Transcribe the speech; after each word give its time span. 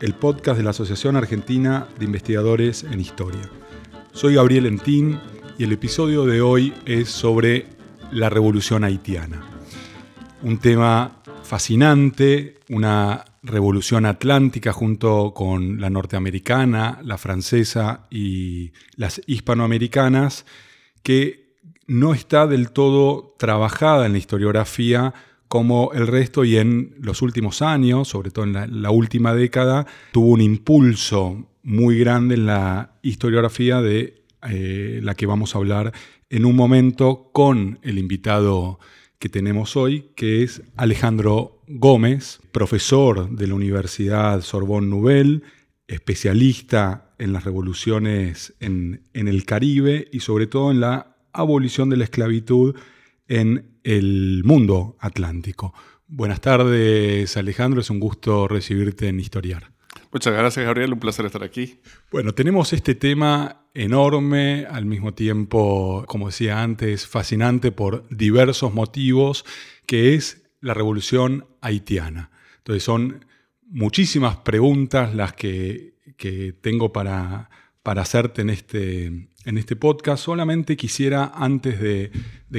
el 0.00 0.14
podcast 0.14 0.58
de 0.58 0.64
la 0.64 0.70
Asociación 0.70 1.16
Argentina 1.16 1.88
de 1.98 2.04
Investigadores 2.04 2.84
en 2.84 3.00
Historia. 3.00 3.50
Soy 4.12 4.34
Gabriel 4.34 4.66
Entín 4.66 5.18
y 5.58 5.64
el 5.64 5.72
episodio 5.72 6.26
de 6.26 6.40
hoy 6.42 6.74
es 6.84 7.08
sobre 7.08 7.66
la 8.10 8.28
revolución 8.28 8.84
haitiana. 8.84 9.42
Un 10.42 10.58
tema 10.58 11.22
fascinante, 11.42 12.58
una 12.68 13.24
revolución 13.42 14.04
atlántica 14.04 14.72
junto 14.72 15.32
con 15.34 15.80
la 15.80 15.88
norteamericana, 15.88 17.00
la 17.02 17.16
francesa 17.16 18.06
y 18.10 18.72
las 18.96 19.22
hispanoamericanas, 19.26 20.44
que 21.02 21.54
no 21.86 22.12
está 22.12 22.46
del 22.46 22.70
todo 22.70 23.34
trabajada 23.38 24.06
en 24.06 24.12
la 24.12 24.18
historiografía 24.18 25.14
como 25.48 25.92
el 25.92 26.06
resto 26.06 26.44
y 26.44 26.56
en 26.56 26.94
los 26.98 27.22
últimos 27.22 27.62
años, 27.62 28.08
sobre 28.08 28.30
todo 28.30 28.44
en 28.44 28.82
la, 28.82 28.90
última 28.90 29.34
década, 29.34 29.86
tuvo 30.12 30.28
un 30.28 30.40
impulso 30.40 31.48
muy 31.62 31.98
grande 31.98 32.34
en 32.34 32.46
la 32.46 32.98
historiografía 33.02 33.80
de 33.80 34.22
eh, 34.48 35.00
la 35.02 35.14
que 35.14 35.26
vamos 35.26 35.54
a 35.54 35.58
hablar 35.58 35.92
en 36.30 36.44
un 36.44 36.56
momento 36.56 37.30
con 37.32 37.78
el 37.82 37.98
invitado 37.98 38.78
que 39.18 39.28
tenemos 39.28 39.76
hoy, 39.76 40.10
que 40.16 40.42
es 40.42 40.62
Alejandro 40.76 41.62
Gómez, 41.68 42.40
profesor 42.52 43.30
de 43.30 43.46
la 43.46 43.54
Universidad 43.54 44.40
Sorbonne 44.42 44.88
Nouvelle, 44.88 45.42
especialista 45.86 47.14
en 47.18 47.32
las 47.32 47.44
revoluciones 47.44 48.54
en, 48.60 49.02
en 49.14 49.28
el 49.28 49.44
Caribe 49.44 50.08
y 50.12 50.20
sobre 50.20 50.46
todo 50.46 50.70
en 50.70 50.80
la 50.80 51.16
abolición 51.32 51.88
de 51.88 51.96
la 51.96 52.04
esclavitud 52.04 52.74
en 53.28 53.78
el 53.84 54.42
mundo 54.44 54.96
atlántico. 55.00 55.74
Buenas 56.06 56.40
tardes, 56.40 57.36
Alejandro. 57.36 57.80
Es 57.80 57.90
un 57.90 58.00
gusto 58.00 58.48
recibirte 58.48 59.08
en 59.08 59.20
Historiar. 59.20 59.72
Muchas 60.12 60.32
gracias, 60.34 60.64
Gabriel. 60.64 60.92
Un 60.92 61.00
placer 61.00 61.26
estar 61.26 61.42
aquí. 61.42 61.80
Bueno, 62.10 62.32
tenemos 62.32 62.72
este 62.72 62.94
tema 62.94 63.66
enorme, 63.74 64.66
al 64.70 64.86
mismo 64.86 65.14
tiempo, 65.14 66.04
como 66.06 66.26
decía 66.26 66.62
antes, 66.62 67.06
fascinante 67.06 67.72
por 67.72 68.08
diversos 68.08 68.72
motivos, 68.72 69.44
que 69.86 70.14
es 70.14 70.48
la 70.60 70.74
revolución 70.74 71.46
haitiana. 71.60 72.30
Entonces 72.58 72.82
son 72.82 73.24
muchísimas 73.68 74.36
preguntas 74.38 75.14
las 75.14 75.32
que, 75.34 75.94
tengo 76.62 76.92
para, 76.92 77.50
para 77.86 78.02
hacerte 78.02 78.42
en 78.42 78.50
este, 78.50 79.06
en 79.06 79.58
este 79.58 79.76
podcast. 79.76 80.24
Solamente 80.24 80.76
quisiera, 80.76 81.30
antes 81.32 81.80
de, 81.80 82.10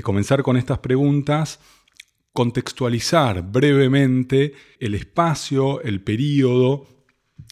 comenzar 0.01 0.41
con 0.41 0.55
estas 0.55 0.79
preguntas, 0.79 1.59
contextualizar 2.31 3.41
brevemente 3.41 4.53
el 4.79 4.95
espacio, 4.95 5.81
el 5.81 6.01
periodo 6.01 6.87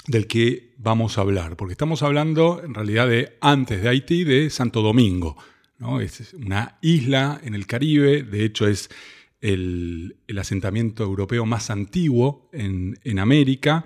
del 0.08 0.26
que 0.26 0.74
vamos 0.78 1.18
a 1.18 1.22
hablar, 1.22 1.58
porque 1.58 1.74
estamos 1.74 2.02
hablando 2.02 2.62
en 2.64 2.74
realidad 2.74 3.10
de 3.10 3.38
antes 3.42 3.84
de 3.84 3.90
Haití, 3.90 4.24
de 4.24 4.50
Santo 4.50 4.82
Domingo. 4.82 5.36
¿no? 5.78 6.00
Es 6.00 6.34
una 6.34 6.78
isla 6.82 7.42
en 7.44 7.56
el 7.56 7.68
Caribe, 7.68 8.24
de 8.24 8.46
hecho 8.46 8.70
es 8.70 8.90
el, 9.42 10.16
asentamiento 10.40 11.04
europeo 11.04 11.46
más 11.46 11.70
antiguo 11.70 12.50
en, 12.54 12.98
en 13.04 13.20
América, 13.20 13.84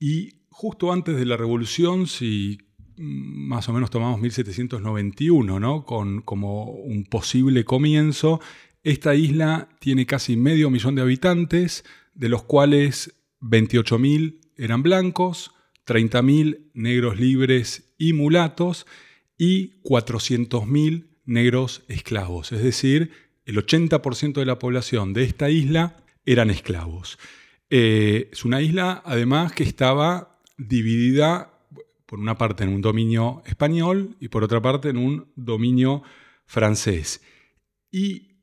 y 0.00 0.46
justo 0.48 0.90
antes 0.90 1.14
de 1.14 1.26
la 1.26 1.36
revolución, 1.36 2.06
si 2.06 2.71
más 2.96 3.68
o 3.68 3.72
menos 3.72 3.90
tomamos 3.90 4.20
1791, 4.20 5.60
¿no? 5.60 5.84
Con, 5.84 6.22
como 6.22 6.70
un 6.70 7.04
posible 7.04 7.64
comienzo. 7.64 8.40
Esta 8.82 9.14
isla 9.14 9.68
tiene 9.80 10.06
casi 10.06 10.36
medio 10.36 10.70
millón 10.70 10.94
de 10.94 11.02
habitantes, 11.02 11.84
de 12.14 12.28
los 12.28 12.42
cuales 12.42 13.14
28.000 13.40 14.40
eran 14.56 14.82
blancos, 14.82 15.52
30.000 15.86 16.70
negros 16.74 17.18
libres 17.18 17.94
y 17.98 18.12
mulatos 18.12 18.86
y 19.38 19.80
400.000 19.82 21.06
negros 21.24 21.82
esclavos. 21.88 22.52
Es 22.52 22.62
decir, 22.62 23.10
el 23.44 23.56
80% 23.56 24.34
de 24.34 24.46
la 24.46 24.58
población 24.58 25.12
de 25.12 25.24
esta 25.24 25.50
isla 25.50 26.04
eran 26.24 26.50
esclavos. 26.50 27.18
Eh, 27.70 28.28
es 28.32 28.44
una 28.44 28.60
isla, 28.60 29.02
además, 29.04 29.52
que 29.52 29.64
estaba 29.64 30.38
dividida 30.58 31.51
por 32.12 32.20
una 32.20 32.36
parte 32.36 32.62
en 32.62 32.68
un 32.68 32.82
dominio 32.82 33.42
español 33.46 34.16
y 34.20 34.28
por 34.28 34.44
otra 34.44 34.60
parte 34.60 34.90
en 34.90 34.98
un 34.98 35.32
dominio 35.34 36.02
francés. 36.44 37.22
Y 37.90 38.42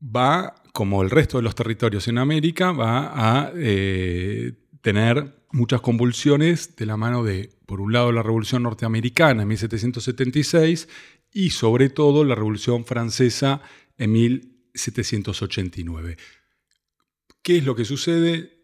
va, 0.00 0.54
como 0.72 1.02
el 1.02 1.10
resto 1.10 1.36
de 1.36 1.42
los 1.42 1.54
territorios 1.54 2.08
en 2.08 2.16
América, 2.16 2.72
va 2.72 3.42
a 3.42 3.52
eh, 3.54 4.54
tener 4.80 5.44
muchas 5.52 5.82
convulsiones 5.82 6.76
de 6.76 6.86
la 6.86 6.96
mano 6.96 7.22
de, 7.22 7.50
por 7.66 7.82
un 7.82 7.92
lado, 7.92 8.10
la 8.10 8.22
Revolución 8.22 8.62
Norteamericana 8.62 9.42
en 9.42 9.48
1776 9.48 10.88
y 11.30 11.50
sobre 11.50 11.90
todo 11.90 12.24
la 12.24 12.34
Revolución 12.34 12.86
Francesa 12.86 13.60
en 13.98 14.12
1789. 14.12 16.16
¿Qué 17.42 17.58
es 17.58 17.66
lo 17.66 17.76
que 17.76 17.84
sucede? 17.84 18.59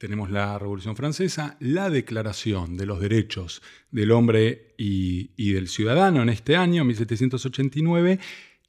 Tenemos 0.00 0.30
la 0.30 0.58
Revolución 0.58 0.96
Francesa, 0.96 1.58
la 1.60 1.90
Declaración 1.90 2.78
de 2.78 2.86
los 2.86 3.00
Derechos 3.00 3.60
del 3.90 4.12
Hombre 4.12 4.74
y, 4.78 5.52
del 5.52 5.68
Ciudadano 5.68 6.22
en 6.22 6.30
este 6.30 6.56
año, 6.56 6.86
1789, 6.86 8.18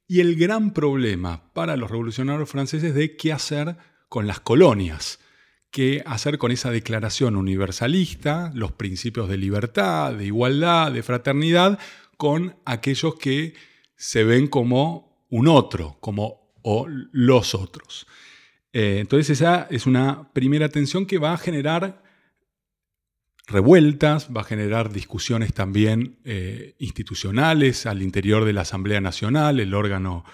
y 0.06 0.20
el 0.20 0.36
gran 0.36 0.74
problema 0.74 1.50
para 1.54 1.78
los 1.78 1.90
revolucionarios 1.90 2.50
franceses 2.50 2.94
de 2.94 3.16
qué 3.16 3.32
hacer 3.32 3.78
con 4.10 4.26
las 4.26 4.40
colonias, 4.40 5.20
qué 5.70 6.02
hacer 6.04 6.36
con 6.36 6.52
esa 6.52 6.70
declaración 6.70 7.36
universalista, 7.36 8.52
los 8.54 8.72
principios 8.72 9.30
de 9.30 9.38
libertad, 9.38 10.12
de 10.12 10.26
igualdad, 10.26 10.92
de 10.92 11.02
fraternidad, 11.02 11.78
con 12.18 12.56
aquellos 12.66 13.14
que 13.14 13.54
se 13.96 14.22
ven 14.24 14.48
como 14.48 15.24
un 15.30 15.48
otro, 15.48 15.96
como 16.00 16.52
o 16.60 16.86
los 16.88 17.54
otros. 17.54 18.06
Eh, 18.72 18.98
entonces 19.00 19.30
esa 19.30 19.66
es 19.70 19.86
una 19.86 20.32
primera 20.32 20.68
tensión 20.68 21.06
que 21.06 21.18
va 21.18 21.34
a 21.34 21.38
generar 21.38 22.02
revueltas, 23.46 24.28
va 24.34 24.42
a 24.42 24.44
generar 24.44 24.92
discusiones 24.92 25.52
también 25.52 26.18
eh, 26.24 26.74
institucionales 26.78 27.86
al 27.86 28.02
interior 28.02 28.44
de 28.44 28.52
la 28.52 28.62
Asamblea 28.62 29.00
Nacional, 29.00 29.60
el 29.60 29.74
órgano 29.74 30.24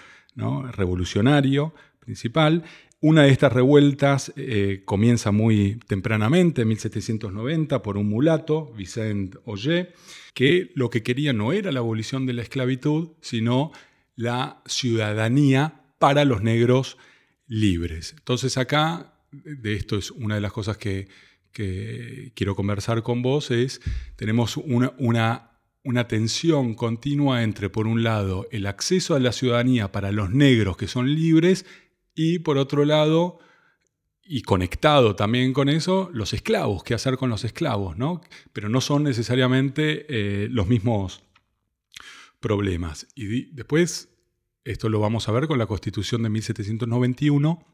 revolucionario 0.71 1.73
principal. 1.99 2.63
Una 3.01 3.23
de 3.23 3.29
estas 3.29 3.53
revueltas 3.53 4.33
eh, 4.35 4.83
comienza 4.85 5.31
muy 5.31 5.79
tempranamente, 5.87 6.63
en 6.63 6.67
1790, 6.69 7.81
por 7.81 7.97
un 7.97 8.09
mulato, 8.09 8.73
Vicente 8.75 9.37
Ollé, 9.45 9.93
que 10.33 10.71
lo 10.75 10.89
que 10.89 11.01
quería 11.01 11.31
no 11.33 11.53
era 11.53 11.71
la 11.71 11.79
abolición 11.79 12.25
de 12.25 12.33
la 12.33 12.41
esclavitud, 12.41 13.11
sino 13.21 13.71
la 14.15 14.61
ciudadanía 14.65 15.81
para 15.97 16.25
los 16.25 16.41
negros 16.41 16.97
libres. 17.49 18.13
Entonces 18.17 18.57
acá, 18.57 19.13
de 19.31 19.73
esto 19.73 19.97
es 19.97 20.11
una 20.11 20.35
de 20.35 20.41
las 20.41 20.53
cosas 20.53 20.77
que, 20.77 21.09
quiero 21.51 22.55
conversar 22.55 23.03
con 23.03 23.21
vos, 23.21 23.51
es, 23.51 23.81
tenemos 24.15 24.55
una, 24.55 24.93
una, 24.97 25.59
una 25.83 26.07
tensión 26.07 26.73
continua 26.73 27.43
entre, 27.43 27.69
por 27.69 27.85
un 27.85 28.01
lado, 28.01 28.47
el 28.51 28.65
acceso 28.65 29.13
a 29.13 29.19
la 29.19 29.33
ciudadanía 29.33 29.91
para 29.91 30.13
los 30.13 30.29
negros 30.29 30.77
que 30.77 30.87
son 30.87 31.13
libres 31.13 31.65
y, 32.15 32.39
por 32.39 32.57
otro 32.57 32.85
lado, 32.85 33.39
y 34.23 34.43
conectado 34.43 35.15
también 35.15 35.51
con 35.51 35.67
eso, 35.67 36.09
los 36.13 36.33
esclavos, 36.33 36.83
qué 36.83 36.93
hacer 36.93 37.17
con 37.17 37.29
los 37.29 37.43
esclavos, 37.43 37.97
¿no? 37.97 38.21
Pero 38.53 38.69
no 38.69 38.79
son 38.79 39.03
necesariamente 39.03 40.05
eh, 40.07 40.47
los 40.49 40.67
mismos 40.67 41.23
problemas. 42.39 43.07
Y 43.15 43.45
después 43.55 44.09
esto 44.63 44.89
lo 44.89 44.99
vamos 44.99 45.27
a 45.27 45.31
ver 45.31 45.47
con 45.47 45.59
la 45.59 45.67
Constitución 45.67 46.23
de 46.23 46.29
1791, 46.29 47.65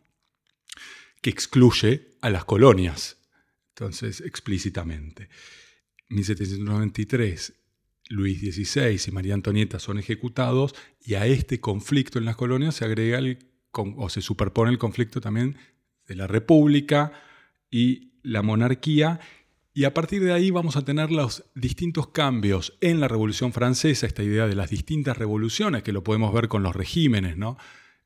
que 1.21 1.29
excluye 1.29 2.17
a 2.21 2.29
las 2.29 2.45
colonias, 2.45 3.17
entonces 3.69 4.21
explícitamente. 4.21 5.29
1793, 6.09 7.53
Luis 8.09 8.39
XVI 8.39 8.99
y 9.07 9.11
María 9.11 9.33
Antonieta 9.33 9.79
son 9.79 9.97
ejecutados 9.97 10.75
y 11.01 11.15
a 11.15 11.25
este 11.25 11.59
conflicto 11.59 12.19
en 12.19 12.25
las 12.25 12.35
colonias 12.35 12.75
se 12.75 12.85
agrega 12.85 13.19
o 13.71 14.09
se 14.09 14.21
superpone 14.21 14.71
el 14.71 14.77
conflicto 14.77 15.19
también 15.19 15.57
de 16.07 16.15
la 16.15 16.27
República 16.27 17.11
y 17.71 18.13
la 18.21 18.41
monarquía 18.41 19.19
Y 19.77 19.83
a 19.83 19.93
partir 19.93 20.23
de 20.23 20.31
ahí 20.31 20.51
vamos 20.51 20.77
a 20.77 20.85
tener 20.85 21.11
los 21.11 21.43
distintos 21.53 22.07
cambios 22.07 22.77
en 22.79 23.01
la 23.01 23.09
Revolución 23.09 23.51
Francesa, 23.51 24.07
esta 24.07 24.23
idea 24.23 24.47
de 24.47 24.55
las 24.55 24.69
distintas 24.69 25.17
revoluciones, 25.17 25.83
que 25.83 25.91
lo 25.91 26.01
podemos 26.01 26.33
ver 26.33 26.47
con 26.47 26.63
los 26.63 26.73
regímenes, 26.73 27.35
¿no? 27.35 27.57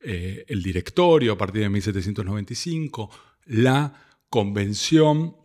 Eh, 0.02 0.46
el 0.48 0.64
directorio 0.64 1.34
a 1.34 1.38
partir 1.38 1.62
de 1.62 1.70
1795, 1.70 3.12
la 3.46 4.04
convención, 4.32 5.36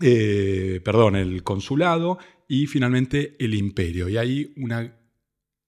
eh, 0.00 0.80
perdón, 0.84 1.16
el 1.16 1.42
consulado 1.42 2.18
y 2.46 2.68
finalmente 2.68 3.34
el 3.40 3.52
imperio. 3.54 4.08
Y 4.08 4.16
hay 4.16 4.52
una, 4.58 4.96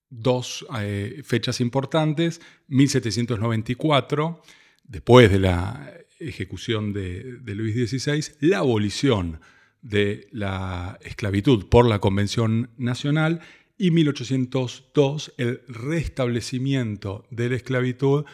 dos 0.09 0.65
eh, 0.79 1.21
fechas 1.25 1.61
importantes, 1.61 2.41
1794, 2.69 4.41
después 4.85 5.33
de 5.33 5.41
la 5.41 5.93
ejecución 6.21 6.93
de, 6.93 7.39
de 7.41 7.55
Luis 7.57 7.75
XVI, 7.91 8.37
la 8.39 8.59
abolición 8.59 9.41
de 9.83 10.29
la 10.31 10.99
esclavitud 11.03 11.67
por 11.69 11.87
la 11.87 11.99
Convención 12.01 12.71
Nacional 12.77 13.41
y 13.79 13.91
1802 13.93 15.33
el 15.39 15.63
restablecimiento 15.67 17.25
de 17.31 17.49
la 17.49 17.57
esclavitud 17.57 18.25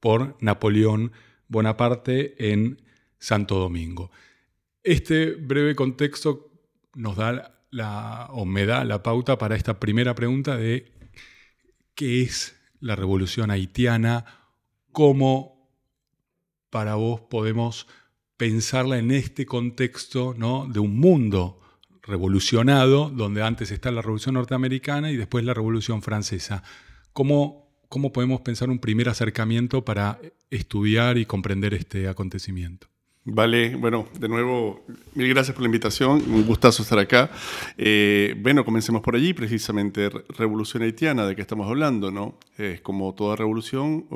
por 0.00 0.36
Napoleón 0.40 1.12
Bonaparte 1.48 2.52
en 2.52 2.82
Santo 3.18 3.56
Domingo. 3.56 4.10
Este 4.82 5.32
breve 5.32 5.76
contexto 5.76 6.50
nos 6.94 7.16
da 7.16 7.62
la, 7.70 8.28
o 8.30 8.44
me 8.44 8.66
da 8.66 8.84
la 8.84 9.02
pauta 9.02 9.38
para 9.38 9.56
esta 9.56 9.78
primera 9.78 10.14
pregunta 10.14 10.56
de 10.56 10.92
qué 11.94 12.22
es 12.22 12.56
la 12.80 12.96
revolución 12.96 13.50
haitiana, 13.50 14.24
cómo 14.92 15.70
para 16.70 16.96
vos 16.96 17.20
podemos 17.20 17.86
pensarla 18.36 18.98
en 18.98 19.10
este 19.10 19.46
contexto 19.46 20.34
¿no? 20.36 20.66
de 20.66 20.80
un 20.80 20.98
mundo 20.98 21.60
revolucionado, 22.02 23.10
donde 23.10 23.42
antes 23.42 23.70
está 23.70 23.90
la 23.90 24.02
Revolución 24.02 24.34
Norteamericana 24.34 25.10
y 25.10 25.16
después 25.16 25.44
la 25.44 25.54
Revolución 25.54 26.02
Francesa. 26.02 26.62
¿Cómo, 27.12 27.68
¿Cómo 27.88 28.12
podemos 28.12 28.42
pensar 28.42 28.70
un 28.70 28.78
primer 28.78 29.08
acercamiento 29.08 29.84
para 29.84 30.20
estudiar 30.50 31.18
y 31.18 31.26
comprender 31.26 31.74
este 31.74 32.08
acontecimiento? 32.08 32.88
Vale, 33.28 33.74
bueno, 33.74 34.06
de 34.20 34.28
nuevo, 34.28 34.84
mil 35.16 35.28
gracias 35.28 35.52
por 35.52 35.62
la 35.62 35.66
invitación, 35.66 36.22
un 36.28 36.46
gustazo 36.46 36.84
estar 36.84 37.00
acá. 37.00 37.28
Eh, 37.76 38.36
bueno, 38.40 38.64
comencemos 38.64 39.02
por 39.02 39.16
allí, 39.16 39.34
precisamente, 39.34 40.08
revolución 40.38 40.84
haitiana, 40.84 41.26
¿de 41.26 41.34
qué 41.34 41.42
estamos 41.42 41.66
hablando? 41.68 42.12
no? 42.12 42.38
Es 42.56 42.80
como 42.82 43.12
toda 43.16 43.34
revolución, 43.34 44.06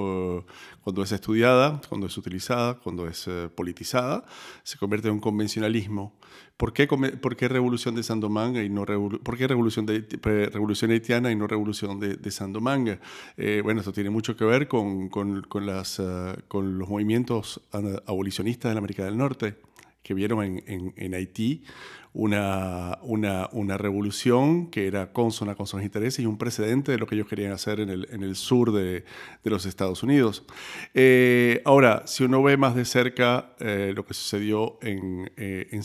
cuando 0.82 1.03
es 1.03 1.12
estudiada, 1.12 1.81
cuando 1.88 2.06
es 2.06 2.17
utilizada, 2.17 2.75
cuando 2.75 3.06
es 3.06 3.27
eh, 3.29 3.49
politizada, 3.55 4.25
se 4.62 4.79
convierte 4.79 5.09
en 5.09 5.15
un 5.15 5.21
convencionalismo. 5.21 6.15
¿Por 6.56 6.73
qué, 6.75 6.87
por 6.87 7.37
qué 7.37 7.49
revolución 7.49 7.94
de 7.94 8.03
Sandomanga 8.03 8.62
y 8.62 8.69
no 8.69 8.85
por 8.85 9.38
qué 9.38 9.49
revolución, 9.49 9.87
de, 9.87 10.06
revolución 10.53 10.91
haitiana 10.91 11.32
y 11.32 11.37
no 11.37 11.47
revolución 11.47 11.99
de, 11.99 12.17
de 12.17 12.31
Sandomanga? 12.31 13.00
Eh, 13.38 13.61
bueno, 13.65 13.81
esto 13.81 13.93
tiene 13.93 14.11
mucho 14.11 14.37
que 14.37 14.44
ver 14.44 14.69
con, 14.69 15.09
con, 15.09 15.43
con 15.43 15.65
las, 15.65 15.99
uh, 15.99 16.35
con 16.49 16.79
los 16.79 16.88
movimientos 16.88 17.62
abolicionistas 18.06 18.71
de 18.71 18.75
la 18.75 18.79
América 18.79 19.05
del 19.06 19.17
Norte 19.17 19.56
que 20.03 20.12
vieron 20.12 20.44
en, 20.44 20.62
en, 20.67 20.94
en 20.97 21.15
Haití 21.15 21.65
una, 22.12 22.99
una, 23.03 23.49
una, 23.53 23.79
revolución 23.79 24.69
que 24.69 24.89
era 24.89 25.12
consona 25.12 25.55
con 25.55 25.67
sus 25.67 25.83
intereses 25.83 26.19
y 26.19 26.27
un 26.27 26.39
precedente 26.39 26.91
de 26.91 26.99
lo 26.99 27.07
que 27.07 27.15
ellos 27.15 27.29
querían 27.29 27.53
hacer 27.53 27.79
en 27.79 27.89
el, 27.89 28.09
en 28.11 28.25
el 28.25 28.35
sur 28.35 28.73
de, 28.73 29.05
de, 29.45 29.51
los 29.51 29.65
Estados 29.65 30.03
Unidos. 30.03 30.45
Eh, 30.93 31.62
ahora, 31.65 32.03
si 32.07 32.25
uno 32.25 32.43
ve 32.43 32.57
más 32.57 32.75
de 32.75 32.85
cerca 32.85 33.53
eh, 33.61 33.93
lo 33.95 34.05
que 34.05 34.15
sucedió 34.15 34.79
en, 34.83 35.31
eh, 35.37 35.69
en 35.71 35.83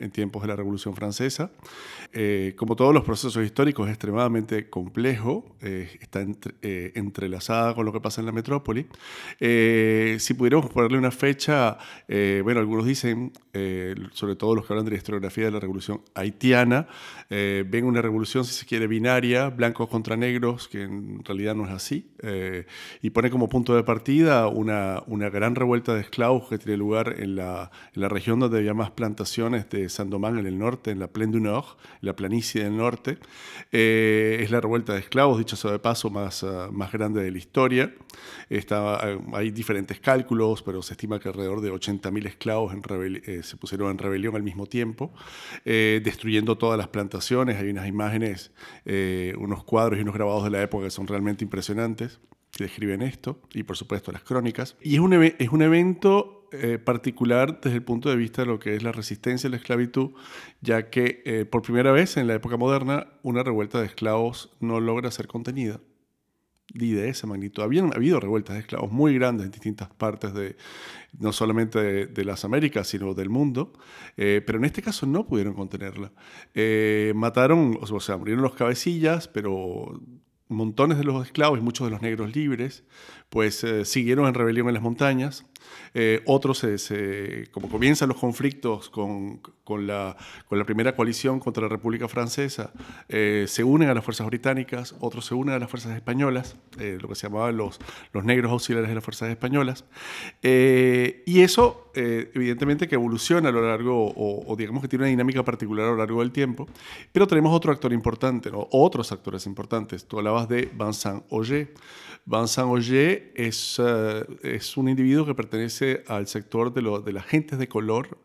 en 0.00 0.10
tiempos 0.10 0.42
de 0.42 0.48
la 0.48 0.56
Revolución 0.56 0.94
Francesa, 0.94 1.50
eh, 2.12 2.54
como 2.56 2.74
todos 2.74 2.94
los 2.94 3.04
procesos 3.04 3.44
históricos 3.44 3.86
es 3.86 3.92
extremadamente 3.92 4.70
complejo, 4.70 5.56
eh, 5.60 5.90
está 6.00 6.20
entre, 6.20 6.52
entrelazada 6.94 7.74
con 7.74 7.84
lo 7.84 7.92
que 7.92 8.00
pasa 8.00 8.20
en 8.20 8.26
la 8.26 8.32
metrópoli. 8.32 8.86
si 9.38 10.34
pudiéramos 10.34 10.70
ponerle 10.70 10.98
una 10.98 11.10
fecha, 11.10 11.76
bueno, 12.42 12.60
algunos 12.60 12.86
dicen, 12.86 13.32
sobre 14.12 14.36
todo 14.36 14.54
los 14.54 14.66
que 14.66 14.72
hablan 14.72 14.84
de 14.84 14.92
la 14.92 14.96
historiografía 14.96 15.49
la 15.50 15.60
revolución 15.60 16.02
haitiana. 16.14 16.86
Eh, 17.28 17.64
ven 17.66 17.84
una 17.84 18.02
revolución, 18.02 18.44
si 18.44 18.54
se 18.54 18.66
quiere, 18.66 18.86
binaria, 18.86 19.50
blancos 19.50 19.88
contra 19.88 20.16
negros, 20.16 20.68
que 20.68 20.82
en 20.82 21.24
realidad 21.24 21.54
no 21.54 21.64
es 21.64 21.70
así, 21.70 22.10
eh, 22.22 22.66
y 23.02 23.10
pone 23.10 23.30
como 23.30 23.48
punto 23.48 23.74
de 23.76 23.84
partida 23.84 24.48
una, 24.48 25.02
una 25.06 25.30
gran 25.30 25.54
revuelta 25.54 25.94
de 25.94 26.00
esclavos 26.00 26.48
que 26.48 26.58
tiene 26.58 26.76
lugar 26.76 27.16
en 27.18 27.36
la, 27.36 27.70
en 27.94 28.02
la 28.02 28.08
región 28.08 28.40
donde 28.40 28.58
había 28.58 28.74
más 28.74 28.90
plantaciones 28.90 29.68
de 29.70 29.88
Saint-Domingue 29.88 30.40
en 30.40 30.46
el 30.46 30.58
norte, 30.58 30.90
en 30.90 30.98
la 30.98 31.08
Plaine 31.08 31.32
du 31.32 31.40
Nord, 31.40 31.76
la 32.00 32.16
planicie 32.16 32.64
del 32.64 32.76
norte. 32.76 33.18
Eh, 33.72 34.38
es 34.40 34.50
la 34.50 34.60
revuelta 34.60 34.94
de 34.94 35.00
esclavos, 35.00 35.38
dicho 35.38 35.56
sea 35.56 35.72
de 35.72 35.78
paso, 35.78 36.10
más, 36.10 36.42
uh, 36.42 36.70
más 36.72 36.92
grande 36.92 37.22
de 37.22 37.30
la 37.30 37.38
historia. 37.38 37.94
Está, 38.48 39.00
hay 39.32 39.50
diferentes 39.50 40.00
cálculos, 40.00 40.62
pero 40.62 40.82
se 40.82 40.94
estima 40.94 41.20
que 41.20 41.28
alrededor 41.28 41.60
de 41.60 41.72
80.000 41.72 42.26
esclavos 42.26 42.72
en 42.72 42.82
eh, 43.24 43.42
se 43.42 43.56
pusieron 43.56 43.90
en 43.90 43.98
rebelión 43.98 44.34
al 44.36 44.42
mismo 44.42 44.66
tiempo 44.66 45.12
eh, 45.64 46.00
destruyendo 46.04 46.58
todas 46.58 46.78
las 46.78 46.88
plantaciones. 46.88 47.56
Hay 47.58 47.70
unas 47.70 47.86
imágenes, 47.86 48.52
eh, 48.84 49.34
unos 49.38 49.64
cuadros 49.64 49.98
y 49.98 50.02
unos 50.02 50.14
grabados 50.14 50.44
de 50.44 50.50
la 50.50 50.62
época 50.62 50.84
que 50.84 50.90
son 50.90 51.06
realmente 51.06 51.44
impresionantes, 51.44 52.20
que 52.50 52.64
describen 52.64 53.02
esto, 53.02 53.40
y 53.52 53.62
por 53.62 53.76
supuesto 53.76 54.12
las 54.12 54.22
crónicas. 54.22 54.76
Y 54.80 54.94
es 54.94 55.00
un, 55.00 55.12
es 55.12 55.48
un 55.50 55.62
evento 55.62 56.48
eh, 56.52 56.78
particular 56.78 57.60
desde 57.60 57.76
el 57.76 57.82
punto 57.82 58.10
de 58.10 58.16
vista 58.16 58.42
de 58.42 58.48
lo 58.48 58.58
que 58.58 58.74
es 58.74 58.82
la 58.82 58.92
resistencia 58.92 59.48
a 59.48 59.50
la 59.50 59.56
esclavitud, 59.56 60.10
ya 60.60 60.90
que 60.90 61.46
por 61.50 61.62
primera 61.62 61.92
vez 61.92 62.16
en 62.16 62.26
la 62.26 62.34
época 62.34 62.56
moderna 62.56 63.06
una 63.22 63.42
revuelta 63.42 63.80
de 63.80 63.86
esclavos 63.86 64.50
no 64.60 64.80
logra 64.80 65.10
ser 65.10 65.28
contenida 65.28 65.80
y 66.74 66.92
de 66.92 67.08
esa 67.08 67.26
magnitud. 67.26 67.62
Habían 67.62 67.94
habido 67.94 68.20
revueltas 68.20 68.54
de 68.54 68.60
esclavos 68.60 68.90
muy 68.92 69.14
grandes 69.14 69.46
en 69.46 69.52
distintas 69.52 69.88
partes 69.90 70.34
de, 70.34 70.56
no 71.18 71.32
solamente 71.32 72.06
de, 72.06 72.24
las 72.24 72.44
Américas, 72.44 72.88
sino 72.88 73.14
del 73.14 73.28
mundo, 73.28 73.72
eh, 74.16 74.42
pero 74.46 74.58
en 74.58 74.64
este 74.64 74.82
caso 74.82 75.06
no 75.06 75.26
pudieron 75.26 75.54
contenerla. 75.54 76.12
Eh, 76.54 77.12
mataron, 77.14 77.78
o 77.80 78.00
sea, 78.00 78.16
murieron 78.16 78.42
los 78.42 78.54
cabecillas, 78.54 79.28
pero 79.28 80.00
montones 80.48 80.98
de 80.98 81.04
los 81.04 81.24
esclavos 81.24 81.58
y 81.58 81.62
muchos 81.62 81.86
de 81.86 81.92
los 81.92 82.02
negros 82.02 82.34
libres, 82.34 82.84
pues 83.28 83.62
eh, 83.64 83.84
siguieron 83.84 84.26
en 84.26 84.34
rebelión 84.34 84.68
en 84.68 84.74
las 84.74 84.82
montañas. 84.82 85.46
Eh, 85.94 86.22
otros, 86.26 86.58
se, 86.58 87.48
como 87.50 87.68
comienzan 87.68 88.08
los 88.08 88.18
conflictos 88.18 88.90
con, 88.90 89.40
con, 89.64 89.86
la, 89.86 90.16
con, 90.48 90.58
la, 90.58 90.64
primera 90.64 90.94
coalición 90.94 91.40
contra 91.40 91.62
la 91.62 91.68
República 91.68 92.08
Francesa, 92.08 92.72
eh, 93.08 93.44
se 93.48 93.64
unen 93.64 93.88
a 93.88 93.94
las 93.94 94.04
fuerzas 94.04 94.26
británicas, 94.26 94.94
otros 95.00 95.26
se 95.26 95.34
unen 95.34 95.54
a 95.54 95.58
las 95.58 95.70
fuerzas 95.70 95.94
españolas, 95.94 96.56
eh, 96.78 96.98
lo 97.00 97.08
que 97.08 97.14
se 97.14 97.28
llamaban 97.28 97.56
los, 97.56 97.78
los 98.12 98.24
negros 98.24 98.50
auxiliares 98.52 98.88
de 98.88 98.94
las 98.94 99.04
fuerzas 99.04 99.30
españolas. 99.30 99.84
Eh, 100.42 101.22
y 101.26 101.42
eso, 101.42 101.89
eh, 101.94 102.30
evidentemente, 102.34 102.86
que 102.86 102.94
evoluciona 102.94 103.48
a 103.48 103.52
lo 103.52 103.66
largo, 103.66 104.06
o, 104.06 104.44
o, 104.46 104.56
digamos 104.56 104.82
que 104.82 104.88
tiene 104.88 105.04
una 105.04 105.10
dinámica 105.10 105.44
particular 105.44 105.86
a 105.86 105.90
lo 105.90 105.96
largo 105.96 106.20
del 106.20 106.30
tiempo. 106.32 106.66
Pero 107.12 107.26
tenemos 107.26 107.54
otro 107.54 107.72
actor 107.72 107.92
importante, 107.92 108.50
¿no? 108.50 108.68
otros 108.70 109.12
actores 109.12 109.46
importantes. 109.46 110.06
Tú 110.06 110.18
hablabas 110.18 110.48
de 110.48 110.70
Vincent 110.72 111.24
Auger. 111.30 111.72
Vincent 112.24 112.68
Auger 112.68 113.32
es, 113.34 113.78
uh, 113.78 114.24
es 114.42 114.76
un 114.76 114.88
individuo 114.88 115.26
que 115.26 115.34
pertenece 115.34 116.04
al 116.06 116.26
sector 116.26 116.72
de, 116.72 116.82
lo, 116.82 117.00
de 117.00 117.12
las 117.12 117.26
gentes 117.26 117.58
de 117.58 117.68
color 117.68 118.18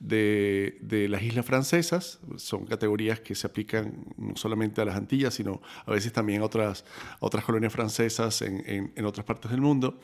de, 0.00 0.78
de, 0.80 1.08
las 1.08 1.22
islas 1.22 1.46
francesas. 1.46 2.20
Son 2.36 2.64
categorías 2.64 3.20
que 3.20 3.34
se 3.34 3.46
aplican 3.46 4.04
no 4.16 4.34
solamente 4.34 4.80
a 4.80 4.84
las 4.84 4.96
Antillas, 4.96 5.34
sino 5.34 5.60
a 5.86 5.90
veces 5.90 6.12
también 6.12 6.42
a 6.42 6.46
otras, 6.46 6.84
a 7.12 7.18
otras 7.20 7.44
colonias 7.44 7.72
francesas 7.72 8.42
en, 8.42 8.62
en, 8.66 8.92
en, 8.96 9.04
otras 9.04 9.24
partes 9.26 9.50
del 9.50 9.60
mundo. 9.60 10.00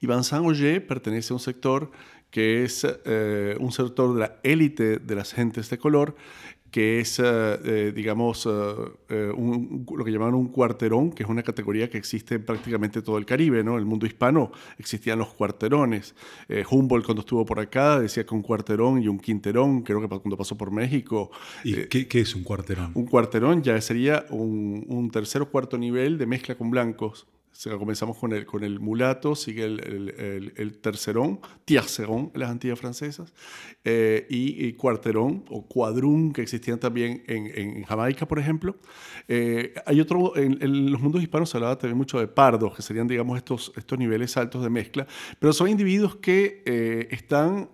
Vincent 0.00 0.44
Auger 0.44 0.86
pertenece 0.86 1.32
a 1.32 1.36
un 1.36 1.40
sector 1.40 1.90
que 2.30 2.64
es 2.64 2.86
eh, 3.04 3.56
un 3.58 3.72
sector 3.72 4.14
de 4.14 4.20
la 4.20 4.40
élite 4.42 4.98
de 4.98 5.14
las 5.14 5.32
gentes 5.32 5.68
de 5.68 5.78
color 5.78 6.14
que 6.70 7.00
es, 7.00 7.20
eh, 7.22 7.92
digamos, 7.94 8.46
eh, 8.46 9.32
un, 9.36 9.86
lo 9.96 10.04
que 10.04 10.12
llamaban 10.12 10.34
un 10.34 10.48
cuarterón, 10.48 11.10
que 11.10 11.24
es 11.24 11.28
una 11.28 11.42
categoría 11.42 11.90
que 11.90 11.98
existe 11.98 12.36
en 12.36 12.44
prácticamente 12.44 13.02
todo 13.02 13.18
el 13.18 13.26
Caribe, 13.26 13.64
¿no? 13.64 13.72
En 13.72 13.78
el 13.80 13.86
mundo 13.86 14.06
hispano 14.06 14.52
existían 14.78 15.18
los 15.18 15.34
cuarterones. 15.34 16.14
Eh, 16.48 16.64
Humboldt, 16.68 17.04
cuando 17.04 17.20
estuvo 17.20 17.44
por 17.44 17.58
acá, 17.58 17.98
decía 17.98 18.24
que 18.24 18.34
un 18.34 18.42
cuarterón 18.42 19.02
y 19.02 19.08
un 19.08 19.18
quinterón, 19.18 19.82
creo 19.82 20.00
que 20.00 20.08
cuando 20.08 20.36
pasó 20.36 20.56
por 20.56 20.70
México. 20.70 21.30
¿Y 21.64 21.74
qué, 21.86 22.06
qué, 22.06 22.20
es 22.20 22.34
un 22.34 22.44
cuarterón? 22.44 22.92
Un 22.94 23.06
cuarterón 23.06 23.62
ya 23.62 23.80
sería 23.80 24.26
un, 24.30 24.84
un 24.88 25.10
tercer 25.10 25.42
o 25.42 25.50
cuarto 25.50 25.76
nivel 25.76 26.18
de 26.18 26.26
mezcla 26.26 26.54
con 26.54 26.70
blancos. 26.70 27.26
Comenzamos 27.78 28.16
con 28.16 28.32
el, 28.32 28.46
con 28.46 28.64
el 28.64 28.80
mulato, 28.80 29.34
sigue 29.34 29.64
el, 29.64 29.80
el, 29.80 30.08
el, 30.18 30.52
el 30.56 30.78
tercerón, 30.78 31.40
tiercerón 31.66 32.30
en 32.32 32.40
las 32.40 32.50
Antillas 32.50 32.78
francesas, 32.78 33.34
eh, 33.84 34.26
y, 34.30 34.66
y, 34.66 34.72
cuarterón 34.72 35.44
o 35.50 35.66
cuadrún 35.66 36.32
que 36.32 36.40
existían 36.40 36.80
también 36.80 37.22
en, 37.26 37.46
en 37.54 37.84
Jamaica, 37.84 38.26
por 38.26 38.38
ejemplo. 38.38 38.76
Eh, 39.28 39.74
hay 39.84 40.00
otro, 40.00 40.36
en, 40.36 40.56
en, 40.62 40.90
los 40.90 41.02
mundos 41.02 41.22
hispanos 41.22 41.50
se 41.50 41.58
hablaba 41.58 41.76
también 41.76 41.98
mucho 41.98 42.18
de 42.18 42.28
pardos, 42.28 42.74
que 42.74 42.82
serían, 42.82 43.06
digamos, 43.06 43.36
estos, 43.36 43.72
estos 43.76 43.98
niveles 43.98 44.36
altos 44.38 44.62
de 44.62 44.70
mezcla, 44.70 45.06
pero 45.38 45.52
son 45.52 45.68
individuos 45.68 46.16
que 46.16 46.62
eh, 46.64 47.08
están 47.10 47.68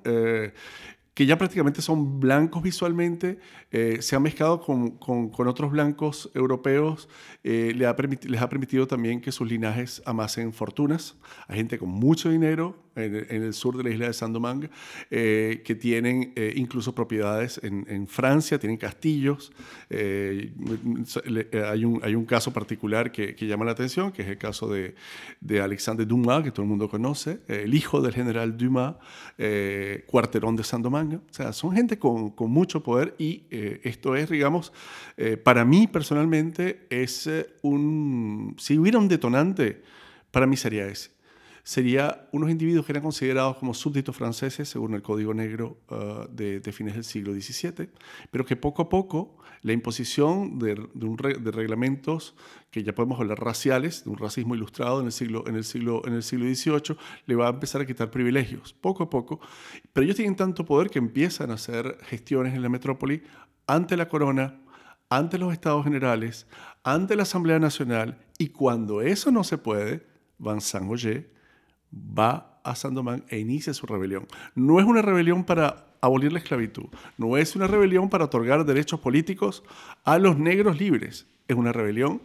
que 1.16 1.24
ya 1.24 1.38
prácticamente 1.38 1.80
son 1.80 2.20
blancos 2.20 2.62
visualmente, 2.62 3.38
eh, 3.78 4.00
se 4.00 4.16
han 4.16 4.22
mezclado 4.22 4.58
con, 4.62 4.92
con, 4.92 5.48
otros 5.48 5.70
blancos 5.70 6.30
europeos, 6.32 7.10
eh, 7.44 7.74
les, 7.76 7.86
ha 7.86 7.94
les 8.22 8.40
ha 8.40 8.48
permitido 8.48 8.86
también 8.86 9.20
que 9.20 9.30
sus 9.30 9.46
linajes 9.46 10.02
amasen 10.06 10.54
fortunas. 10.54 11.14
Hay 11.46 11.58
gente 11.58 11.78
con 11.78 11.90
mucho 11.90 12.30
dinero 12.30 12.74
en, 12.94 13.42
el 13.42 13.52
sur 13.52 13.76
de 13.76 13.84
la 13.84 13.90
isla 13.90 14.06
de 14.06 14.14
Saint-Domingue 14.14 14.70
eh, 15.10 15.60
que 15.62 15.74
tienen 15.74 16.32
incluso 16.54 16.94
propiedades 16.94 17.60
en, 17.62 18.06
Francia, 18.08 18.58
tienen 18.58 18.78
castillos. 18.78 19.52
hay, 19.90 20.54
un, 21.84 22.00
hay 22.02 22.14
un 22.14 22.24
caso 22.24 22.54
particular 22.54 23.12
que, 23.12 23.36
llama 23.46 23.66
la 23.66 23.72
atención, 23.72 24.10
que 24.10 24.22
es 24.22 24.28
el 24.28 24.38
caso 24.38 24.68
de, 24.68 24.94
de 25.42 25.60
Alexandre 25.60 26.06
Dumas, 26.06 26.42
que 26.42 26.50
todo 26.50 26.62
el 26.62 26.70
mundo 26.70 26.88
conoce, 26.88 27.40
el 27.48 27.74
hijo 27.74 28.00
del 28.00 28.14
general 28.14 28.56
Dumas, 28.56 28.94
cuarterón 30.06 30.56
de 30.56 30.64
Saint-Domingue 30.64 31.16
o 31.16 31.34
sea, 31.34 31.52
son 31.52 31.72
gente 31.72 31.98
con, 31.98 32.30
con 32.30 32.50
mucho 32.50 32.82
poder 32.82 33.14
y 33.18 33.42
eh, 33.66 33.80
esto 33.84 34.16
es, 34.16 34.28
digamos, 34.30 34.72
eh, 35.16 35.36
para 35.36 35.64
mí 35.64 35.86
personalmente 35.86 36.86
es 36.90 37.26
eh, 37.26 37.46
un... 37.62 38.54
Si 38.58 38.78
hubiera 38.78 38.98
un 38.98 39.08
detonante, 39.08 39.82
para 40.30 40.46
mí 40.46 40.56
sería 40.56 40.86
ese 40.86 41.16
sería 41.66 42.28
unos 42.30 42.48
individuos 42.48 42.86
que 42.86 42.92
eran 42.92 43.02
considerados 43.02 43.56
como 43.56 43.74
súbditos 43.74 44.14
franceses 44.14 44.68
según 44.68 44.94
el 44.94 45.02
Código 45.02 45.34
Negro 45.34 45.78
uh, 45.90 46.28
de, 46.30 46.60
fines 46.72 46.94
del 46.94 47.02
siglo 47.02 47.34
XVII, 47.34 47.88
pero 48.30 48.46
que 48.46 48.54
poco 48.54 48.82
a 48.82 48.88
poco 48.88 49.36
la 49.62 49.72
imposición 49.72 50.60
de, 50.60 50.74
un 50.94 51.16
de, 51.16 51.50
reglamentos 51.50 52.36
que 52.70 52.84
ya 52.84 52.94
podemos 52.94 53.18
hablar 53.18 53.40
raciales, 53.40 54.04
de 54.04 54.10
un 54.10 54.16
racismo 54.16 54.54
ilustrado 54.54 55.00
en 55.00 55.06
el, 55.06 55.12
siglo, 55.12 55.42
en, 55.48 55.56
el 55.56 55.64
siglo, 55.64 56.02
en 56.06 56.12
el 56.12 56.22
siglo 56.22 56.46
XVIII, 56.46 56.96
le 57.26 57.34
va 57.34 57.48
a 57.48 57.50
empezar 57.50 57.80
a 57.80 57.86
quitar 57.86 58.12
privilegios, 58.12 58.72
poco 58.72 59.02
a 59.02 59.10
poco. 59.10 59.40
Pero 59.92 60.04
ellos 60.04 60.14
tienen 60.14 60.36
tanto 60.36 60.64
poder 60.64 60.88
que 60.88 61.00
empiezan 61.00 61.50
a 61.50 61.54
hacer 61.54 61.98
gestiones 62.04 62.54
en 62.54 62.62
la 62.62 62.68
metrópoli 62.68 63.24
ante 63.66 63.96
la 63.96 64.08
corona, 64.08 64.60
ante 65.08 65.38
los 65.38 65.52
estados 65.52 65.84
generales, 65.84 66.46
ante 66.82 67.16
la 67.16 67.22
Asamblea 67.22 67.58
Nacional, 67.58 68.18
y 68.38 68.48
cuando 68.48 69.02
eso 69.02 69.30
no 69.30 69.44
se 69.44 69.58
puede, 69.58 70.06
van 70.38 70.60
Saint-Roger 70.60 71.30
va 71.92 72.60
a 72.62 72.74
Sandomán 72.74 73.24
e 73.28 73.38
inicia 73.38 73.72
su 73.72 73.86
rebelión. 73.86 74.26
No 74.54 74.80
es 74.80 74.86
una 74.86 75.02
rebelión 75.02 75.44
para 75.44 75.86
abolir 76.00 76.32
la 76.32 76.38
esclavitud, 76.38 76.86
no 77.16 77.36
es 77.36 77.56
una 77.56 77.66
rebelión 77.66 78.08
para 78.10 78.24
otorgar 78.24 78.64
derechos 78.64 79.00
políticos 79.00 79.62
a 80.04 80.18
los 80.18 80.38
negros 80.38 80.78
libres, 80.78 81.26
es 81.48 81.56
una 81.56 81.72
rebelión 81.72 82.22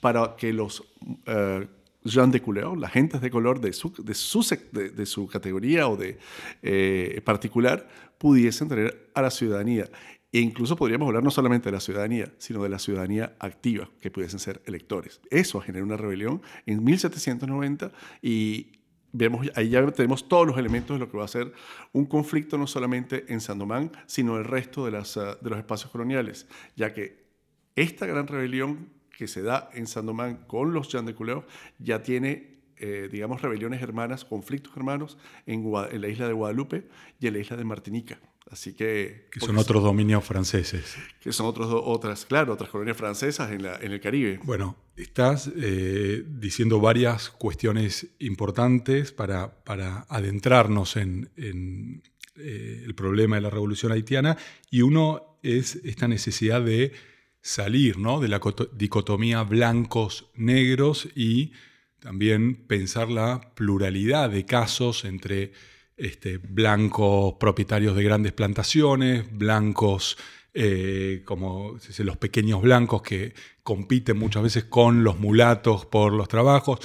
para 0.00 0.36
que 0.36 0.52
los 0.52 0.80
uh, 0.80 1.66
de 2.04 2.42
couleur, 2.42 2.76
las 2.76 2.92
gentes 2.92 3.22
de 3.22 3.30
color 3.30 3.60
de 3.60 3.72
su, 3.72 3.90
de 4.02 5.06
su, 5.06 5.26
categoría 5.26 5.88
o 5.88 5.96
de 5.96 6.18
eh, 6.62 7.22
particular, 7.24 7.88
pudiesen 8.18 8.68
tener 8.68 9.10
a 9.14 9.22
la 9.22 9.30
ciudadanía. 9.30 9.88
E 10.34 10.40
incluso 10.40 10.74
podríamos 10.74 11.06
hablar 11.06 11.22
no 11.22 11.30
solamente 11.30 11.66
de 11.66 11.72
la 11.76 11.80
ciudadanía, 11.80 12.34
sino 12.38 12.60
de 12.64 12.68
la 12.68 12.80
ciudadanía 12.80 13.36
activa, 13.38 13.88
que 14.00 14.10
pudiesen 14.10 14.40
ser 14.40 14.60
electores. 14.66 15.20
Eso 15.30 15.60
generó 15.60 15.84
una 15.84 15.96
rebelión 15.96 16.42
en 16.66 16.82
1790 16.82 17.92
y 18.20 18.72
vemos, 19.12 19.46
ahí 19.54 19.68
ya 19.68 19.86
tenemos 19.92 20.26
todos 20.26 20.44
los 20.44 20.58
elementos 20.58 20.96
de 20.96 20.98
lo 20.98 21.08
que 21.08 21.16
va 21.16 21.24
a 21.24 21.28
ser 21.28 21.52
un 21.92 22.06
conflicto 22.06 22.58
no 22.58 22.66
solamente 22.66 23.32
en 23.32 23.40
Sandomán, 23.40 23.92
sino 24.06 24.36
el 24.36 24.44
resto 24.44 24.84
de, 24.84 24.90
las, 24.90 25.16
ah, 25.16 25.38
de 25.40 25.50
los 25.50 25.58
espacios 25.60 25.92
coloniales, 25.92 26.48
ya 26.74 26.92
que 26.92 27.28
esta 27.76 28.04
gran 28.04 28.26
rebelión 28.26 28.88
que 29.16 29.28
se 29.28 29.40
da 29.40 29.70
en 29.72 29.86
Sandomán 29.86 30.46
con 30.48 30.74
los 30.74 30.88
Jean 30.88 31.06
de 31.06 31.14
Culeo 31.14 31.46
ya 31.78 32.02
tiene, 32.02 32.58
eh, 32.78 33.08
digamos, 33.08 33.40
rebeliones 33.40 33.80
hermanas, 33.80 34.24
conflictos 34.24 34.76
hermanos 34.76 35.16
en 35.46 35.62
la 36.00 36.08
isla 36.08 36.26
de 36.26 36.32
Guadalupe 36.32 36.88
y 37.20 37.28
en 37.28 37.34
la 37.34 37.38
isla 37.38 37.56
de 37.56 37.64
Martinica. 37.64 38.18
Así 38.50 38.74
que... 38.74 39.28
Que 39.30 39.40
son 39.40 39.56
otros 39.56 39.82
dominios 39.82 40.24
franceses. 40.24 40.96
Que 41.20 41.32
son 41.32 41.46
otros, 41.46 41.68
otras, 41.70 42.26
claro, 42.26 42.52
otras 42.52 42.70
colonias 42.70 42.96
francesas 42.96 43.50
en, 43.50 43.62
la, 43.62 43.76
en 43.76 43.92
el 43.92 44.00
Caribe. 44.00 44.38
Bueno, 44.44 44.76
estás 44.96 45.50
eh, 45.56 46.24
diciendo 46.26 46.78
varias 46.78 47.30
cuestiones 47.30 48.08
importantes 48.18 49.12
para, 49.12 49.64
para 49.64 50.06
adentrarnos 50.08 50.96
en, 50.96 51.30
en 51.36 52.02
eh, 52.36 52.82
el 52.84 52.94
problema 52.94 53.36
de 53.36 53.42
la 53.42 53.50
revolución 53.50 53.92
haitiana 53.92 54.36
y 54.68 54.82
uno 54.82 55.38
es 55.44 55.76
esta 55.84 56.08
necesidad 56.08 56.62
de 56.62 56.92
salir 57.40 57.98
¿no? 57.98 58.18
de 58.18 58.26
la 58.26 58.40
dicotomía 58.72 59.42
blancos-negros 59.42 61.08
y 61.14 61.52
también 62.00 62.66
pensar 62.66 63.08
la 63.08 63.54
pluralidad 63.54 64.30
de 64.30 64.44
casos 64.46 65.04
entre 65.04 65.52
este, 65.96 66.38
blancos 66.38 67.34
propietarios 67.38 67.94
de 67.96 68.02
grandes 68.02 68.32
plantaciones, 68.32 69.24
blancos 69.36 70.16
eh, 70.52 71.22
como 71.24 71.78
los 71.98 72.16
pequeños 72.16 72.62
blancos 72.62 73.02
que 73.02 73.34
compiten 73.62 74.16
muchas 74.16 74.42
veces 74.42 74.64
con 74.64 75.02
los 75.02 75.18
mulatos 75.18 75.84
por 75.86 76.12
los 76.12 76.28
trabajos, 76.28 76.78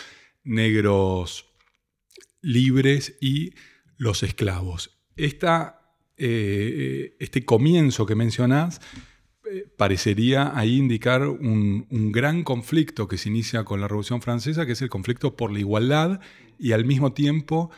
negros 0.44 1.46
libres 2.42 3.18
y 3.22 3.54
los 3.98 4.24
esclavos. 4.24 4.98
Eh, 6.22 7.16
este 7.20 7.46
comienzo 7.46 8.06
que 8.06 8.16
mencionás 8.16 8.82
eh, 9.50 9.66
parecería 9.78 10.58
ahí 10.58 10.78
indicar 10.78 11.26
un, 11.28 11.88
un, 11.90 12.12
gran 12.12 12.44
conflicto 12.44 13.08
que 13.08 13.18
se 13.18 13.30
inicia 13.30 13.64
con 13.64 13.80
la 13.80 13.88
Revolución 13.88 14.22
Francesa, 14.22 14.66
que 14.66 14.74
es 14.74 14.82
el 14.82 14.90
conflicto 14.90 15.36
por 15.36 15.52
la 15.52 15.60
igualdad 15.60 16.20
y 16.58 16.74
al 16.74 16.86
mismo 16.86 17.14
tiempo 17.14 17.72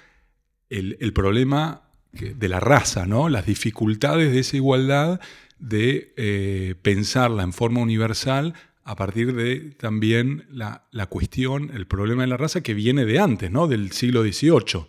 el, 0.71 1.13
problema 1.13 1.83
de 2.13 2.47
la 2.47 2.59
raza, 2.59 3.05
¿no? 3.05 3.29
las 3.29 3.45
dificultades 3.45 4.31
de 4.31 4.39
esa 4.39 4.55
igualdad, 4.55 5.19
de 5.59 6.13
eh, 6.17 6.75
pensarla 6.81 7.43
en 7.43 7.53
forma 7.53 7.81
universal 7.81 8.55
a 8.83 8.95
partir 8.95 9.35
de 9.35 9.71
también 9.77 10.45
la, 10.49 10.83
cuestión, 11.09 11.71
el 11.73 11.85
problema 11.85 12.23
de 12.23 12.29
la 12.29 12.37
raza 12.37 12.61
que 12.61 12.73
viene 12.73 13.05
de 13.05 13.19
antes, 13.19 13.51
¿no? 13.51 13.67
del 13.67 13.91
siglo 13.91 14.23
XVIII. 14.23 14.87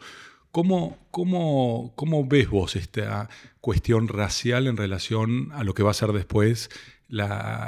¿Cómo, 0.51 0.99
cómo, 1.11 1.93
cómo 1.97 2.27
ves 2.27 2.49
vos 2.49 2.77
esta 2.77 3.29
cuestión 3.61 4.09
racial 4.09 4.67
en 4.67 4.77
relación 4.77 5.51
a 5.53 5.65
lo 5.65 5.75
que 5.75 5.83
va 5.83 5.91
a 5.91 5.95
ser 5.95 6.13
después 6.13 6.71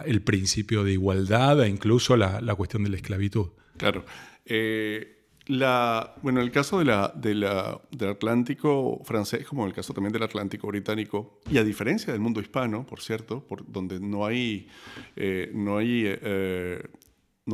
el 0.07 0.23
principio 0.23 0.85
de 0.85 0.93
igualdad 0.93 1.63
e 1.63 1.69
incluso 1.69 2.17
la, 2.17 2.55
cuestión 2.55 2.85
de 2.85 2.91
la 2.91 2.97
esclavitud? 2.97 3.49
Claro. 3.77 4.05
Eh, 4.47 5.24
la, 5.47 6.15
bueno, 6.23 6.41
el 6.41 6.51
caso 6.51 6.79
de 6.79 6.87
la, 6.87 7.13
de 7.15 7.35
la, 7.35 7.81
del 7.91 8.11
Atlántico 8.11 9.01
francés, 9.05 9.47
como 9.47 9.67
el 9.67 9.75
caso 9.75 9.93
también 9.93 10.13
del 10.13 10.23
Atlántico 10.23 10.69
británico, 10.69 11.41
y 11.51 11.59
a 11.59 11.65
diferencia 11.65 12.13
del 12.13 12.21
mundo 12.21 12.41
hispano, 12.41 12.87
por 12.87 13.01
cierto, 13.01 13.45
por, 13.47 13.71
donde 13.71 14.01
no 14.01 14.25
hay, 14.25 14.69
eh, 15.17 15.51
no 15.55 15.77
hay 15.77 16.05
eh, 16.07 16.83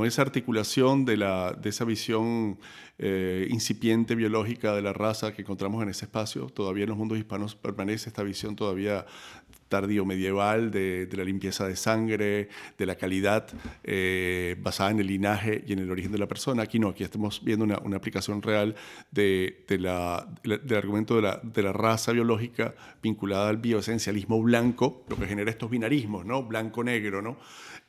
esa 0.04 0.22
articulación 0.22 1.04
de, 1.04 1.16
la, 1.16 1.58
esa 1.64 1.84
visión 1.84 2.58
eh, 2.98 3.48
incipiente 3.50 4.14
biológica 4.14 4.74
de 4.74 4.82
la 4.82 4.92
raza 4.92 5.32
que 5.32 5.42
encontramos 5.42 5.82
en 5.82 5.88
ese 5.88 6.04
espacio. 6.04 6.46
Todavía 6.46 6.84
en 6.84 6.90
los 6.90 6.98
mundos 6.98 7.18
hispanos 7.18 7.56
permanece 7.56 8.08
esta 8.08 8.22
visión 8.22 8.54
todavía 8.54 9.04
tardío 9.70 10.04
medieval 10.04 10.70
de, 10.70 11.08
la 11.12 11.24
limpieza 11.24 11.66
de 11.66 11.76
sangre, 11.76 12.48
de 12.76 12.86
la 12.86 12.96
calidad 12.96 13.46
eh, 13.84 14.56
basada 14.60 14.90
en 14.90 14.98
el 15.00 15.06
linaje 15.06 15.64
y 15.66 15.72
en 15.72 15.78
el 15.78 15.90
origen 15.90 16.12
de 16.12 16.18
la 16.18 16.26
persona. 16.26 16.64
Aquí 16.64 16.78
no, 16.78 16.88
aquí 16.88 17.04
estamos 17.04 17.42
viendo 17.42 17.64
una, 17.64 17.78
una 17.78 17.96
aplicación 17.96 18.42
real 18.42 18.74
de, 19.10 19.64
de 19.66 19.78
la, 19.78 20.28
del 20.42 20.76
argumento 20.76 21.16
de 21.16 21.22
la, 21.22 21.40
de 21.42 21.62
la, 21.62 21.72
raza 21.72 22.12
biológica 22.12 22.74
vinculada 23.02 23.48
al 23.48 23.56
bioesencialismo 23.58 24.42
blanco, 24.42 25.04
lo 25.08 25.16
que 25.16 25.26
genera 25.26 25.50
estos 25.50 25.70
binarismos, 25.70 26.26
¿no? 26.26 26.42
Blanco-negro, 26.42 27.22
¿no? 27.22 27.38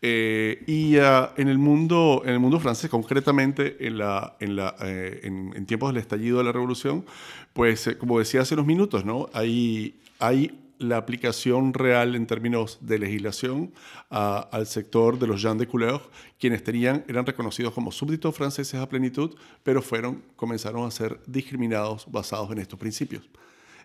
Eh, 0.03 0.63
y 0.67 0.97
ah, 0.97 1.33
en, 1.35 1.47
el 1.47 1.57
mundo, 1.57 2.21
en 2.25 2.33
el 2.33 2.39
mundo 2.39 2.59
francés, 2.59 2.89
concretamente 2.89 3.87
en, 3.87 3.97
la, 3.97 4.35
en, 4.39 4.55
la, 4.55 4.75
eh, 4.81 5.21
en, 5.23 5.65
tiempos 5.65 5.93
del 5.93 6.01
estallido 6.01 6.37
de 6.37 6.43
la 6.43 6.51
revolución, 6.51 7.05
pues 7.53 7.89
como 7.99 8.19
decía 8.19 8.41
hace 8.41 8.53
unos 8.53 8.67
minutos, 8.67 9.03
¿no? 9.03 9.29
hay, 9.33 9.99
hay 10.19 10.60
la 10.81 10.97
aplicación 10.97 11.73
real 11.73 12.15
en 12.15 12.25
términos 12.25 12.79
de 12.81 12.99
legislación 12.99 13.71
al 14.09 14.65
sector 14.67 15.19
de 15.19 15.27
los 15.27 15.41
gens 15.41 15.59
de 15.59 15.67
couleur, 15.67 16.01
quienes 16.39 16.63
tenían, 16.63 17.05
eran 17.07 17.25
reconocidos 17.25 17.73
como 17.73 17.91
súbditos 17.91 18.35
franceses 18.35 18.79
a 18.79 18.89
plenitud, 18.89 19.35
pero 19.63 19.81
fueron, 19.81 20.23
comenzaron 20.35 20.85
a 20.85 20.91
ser 20.91 21.19
discriminados 21.27 22.05
basados 22.11 22.51
en 22.51 22.59
estos 22.59 22.79
principios. 22.79 23.29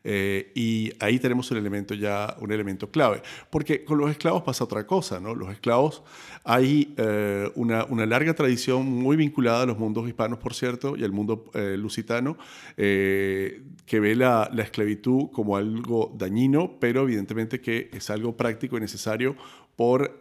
Eh, 0.08 0.52
y 0.54 0.92
ahí 1.00 1.18
tenemos 1.18 1.50
un 1.50 1.58
elemento 1.58 1.92
ya, 1.92 2.36
un 2.40 2.52
elemento 2.52 2.88
clave. 2.88 3.22
Porque 3.50 3.84
con 3.84 3.98
los 3.98 4.08
esclavos 4.08 4.42
pasa 4.42 4.62
otra 4.62 4.86
cosa, 4.86 5.18
¿no? 5.18 5.34
Los 5.34 5.50
esclavos, 5.50 6.04
hay 6.44 6.94
eh, 6.96 7.50
una, 7.56 7.84
una, 7.86 8.06
larga 8.06 8.32
tradición 8.32 8.86
muy 8.86 9.16
vinculada 9.16 9.62
a 9.62 9.66
los 9.66 9.78
mundos 9.78 10.06
hispanos, 10.06 10.38
por 10.38 10.54
cierto, 10.54 10.96
y 10.96 11.02
al 11.02 11.10
mundo 11.10 11.46
eh, 11.54 11.76
lusitano, 11.76 12.38
que 12.76 14.00
ve 14.00 14.14
la, 14.14 14.48
la, 14.52 14.62
esclavitud 14.62 15.30
como 15.32 15.56
algo 15.56 16.14
dañino, 16.16 16.78
pero 16.78 17.02
evidentemente 17.02 17.60
que 17.60 17.90
es 17.92 18.08
algo 18.10 18.36
práctico 18.36 18.76
y 18.76 18.80
necesario 18.80 19.34
por, 19.74 20.16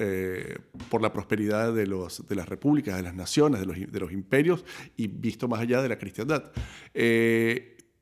por 0.89 1.01
la 1.01 1.13
prosperidad 1.13 1.73
de, 1.73 1.85
los, 1.85 2.27
de 2.27 2.35
las 2.35 2.49
repúblicas, 2.49 2.95
de 2.95 3.03
las 3.03 3.13
naciones, 3.13 3.59
de 3.59 3.65
los, 3.67 3.91
de 3.91 3.99
los 3.99 4.11
imperios 4.11 4.65
y 4.97 5.07
visto 5.07 5.47
más 5.47 5.59
allá 5.59 5.81
de 5.81 5.89
la 5.89 5.97
cristiandad. 5.97 6.51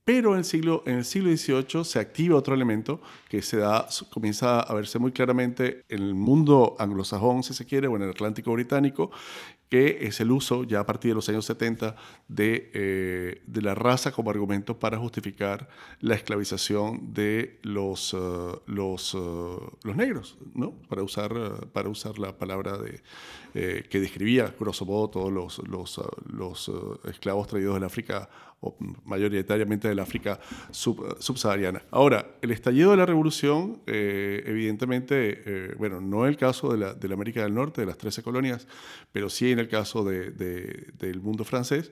Pero 0.05 0.33
en 0.33 0.39
el, 0.39 0.43
siglo, 0.43 0.83
en 0.86 0.98
el 0.98 1.05
siglo 1.05 1.29
XVIII 1.36 1.86
se 1.86 1.98
activa 1.98 2.36
otro 2.36 2.53
elemento 2.53 3.00
que 3.29 3.41
se 3.41 3.57
da, 3.57 3.88
comienza 4.12 4.60
a 4.60 4.74
verse 4.74 5.00
muy 5.00 5.13
claramente 5.13 5.86
en 5.88 6.03
el 6.03 6.13
mundo 6.13 6.75
anglosajón, 6.77 7.41
si 7.43 7.53
se 7.53 7.65
quiere, 7.65 7.88
o 7.88 7.95
en 7.95 8.01
el 8.01 8.10
Atlántico 8.10 8.51
británico, 8.51 9.12
que 9.69 10.05
es 10.05 10.19
el 10.19 10.31
uso 10.31 10.65
ya 10.65 10.81
a 10.81 10.86
partir 10.86 11.12
de 11.12 11.15
los 11.15 11.29
años 11.29 11.45
70 11.45 11.95
de, 12.27 12.69
eh, 12.74 13.41
de 13.48 13.62
la 13.62 13.74
raza 13.74 14.12
como 14.12 14.29
argumento 14.29 14.77
para 14.77 15.00
justificar 15.00 15.67
la 16.00 16.13
esclavización 16.13 17.13
de 17.13 17.60
los, 17.63 18.13
uh, 18.13 18.62
los, 18.67 19.15
uh, 19.15 19.72
los 19.83 19.95
negros, 19.95 20.38
¿no? 20.53 20.74
para, 20.89 21.01
usar, 21.01 21.33
uh, 21.33 21.67
para 21.72 21.89
usar 21.89 22.19
la 22.19 22.38
palabra 22.38 22.77
de, 22.77 23.01
eh, 23.55 23.88
que 23.89 24.00
describía, 24.00 24.53
grosso 24.60 24.86
modo, 24.86 25.10
todos 25.10 25.31
los, 25.31 25.67
los, 25.67 26.00
los 26.27 26.72
esclavos 27.05 27.48
traídos 27.48 27.74
del 27.74 27.86
África 27.86 28.29
o 28.63 28.75
mayoritariamente 29.05 29.88
del 29.88 30.00
África 30.00 30.39
sub, 30.72 31.17
subsahariana. 31.20 31.84
Ahora, 31.91 32.36
el 32.41 32.51
estallido 32.51 32.91
de 32.91 32.98
la 32.98 33.05
revolución, 33.05 33.82
eh, 33.86 34.43
evidentemente, 34.46 35.41
eh, 35.46 35.75
bueno, 35.77 36.01
no 36.01 36.25
es 36.25 36.29
el 36.29 36.38
caso 36.38 36.72
de 36.75 36.77
la, 36.77 37.13
América 37.13 37.43
del 37.43 37.53
Norte, 37.53 37.82
de 37.82 37.88
las 37.88 37.98
13 37.98 38.24
colonias, 38.24 38.67
pero 39.12 39.29
sí 39.29 39.51
en 39.51 39.60
el 39.60 39.67
caso 39.67 40.03
de, 40.03 40.32
de, 40.32 40.91
del 40.98 41.22
mundo 41.22 41.43
francés, 41.43 41.91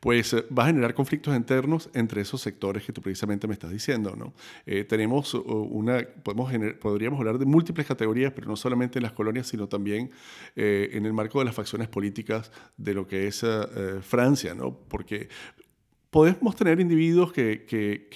pues 0.00 0.32
eh, 0.32 0.44
va 0.56 0.64
a 0.64 0.66
generar 0.66 0.94
conflictos 0.94 1.34
internos 1.36 1.90
entre 1.94 2.20
esos 2.20 2.40
sectores 2.40 2.84
que 2.84 2.92
tú 2.92 3.00
precisamente 3.00 3.46
me 3.46 3.54
estás 3.54 3.70
diciendo. 3.70 4.14
¿no? 4.16 4.32
Eh, 4.66 4.84
tenemos 4.84 5.34
una, 5.34 6.06
podemos 6.22 6.52
podríamos 6.80 7.18
hablar 7.18 7.38
de 7.38 7.46
múltiples 7.46 7.86
categorías, 7.86 8.32
pero 8.32 8.48
no 8.48 8.56
solamente 8.56 8.98
en 8.98 9.04
las 9.04 9.12
colonias, 9.12 9.46
sino 9.46 9.68
también 9.68 10.10
eh, 10.56 10.90
en 10.92 11.06
el 11.06 11.12
marco 11.12 11.38
de 11.38 11.44
las 11.44 11.54
facciones 11.54 11.88
políticas 11.88 12.50
de 12.76 12.94
lo 12.94 13.06
que 13.06 13.26
es 13.26 13.44
Francia, 14.02 14.54
¿no? 14.54 14.76
porque 14.88 15.28
podemos 16.12 16.54
tener 16.54 16.78
individuos 16.78 17.32
que, 17.32 17.64
que, 17.64 18.06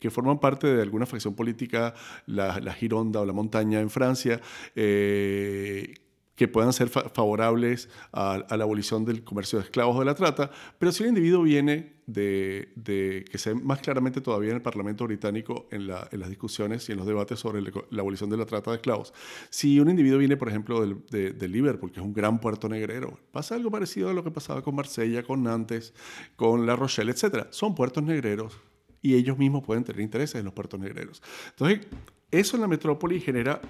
que, 0.00 0.10
forman 0.10 0.40
parte 0.40 0.68
de 0.68 0.80
alguna 0.80 1.04
facción 1.04 1.34
política, 1.34 1.94
la, 2.24 2.58
la 2.60 2.72
Gironda 2.72 3.20
o 3.20 3.26
la 3.26 3.34
montaña 3.34 3.78
en 3.80 3.90
Francia, 3.90 4.40
eh, 4.74 5.94
que 6.36 6.48
puedan 6.48 6.72
ser 6.72 6.88
favorables 6.88 7.88
a, 8.12 8.34
a, 8.34 8.56
la 8.56 8.64
abolición 8.64 9.04
del 9.04 9.24
comercio 9.24 9.58
de 9.58 9.64
esclavos 9.64 9.96
o 9.96 10.00
de 10.00 10.04
la 10.04 10.14
trata, 10.14 10.50
pero 10.78 10.92
si 10.92 11.02
el 11.02 11.08
individuo 11.08 11.42
viene 11.42 11.96
de, 12.06 12.72
de 12.76 13.24
que 13.30 13.38
se 13.38 13.52
ve 13.52 13.60
más 13.60 13.80
claramente 13.80 14.20
todavía 14.20 14.50
en 14.50 14.56
el 14.56 14.62
Parlamento 14.62 15.04
británico 15.04 15.66
en, 15.70 15.88
la, 15.88 16.08
en 16.12 16.20
las 16.20 16.28
discusiones 16.28 16.88
y 16.88 16.92
en 16.92 16.98
los 16.98 17.06
debates 17.06 17.40
sobre 17.40 17.58
el, 17.58 17.72
la 17.90 18.00
abolición 18.00 18.30
de 18.30 18.36
la 18.36 18.46
trata 18.46 18.70
de 18.70 18.76
esclavos, 18.76 19.12
si 19.50 19.80
un 19.80 19.90
individuo 19.90 20.18
viene, 20.18 20.36
por 20.36 20.48
ejemplo, 20.48 20.80
del, 20.80 21.04
de, 21.10 21.32
de, 21.32 21.48
Liverpool, 21.48 21.90
que 21.90 22.00
es 22.00 22.06
un 22.06 22.12
gran 22.12 22.38
puerto 22.38 22.68
negrero, 22.68 23.18
pasa 23.32 23.54
algo 23.54 23.70
parecido 23.70 24.10
a 24.10 24.12
lo 24.12 24.22
que 24.22 24.30
pasaba 24.30 24.62
con 24.62 24.74
Marsella, 24.74 25.22
con 25.22 25.42
Nantes, 25.42 25.94
con 26.36 26.66
La 26.66 26.76
Rochelle, 26.76 27.10
etc. 27.10 27.46
Son 27.50 27.74
puertos 27.74 28.04
negreros 28.04 28.58
y 29.02 29.14
ellos 29.14 29.38
mismos 29.38 29.64
pueden 29.64 29.84
tener 29.84 30.02
intereses 30.02 30.36
en 30.36 30.44
los 30.44 30.52
puertos 30.54 30.78
negreros. 30.78 31.22
Entonces, 31.50 31.86
eso 32.30 32.56
en 32.56 32.62
la 32.62 32.68
metrópoli 32.68 33.20
genera 33.20 33.60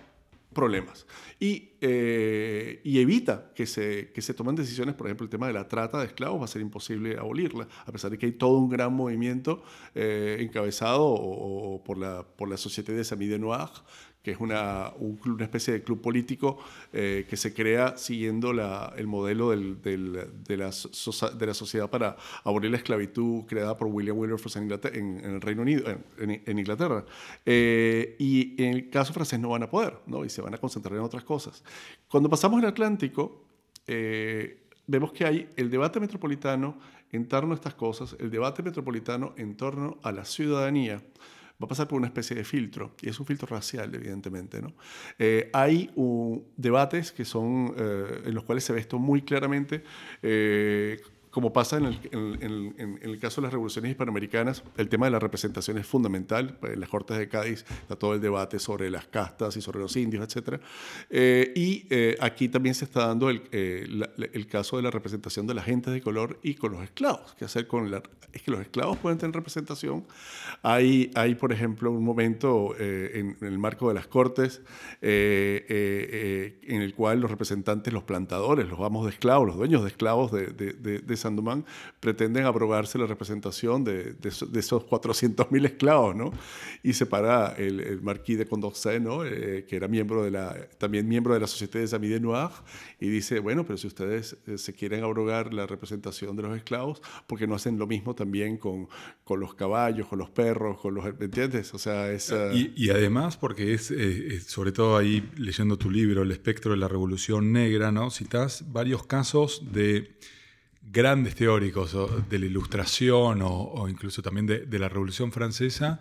problemas. 0.56 1.06
Y, 1.38 1.72
eh, 1.82 2.80
y, 2.82 2.98
evita 2.98 3.52
que 3.54 3.66
se, 3.66 4.10
que 4.12 4.22
se 4.22 4.32
tomen 4.32 4.56
decisiones, 4.56 4.94
por 4.94 5.06
ejemplo, 5.06 5.24
el 5.24 5.30
tema 5.30 5.46
de 5.46 5.52
la 5.52 5.68
trata 5.68 6.00
de 6.00 6.06
esclavos 6.06 6.40
va 6.40 6.46
a 6.46 6.48
ser 6.48 6.62
imposible 6.62 7.18
abolirla, 7.18 7.68
a 7.84 7.92
pesar 7.92 8.10
de 8.10 8.16
que 8.16 8.24
hay 8.24 8.32
todo 8.32 8.56
un 8.56 8.70
gran 8.70 8.94
movimiento 8.94 9.62
eh, 9.94 10.38
encabezado 10.40 11.04
o, 11.04 11.74
o 11.74 11.84
por, 11.84 11.98
la, 11.98 12.26
por 12.26 12.48
la 12.48 12.56
Société 12.56 12.92
des 12.92 13.12
Amis 13.12 13.28
de 13.28 13.38
Noir, 13.38 13.68
que 14.26 14.32
es 14.32 14.40
una, 14.40 14.92
un, 14.98 15.20
una 15.24 15.44
especie 15.44 15.72
de 15.72 15.84
club 15.84 16.00
político 16.00 16.58
eh, 16.92 17.28
que 17.30 17.36
se 17.36 17.54
crea 17.54 17.96
siguiendo 17.96 18.50
el 18.50 19.06
modelo 19.06 19.50
del, 19.50 19.80
del, 19.80 20.14
de, 20.44 20.56
la 20.56 20.72
de, 21.38 21.46
la 21.46 21.54
sociedad 21.54 21.88
para 21.88 22.16
abolir 22.42 22.72
la 22.72 22.78
esclavitud 22.78 23.44
creada 23.46 23.76
por 23.76 23.86
William 23.86 24.18
Wilberforce 24.18 24.58
en, 24.58 24.72
en, 24.72 25.24
en 25.24 25.34
el 25.36 25.40
Reino 25.40 25.62
Unido, 25.62 25.84
en 26.18 26.58
Inglaterra. 26.58 27.04
Eh, 27.44 28.16
y 28.18 28.60
en 28.60 28.74
el 28.74 28.90
caso 28.90 29.12
francés 29.12 29.38
no 29.38 29.50
van 29.50 29.62
a 29.62 29.70
poder, 29.70 29.96
¿no? 30.08 30.24
y 30.24 30.28
se 30.28 30.42
van 30.42 30.52
a 30.54 30.58
concentrar 30.58 30.96
en 30.96 31.02
otras 31.02 31.22
cosas. 31.22 31.62
Cuando 32.08 32.28
pasamos 32.28 32.60
el 32.60 32.66
Atlántico, 32.66 33.44
eh, 33.86 34.66
vemos 34.88 35.12
que 35.12 35.24
hay 35.24 35.50
el 35.54 35.70
debate 35.70 36.00
metropolitano 36.00 36.80
en 37.12 37.28
torno 37.28 37.52
a 37.52 37.54
estas 37.54 37.74
cosas, 37.74 38.16
el 38.18 38.32
debate 38.32 38.64
metropolitano 38.64 39.34
en 39.36 39.56
torno 39.56 39.98
a 40.02 40.10
la 40.10 40.24
ciudadanía, 40.24 41.00
va 41.60 41.64
a 41.64 41.68
pasar 41.68 41.88
por 41.88 41.98
una 41.98 42.06
especie 42.06 42.36
de 42.36 42.44
filtro, 42.44 42.94
y 43.00 43.08
es 43.08 43.18
un 43.18 43.26
filtro 43.26 43.46
racial, 43.46 43.94
evidentemente. 43.94 44.60
¿no? 44.60 44.74
Eh, 45.18 45.50
hay 45.52 45.90
debates 46.56 47.12
que 47.12 47.24
son, 47.24 47.74
eh, 47.76 48.22
en 48.26 48.34
los 48.34 48.44
cuales 48.44 48.64
se 48.64 48.72
ve 48.72 48.80
esto 48.80 48.98
muy 48.98 49.22
claramente, 49.22 49.82
eh, 50.22 51.00
como 51.36 51.52
pasa 51.52 51.76
en 51.76 51.84
el, 51.84 53.18
caso 53.20 53.42
de 53.42 53.48
las 53.48 53.52
revoluciones 53.52 53.90
hispanoamericanas, 53.90 54.64
el 54.78 54.88
tema 54.88 55.04
de 55.04 55.10
la 55.10 55.18
representación 55.18 55.76
es 55.76 55.86
fundamental. 55.86 56.56
En 56.62 56.80
las 56.80 56.88
Cortes 56.88 57.18
de 57.18 57.28
Cádiz 57.28 57.66
está 57.82 57.94
todo 57.94 58.14
el 58.14 58.22
debate 58.22 58.58
sobre 58.58 58.88
las 58.88 59.06
castas 59.06 59.54
y 59.58 59.60
sobre 59.60 59.80
los 59.80 59.94
indios, 59.96 60.34
etc. 60.34 60.58
Eh, 61.10 61.52
y 61.54 61.86
eh, 61.90 62.16
aquí 62.20 62.48
también 62.48 62.74
se 62.74 62.86
está 62.86 63.08
dando 63.08 63.28
el, 63.28 63.42
eh, 63.52 64.46
caso 64.50 64.78
de 64.78 64.84
la 64.84 64.90
representación 64.90 65.46
de 65.46 65.52
la 65.52 65.62
gente 65.62 65.90
de 65.90 66.00
color 66.00 66.38
y 66.42 66.54
con 66.54 66.72
los 66.72 66.82
esclavos. 66.82 67.34
¿Qué 67.38 67.44
hacer 67.44 67.66
con 67.66 67.90
la, 67.90 68.02
es 68.32 68.40
que 68.40 68.50
los 68.50 68.62
esclavos 68.62 68.96
pueden 68.96 69.18
tener 69.18 69.36
representación. 69.36 70.06
Hay, 70.62 71.10
hay 71.14 71.34
por 71.34 71.52
ejemplo, 71.52 71.90
un 71.90 72.02
momento 72.02 72.74
en, 72.78 73.36
el 73.42 73.58
marco 73.58 73.88
de 73.88 73.94
las 73.94 74.06
Cortes 74.06 74.62
en 75.02 76.80
el 76.82 76.94
cual 76.94 77.20
los 77.20 77.30
representantes, 77.30 77.92
los 77.92 78.04
plantadores, 78.04 78.66
los 78.66 78.80
amos 78.80 79.04
de 79.04 79.10
esclavos, 79.10 79.46
los 79.46 79.56
dueños 79.58 79.82
de 79.82 79.88
esclavos 79.88 80.32
de, 80.32 80.46
de, 80.46 80.72
de, 80.72 81.00
de 81.00 81.25
Sandomán 81.26 81.64
pretenden 82.00 82.44
abrogarse 82.44 82.98
la 82.98 83.06
representación 83.06 83.84
de, 83.84 84.14
de, 84.14 84.32
de 84.50 84.60
esos 84.60 84.84
400.000 84.84 85.66
esclavos, 85.66 86.14
¿no? 86.14 86.32
Y 86.82 86.92
se 86.92 87.06
para 87.06 87.54
el, 87.56 87.80
el 87.80 88.00
marquís 88.02 88.38
de 88.38 88.46
Condorcet, 88.46 89.02
¿no? 89.02 89.24
Eh, 89.24 89.64
que 89.68 89.76
era 89.76 89.88
miembro 89.88 90.22
de 90.22 90.30
la, 90.30 90.68
también 90.78 91.08
miembro 91.08 91.34
de 91.34 91.40
la 91.40 91.46
Société 91.46 91.80
des 91.80 91.92
Amis 91.92 92.10
de 92.10 92.20
Noir, 92.20 92.50
y 93.00 93.08
dice, 93.08 93.40
bueno, 93.40 93.64
pero 93.64 93.76
si 93.76 93.86
ustedes 93.86 94.36
eh, 94.46 94.58
se 94.58 94.72
quieren 94.72 95.04
abrogar 95.04 95.52
la 95.52 95.66
representación 95.66 96.36
de 96.36 96.42
los 96.42 96.56
esclavos, 96.56 97.02
¿por 97.26 97.38
qué 97.38 97.46
no 97.46 97.54
hacen 97.54 97.78
lo 97.78 97.86
mismo 97.86 98.14
también 98.14 98.56
con, 98.56 98.88
con 99.24 99.40
los 99.40 99.54
caballos, 99.54 100.06
con 100.06 100.18
los 100.18 100.30
perros, 100.30 100.80
con 100.80 100.94
los... 100.94 101.04
¿Me 101.18 101.26
entiendes? 101.26 101.74
O 101.74 101.78
sea, 101.78 102.10
es... 102.10 102.30
Uh... 102.30 102.54
Y, 102.54 102.72
y, 102.76 102.90
además, 102.90 103.36
porque 103.36 103.74
es, 103.74 103.90
eh, 103.90 104.40
sobre 104.40 104.72
todo 104.72 104.96
ahí 104.96 105.28
leyendo 105.36 105.76
tu 105.76 105.90
libro, 105.90 106.22
El 106.22 106.32
espectro 106.32 106.72
de 106.72 106.78
la 106.78 106.88
Revolución 106.88 107.52
Negra, 107.52 107.92
¿no? 107.92 108.10
Citas 108.10 108.64
varios 108.72 109.06
casos 109.06 109.72
de 109.72 110.16
grandes 110.90 111.34
teóricos 111.34 111.96
de 112.28 112.38
la 112.38 112.46
Ilustración 112.46 113.42
o, 113.42 113.50
o 113.50 113.88
incluso 113.88 114.22
también 114.22 114.46
de, 114.46 114.66
de, 114.66 114.78
la 114.78 114.88
Revolución 114.88 115.32
Francesa 115.32 116.00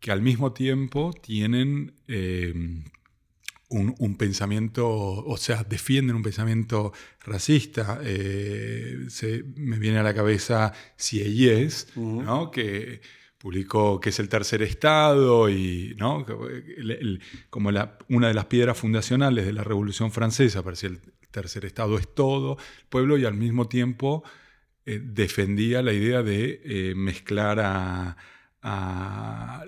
que 0.00 0.10
al 0.10 0.22
mismo 0.22 0.52
tiempo 0.52 1.12
tienen 1.12 1.92
eh, 2.08 2.54
un, 3.68 3.94
un, 3.98 4.16
pensamiento, 4.16 4.88
o 4.88 5.36
sea, 5.36 5.62
defienden 5.62 6.16
un 6.16 6.22
pensamiento 6.22 6.92
racista. 7.24 8.00
Eh, 8.02 9.06
se, 9.08 9.44
me 9.56 9.78
viene 9.78 9.98
a 9.98 10.02
la 10.02 10.14
cabeza 10.14 10.72
uh 11.94 12.00
-huh. 12.00 12.24
¿no? 12.24 12.50
que 12.50 13.00
publicó 13.40 14.00
que 14.00 14.10
es 14.10 14.20
el 14.20 14.28
tercer 14.28 14.60
estado 14.62 15.48
y 15.48 15.96
¿no? 15.98 16.26
como 17.48 17.70
una 18.10 18.28
de 18.28 18.34
las 18.34 18.44
piedras 18.44 18.76
fundacionales 18.76 19.46
de 19.46 19.54
la 19.54 19.64
Revolución 19.64 20.12
Francesa, 20.12 20.62
parecía 20.62 20.90
el 20.90 21.00
tercer 21.30 21.64
estado 21.64 21.96
es 21.98 22.12
todo 22.14 22.58
el 22.58 22.86
pueblo 22.88 23.16
y 23.16 23.24
al 23.24 23.34
mismo 23.34 23.66
tiempo 23.66 24.24
eh, 24.84 25.00
defendía 25.02 25.82
la 25.82 25.94
idea 25.94 26.22
de 26.22 26.60
eh, 26.64 26.94
mezclar 26.94 27.60
a, 27.60 28.16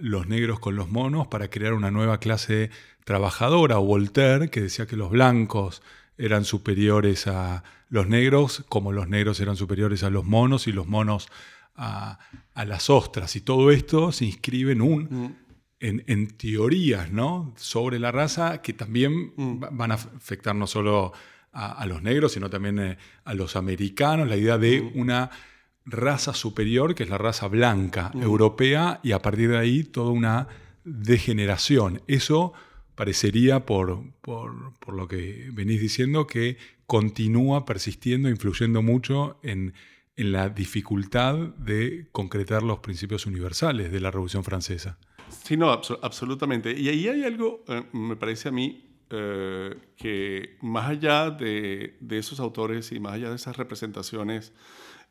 los 0.03 0.27
negros 0.27 0.61
con 0.61 0.77
los 0.77 0.91
monos 0.91 1.29
para 1.29 1.49
crear 1.49 1.73
una 1.73 1.91
nueva 1.91 2.19
clase 2.19 2.71
trabajadora, 3.05 3.79
Voltaire, 3.79 4.51
que 4.51 4.61
decía 4.61 4.87
que 4.87 4.97
los 4.97 5.11
blancos 5.11 5.83
eran 6.19 6.45
superiores 6.45 7.27
a 7.27 7.65
los 7.89 8.07
negros, 8.07 8.67
como 8.69 8.93
los 8.93 9.09
negros 9.09 9.41
eran 9.41 9.57
superiores 9.57 10.03
a 10.03 10.11
los 10.11 10.27
monos 10.27 10.67
y 10.67 10.73
los 10.73 10.89
monos 10.89 11.31
a, 11.75 12.19
a 12.55 12.65
las 12.65 12.91
ostras. 12.91 13.37
Y 13.37 13.41
todo 13.41 13.71
esto 13.71 14.13
se 14.13 14.25
inscribe 14.25 14.73
en 14.73 14.83
un... 14.83 15.03
Mm. 15.05 15.37
En, 15.85 16.05
en, 16.07 16.29
teorías 16.29 17.11
¿no? 17.11 17.53
sobre 17.57 17.99
la 17.99 18.13
raza 18.13 18.63
que 18.63 18.73
también 18.73 19.33
mm. 19.35 19.65
van 19.73 19.91
a 19.91 19.95
afectar 19.95 20.55
no 20.55 20.69
solo 20.69 21.13
a, 21.51 21.73
a, 21.73 21.87
los 21.87 22.03
negros, 22.03 22.35
sino 22.35 22.49
también 22.49 22.79
eh, 22.79 22.99
a 23.25 23.35
los 23.35 23.57
americanos, 23.57 24.29
la 24.29 24.37
idea 24.37 24.59
de 24.59 24.81
mm. 24.81 25.01
una 25.01 25.31
raza 25.85 26.35
superior, 26.35 26.95
que 26.95 27.03
es 27.03 27.11
la 27.11 27.19
raza 27.19 27.49
blanca 27.49 28.13
mm. 28.15 28.23
europea, 28.23 29.01
y 29.03 29.11
a 29.11 29.21
partir 29.21 29.51
de 29.51 29.59
ahí 29.59 29.83
toda 29.83 30.13
una 30.13 30.47
degeneración. 30.85 32.03
Eso 32.07 32.53
parecería, 32.95 33.67
por, 33.67 34.13
por, 34.21 34.75
por 34.79 34.95
lo 34.95 35.09
que 35.09 35.51
venís 35.53 35.81
diciendo, 35.81 36.27
que 36.27 36.59
continúa 36.87 37.65
persistiendo, 37.65 38.29
influyendo 38.29 38.83
mucho 38.83 39.41
en, 39.43 39.75
en 40.17 40.33
la 40.33 40.49
dificultad 40.49 41.35
de 41.35 42.09
concretar 42.13 42.63
los 42.63 42.81
principios 42.81 43.27
universales 43.27 43.91
de 43.91 44.01
la 44.01 44.11
Revolución 44.11 44.45
Francesa. 44.45 44.99
Sí, 45.29 45.57
no, 45.57 45.71
abso 45.71 45.99
absolutamente. 46.03 46.79
Y 46.79 46.89
ahí 46.89 47.09
hay 47.09 47.25
algo, 47.25 47.65
eh, 47.69 47.85
me 47.93 48.17
parece 48.17 48.49
a 48.49 48.53
mí, 48.53 48.89
eh, 49.11 49.75
que 49.97 50.57
más 50.63 50.89
allá 50.91 51.31
de, 51.31 51.97
de, 52.01 52.19
esos 52.19 52.41
autores 52.41 52.93
y 52.93 53.01
más 53.01 53.15
allá 53.15 53.31
de 53.31 53.37
esas 53.37 53.57
representaciones 53.57 54.53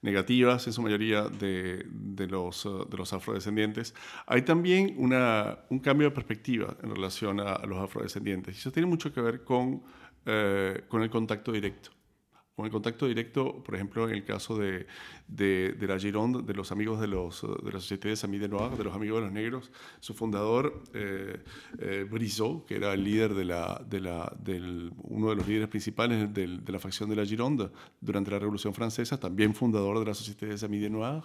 negativas 0.01 0.65
en 0.65 0.73
su 0.73 0.81
mayoría 0.81 1.23
de, 1.23 1.85
de 1.87 2.27
los, 2.27 2.67
de 2.89 2.97
los 2.97 3.13
afrodescendientes, 3.13 3.93
hay 4.25 4.41
también 4.41 4.95
una, 4.97 5.59
un 5.69 5.79
cambio 5.79 6.09
de 6.09 6.15
perspectiva 6.15 6.75
en 6.81 6.95
relación 6.95 7.39
a, 7.39 7.53
a 7.53 7.65
los 7.67 7.77
afrodescendientes. 7.77 8.55
Y 8.55 8.59
eso 8.59 8.71
tiene 8.71 8.87
mucho 8.87 9.13
que 9.13 9.21
ver 9.21 9.43
con, 9.43 9.83
con 10.87 11.03
el 11.03 11.09
contacto 11.09 11.51
directo 11.51 11.91
con 12.55 12.65
el 12.65 12.71
contacto 12.71 13.07
directo, 13.07 13.63
por 13.63 13.75
ejemplo, 13.75 14.07
en 14.09 14.15
el 14.15 14.25
caso 14.25 14.57
de, 14.57 14.85
de, 15.27 15.75
la 15.87 15.97
Gironde, 15.97 16.41
de 16.43 16.53
los 16.53 16.71
amigos 16.71 16.99
de, 16.99 17.07
los, 17.07 17.41
de 17.41 17.71
la 17.71 17.79
Société 17.79 18.09
de 18.09 18.15
Samy 18.15 18.37
de 18.39 18.49
Noir, 18.49 18.77
de 18.77 18.83
los 18.83 18.93
amigos 18.93 19.19
de 19.19 19.25
los 19.25 19.31
negros, 19.31 19.71
su 19.99 20.13
fundador, 20.13 20.83
eh, 20.93 21.39
eh 21.79 22.07
que 22.67 22.75
era 22.75 22.93
el 22.93 23.03
líder 23.03 23.33
de 23.33 23.45
la, 23.45 23.81
de 23.87 23.99
la, 23.99 24.35
del, 24.43 24.91
uno 25.03 25.29
de 25.29 25.35
los 25.37 25.47
líderes 25.47 25.69
principales 25.69 26.33
de, 26.33 26.47
la 26.47 26.79
facción 26.79 27.09
de 27.09 27.15
la 27.15 27.25
Gironde 27.25 27.69
durante 27.99 28.31
la 28.31 28.39
Revolución 28.39 28.73
Francesa, 28.73 29.19
también 29.19 29.55
fundador 29.55 29.99
de 29.99 30.05
la 30.05 30.13
Société 30.13 30.47
de 30.47 30.57
Samy 30.57 30.79
de 30.79 30.89
Noir. 30.89 31.23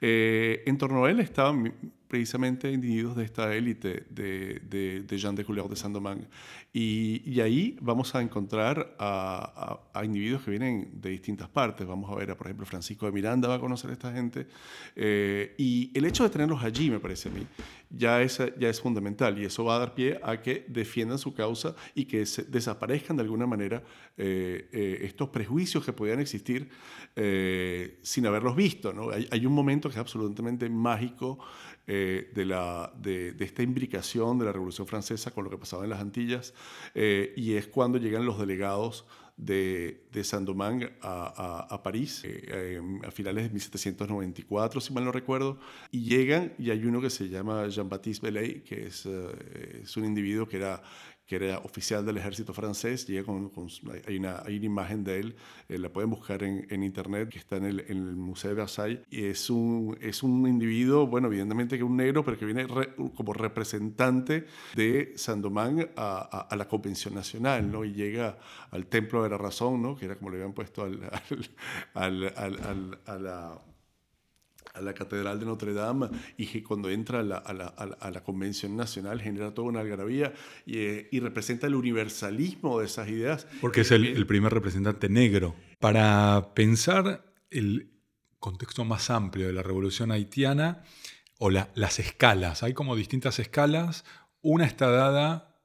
Eh, 0.00 0.62
en 0.66 0.78
torno 0.78 1.04
a 1.04 1.10
él 1.10 1.20
estaban 1.20 1.74
precisamente 2.08 2.72
individuos 2.72 3.14
de 3.16 3.24
esta 3.24 3.54
élite 3.54 4.06
de, 4.08 4.60
de, 4.68 5.02
de, 5.02 5.18
Jean 5.18 5.34
de 5.34 5.44
Couleur 5.44 5.68
de 5.68 5.76
Saint-Domingue. 5.76 6.26
Y, 6.72 7.22
y, 7.24 7.40
ahí 7.40 7.76
vamos 7.80 8.14
a 8.14 8.22
encontrar 8.22 8.94
a, 8.98 9.80
a, 9.92 10.00
a, 10.00 10.04
individuos 10.04 10.42
que 10.42 10.50
vienen 10.50 10.90
de 10.94 11.10
distintas 11.10 11.48
partes. 11.48 11.86
Vamos 11.86 12.10
a 12.10 12.14
ver, 12.14 12.30
a, 12.30 12.36
por 12.36 12.46
ejemplo, 12.46 12.64
Francisco 12.66 13.06
de 13.06 13.12
Miranda 13.12 13.48
va 13.48 13.56
a 13.56 13.60
conocer 13.60 13.90
a 13.90 13.92
esta 13.92 14.12
gente. 14.12 14.46
Eh, 14.96 15.54
y 15.58 15.90
el 15.94 16.06
hecho 16.06 16.24
de 16.24 16.30
tenerlos 16.30 16.62
allí, 16.64 16.90
me 16.90 16.98
parece 16.98 17.28
a 17.28 17.32
mí, 17.32 17.46
ya 17.90 18.22
es, 18.22 18.40
ya 18.58 18.68
es 18.68 18.80
fundamental. 18.80 19.38
Y 19.38 19.44
eso 19.44 19.64
va 19.64 19.76
a 19.76 19.78
dar 19.78 19.94
pie 19.94 20.18
a 20.22 20.40
que 20.40 20.64
defiendan 20.68 21.18
su 21.18 21.34
causa 21.34 21.74
y 21.94 22.06
que 22.06 22.24
se 22.24 22.44
desaparezcan 22.44 23.16
de 23.16 23.22
alguna 23.22 23.46
manera 23.46 23.82
eh, 24.16 24.68
eh, 24.72 24.98
estos 25.02 25.28
prejuicios 25.28 25.84
que 25.84 25.92
podían 25.92 26.20
existir 26.20 26.70
sin 28.02 28.26
haberlos 28.26 28.54
visto. 28.54 28.92
¿no? 28.92 29.10
Hay, 29.10 29.26
hay, 29.32 29.44
un 29.44 29.52
momento 29.52 29.88
que 29.88 29.94
es 29.94 30.00
absolutamente 30.00 30.70
mágico 30.70 31.40
eh, 31.90 32.30
de, 32.34 32.44
la, 32.44 32.92
de, 33.00 33.34
esta 33.38 33.62
imbricación 33.62 34.38
de 34.38 34.44
la 34.44 34.52
Revolución 34.52 34.86
Francesa 34.86 35.30
con 35.30 35.44
lo 35.44 35.48
que 35.48 35.56
pasaba 35.56 35.84
en 35.84 35.90
las 35.90 36.00
Antillas, 36.00 36.52
eh, 36.94 37.32
y 37.34 37.54
es 37.54 37.66
cuando 37.66 37.96
llegan 37.96 38.26
los 38.26 38.38
delegados 38.38 39.06
de, 39.38 40.04
de 40.12 40.22
Saint-Domingue 40.22 40.98
a, 41.00 41.66
a, 41.70 41.82
París 41.82 42.20
eh, 42.24 42.78
a 43.06 43.10
finales 43.10 43.44
de 43.44 43.50
1794, 43.50 44.82
si 44.82 44.92
mal 44.92 45.06
no 45.06 45.12
recuerdo, 45.12 45.58
y 45.90 46.02
llegan 46.02 46.52
y 46.58 46.68
hay 46.70 46.84
uno 46.84 47.00
que 47.00 47.08
se 47.08 47.30
llama 47.30 47.66
Jean-Baptiste 47.68 48.26
Bellay, 48.26 48.60
que 48.60 48.88
es, 48.88 49.06
es 49.06 49.96
un 49.96 50.04
individuo 50.04 50.46
que 50.46 50.58
era 50.58 50.82
que 51.28 51.36
era 51.36 51.58
oficial 51.58 52.06
del 52.06 52.16
ejército 52.16 52.54
francés, 52.54 53.06
llega 53.06 53.22
con, 53.24 53.50
con 53.50 53.68
hay, 54.06 54.16
una, 54.16 54.42
hay, 54.46 54.56
una, 54.56 54.66
imagen 54.66 55.04
de 55.04 55.20
él, 55.20 55.36
eh, 55.68 55.78
la 55.78 55.90
pueden 55.90 56.08
buscar 56.08 56.42
en, 56.42 56.66
en, 56.70 56.82
internet, 56.82 57.28
que 57.28 57.38
está 57.38 57.58
en 57.58 57.66
el, 57.66 57.80
en 57.80 57.98
el, 57.98 58.16
Museo 58.16 58.50
de 58.50 58.56
Versailles, 58.56 59.00
y 59.10 59.24
es 59.26 59.50
un, 59.50 59.98
es 60.00 60.22
un 60.22 60.48
individuo, 60.48 61.06
bueno, 61.06 61.28
evidentemente 61.28 61.76
que 61.76 61.84
un 61.84 61.98
negro, 61.98 62.24
pero 62.24 62.38
que 62.38 62.46
viene 62.46 62.66
re, 62.66 62.94
como 63.14 63.34
representante 63.34 64.46
de 64.74 65.12
Saint-Domingue 65.16 65.90
a, 65.96 66.28
a, 66.32 66.40
a, 66.40 66.56
la 66.56 66.66
Convención 66.66 67.14
Nacional, 67.14 67.70
¿no? 67.70 67.84
Y 67.84 67.92
llega 67.92 68.38
al 68.70 68.86
Templo 68.86 69.22
de 69.22 69.28
la 69.28 69.36
Razón, 69.36 69.82
¿no? 69.82 69.96
Que 69.96 70.06
era 70.06 70.16
como 70.16 70.30
le 70.30 70.38
habían 70.38 70.54
puesto 70.54 70.82
al, 70.82 70.98
al, 71.94 72.32
al 72.36 72.98
a 73.04 73.18
la 73.18 73.60
a 74.74 74.80
la 74.80 74.94
Catedral 74.94 75.40
de 75.40 75.46
Notre 75.46 75.72
Dame 75.72 76.08
y 76.36 76.46
que 76.46 76.62
cuando 76.62 76.90
entra 76.90 77.20
a 77.20 77.22
la, 77.22 77.36
a 77.38 77.52
la, 77.52 77.66
a 77.66 78.10
la 78.10 78.22
Convención 78.22 78.76
Nacional 78.76 79.20
genera 79.20 79.54
toda 79.54 79.68
una 79.68 79.80
algarabía 79.80 80.32
y, 80.66 80.78
eh, 80.78 81.08
y, 81.10 81.20
representa 81.20 81.66
el 81.66 81.74
universalismo 81.74 82.80
de 82.80 82.86
esas 82.86 83.08
ideas. 83.08 83.46
Porque 83.60 83.82
es 83.82 83.90
el, 83.90 84.06
el, 84.06 84.26
primer 84.26 84.52
representante 84.52 85.08
negro. 85.08 85.54
Para 85.78 86.54
pensar 86.54 87.32
el 87.50 87.90
contexto 88.38 88.84
más 88.84 89.10
amplio 89.10 89.46
de 89.46 89.52
la 89.52 89.62
revolución 89.62 90.12
haitiana 90.12 90.84
o 91.38 91.50
la, 91.50 91.70
las 91.74 91.98
escalas, 91.98 92.62
hay 92.62 92.74
como 92.74 92.96
distintas 92.96 93.38
escalas. 93.38 94.04
Una 94.40 94.66
está 94.66 94.90
dada, 94.90 95.60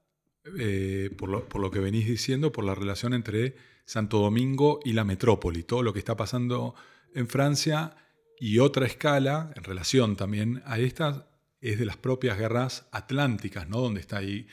eh, 0.59 1.11
por, 1.17 1.29
lo, 1.29 1.47
por 1.47 1.61
lo 1.61 1.71
que 1.71 1.79
venís 1.79 2.07
diciendo, 2.07 2.51
por 2.51 2.63
la 2.63 2.75
relación 2.75 3.13
entre 3.13 3.55
Santo 3.85 4.19
Domingo 4.19 4.79
y 4.83 4.93
la 4.93 5.03
metrópoli, 5.03 5.63
todo 5.63 5.83
lo 5.83 5.93
que 5.93 5.99
está 5.99 6.15
pasando 6.15 6.73
en 7.13 7.27
Francia 7.27 7.95
y 8.39 8.59
otra 8.59 8.85
escala, 8.85 9.51
en 9.55 9.63
relación 9.63 10.15
también 10.15 10.61
a 10.65 10.79
esta, 10.79 11.27
es 11.61 11.79
de 11.79 11.85
las 11.85 11.97
propias 11.97 12.37
guerras 12.37 12.87
atlánticas, 12.91 13.69
¿no? 13.69 13.79
donde 13.79 14.01
está 14.01 14.17
ahí 14.17 14.47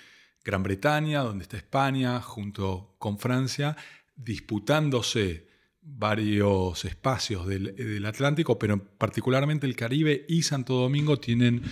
Gran 0.45 0.63
Bretaña, 0.63 1.21
donde 1.21 1.43
está 1.43 1.57
España, 1.57 2.21
junto 2.21 2.95
con 2.99 3.19
Francia, 3.19 3.77
disputándose 4.17 5.49
varios 5.83 6.85
espacios 6.85 7.47
del, 7.47 7.75
del, 7.75 8.07
Atlántico, 8.07 8.59
pero 8.59 8.79
particularmente 8.79 9.67
el 9.67 9.77
Caribe 9.77 10.25
y 10.29 10.43
Santo 10.43 10.75
Domingo 10.75 11.19
tienen 11.19 11.63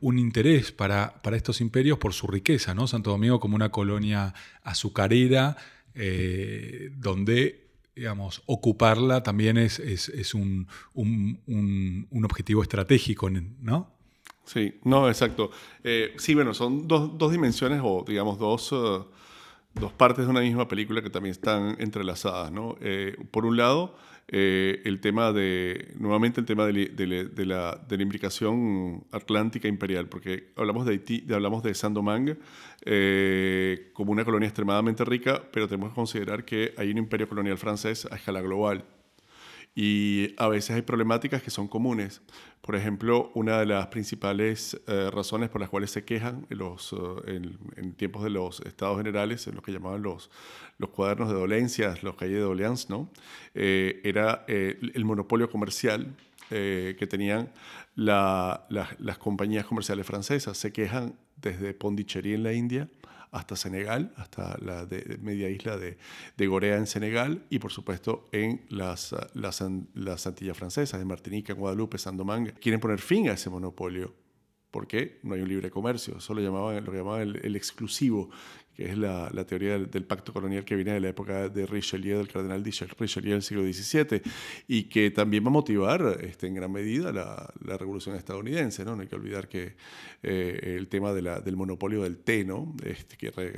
un 0.00 0.18
interés 0.18 0.72
para, 0.72 1.22
para 1.22 1.36
estos 1.36 1.60
imperios 1.60 1.98
por 1.98 2.12
su 2.12 2.26
riqueza. 2.26 2.74
¿no? 2.74 2.86
Santo 2.86 3.10
Domingo 3.10 3.40
como 3.40 3.56
una 3.56 3.70
colonia 3.70 4.34
azucarera, 4.62 5.56
eh, 5.94 6.90
donde 6.96 7.61
digamos, 7.94 8.42
ocuparla 8.46 9.22
también 9.22 9.58
es, 9.58 9.78
es, 9.78 10.08
es 10.08 10.34
un, 10.34 10.66
un, 10.94 12.06
un, 12.10 12.24
objetivo 12.24 12.62
estratégico, 12.62 13.28
¿no? 13.30 13.90
Sí, 14.44 14.78
no, 14.84 15.08
exacto. 15.08 15.50
Eh, 15.84 16.14
sí, 16.16 16.34
bueno, 16.34 16.54
son 16.54 16.88
dos, 16.88 17.16
dos, 17.18 17.30
dimensiones 17.30 17.80
o, 17.84 18.04
digamos, 18.06 18.38
dos, 18.38 18.72
uh, 18.72 19.06
dos 19.74 19.92
partes 19.92 20.24
de 20.24 20.30
una 20.30 20.40
misma 20.40 20.68
película 20.68 21.02
que 21.02 21.10
también 21.10 21.32
están 21.32 21.76
entrelazadas, 21.78 22.50
¿no? 22.50 22.76
Eh, 22.80 23.16
por 23.30 23.44
un 23.44 23.56
lado, 23.56 23.94
eh, 24.34 24.80
el 24.86 24.98
tema 25.00 25.30
de, 25.30 25.92
nuevamente 25.98 26.40
el 26.40 26.46
tema 26.46 26.64
de, 26.64 26.72
la, 27.44 27.76
de, 27.86 28.02
implicación 28.02 29.04
atlántica 29.12 29.68
imperial, 29.68 30.08
porque 30.08 30.52
hablamos 30.56 30.86
de 30.86 30.92
Haití, 30.92 31.26
hablamos 31.30 31.62
de 31.62 31.74
Saint-Domingue 31.74 32.38
eh, 32.86 33.90
como 33.92 34.10
una 34.10 34.24
colonia 34.24 34.46
extremadamente 34.48 35.04
rica, 35.04 35.42
pero 35.52 35.68
tenemos 35.68 35.90
que 35.90 35.96
considerar 35.96 36.46
que 36.46 36.72
hay 36.78 36.90
un 36.90 36.96
imperio 36.96 37.28
colonial 37.28 37.58
francés 37.58 38.08
a 38.10 38.16
escala 38.16 38.40
global 38.40 38.86
y 39.74 40.34
a 40.38 40.48
veces 40.48 40.76
hay 40.76 40.82
problemáticas 40.82 41.42
que 41.42 41.50
son 41.50 41.68
comunes. 41.68 42.22
Por 42.62 42.76
ejemplo, 42.76 43.32
una 43.34 43.58
de 43.58 43.66
las 43.66 43.88
principales 43.88 44.80
eh, 44.86 45.10
razones 45.10 45.50
por 45.50 45.60
las 45.60 45.68
cuales 45.68 45.90
se 45.90 46.04
quejan 46.04 46.46
en, 46.48 47.58
en, 47.74 47.92
tiempos 47.94 48.22
de 48.22 48.30
los 48.30 48.60
estados 48.60 48.98
generales, 48.98 49.48
en 49.48 49.56
lo 49.56 49.62
que 49.62 49.72
llamaban 49.72 50.00
los, 50.00 50.30
cuadernos 50.92 51.28
de 51.28 51.34
dolencias, 51.34 52.04
los 52.04 52.14
cahiers 52.14 52.38
de 52.38 52.44
doleances, 52.44 52.88
¿no? 52.88 53.10
Eh, 53.56 54.00
era 54.04 54.44
eh, 54.46 54.78
el 54.94 55.04
monopolio 55.04 55.50
comercial 55.50 56.14
que 56.50 57.06
tenían 57.08 57.50
la, 57.94 58.66
la, 58.68 58.86
las 58.98 59.16
compañías 59.16 59.64
comerciales 59.64 60.04
francesas. 60.04 60.58
Se 60.58 60.70
quejan 60.70 61.14
desde 61.40 61.72
Pondicherry 61.72 62.34
en 62.34 62.42
la 62.42 62.52
India 62.52 62.88
hasta 63.32 63.56
Senegal, 63.56 64.12
hasta 64.16 64.56
la 64.60 64.86
media 65.20 65.48
isla 65.48 65.76
de, 65.78 65.98
de, 66.36 66.46
Gorea 66.46 66.76
en 66.76 66.86
Senegal 66.86 67.44
y 67.50 67.58
por 67.58 67.72
supuesto 67.72 68.28
en 68.30 68.64
las, 68.68 69.14
las, 69.34 69.64
las 69.94 70.26
Antillas 70.26 70.56
francesas, 70.56 71.00
en 71.00 71.08
Martinica, 71.08 71.54
Guadalupe, 71.54 71.98
Saint-Domingue. 71.98 72.52
Quieren 72.54 72.78
poner 72.78 73.00
fin 73.00 73.28
a 73.30 73.32
ese 73.32 73.50
monopolio 73.50 74.14
porque 74.70 75.18
no 75.22 75.34
hay 75.34 75.42
un 75.42 75.48
libre 75.48 75.70
comercio, 75.70 76.16
eso 76.16 76.32
lo 76.32 76.40
llamaban, 76.40 76.84
lo 76.84 76.92
llamaban 76.92 77.36
el 77.42 77.56
exclusivo, 77.56 78.30
que 78.76 78.90
es 78.90 78.96
la, 78.96 79.28
la 79.32 79.44
teoría 79.44 79.72
del, 79.72 79.90
del, 79.90 80.04
pacto 80.04 80.32
colonial 80.32 80.64
que 80.64 80.74
viene 80.76 80.92
de 80.92 81.00
la 81.00 81.08
época 81.08 81.48
de 81.48 81.66
Richelieu, 81.66 82.18
del 82.18 82.28
cardenal 82.28 82.64
Richelieu 82.64 83.32
del 83.32 83.42
siglo 83.42 83.62
XVII, 83.62 84.22
y 84.68 84.84
que 84.84 85.10
también 85.10 85.44
va 85.44 85.48
a 85.48 85.52
motivar 85.52 86.18
este, 86.20 86.46
en 86.46 86.54
gran 86.54 86.72
medida 86.72 87.12
la, 87.12 87.52
la 87.64 87.76
revolución 87.76 88.16
estadounidense. 88.16 88.84
¿no? 88.84 88.96
no 88.96 89.02
hay 89.02 89.08
que 89.08 89.16
olvidar 89.16 89.48
que 89.48 89.74
eh, 90.22 90.76
el 90.78 90.88
tema 90.88 91.12
de 91.12 91.22
la, 91.22 91.40
del 91.40 91.56
monopolio 91.56 92.02
del 92.02 92.18
té, 92.18 92.44
¿no? 92.44 92.74
este, 92.84 93.16
que 93.16 93.30
re, 93.30 93.52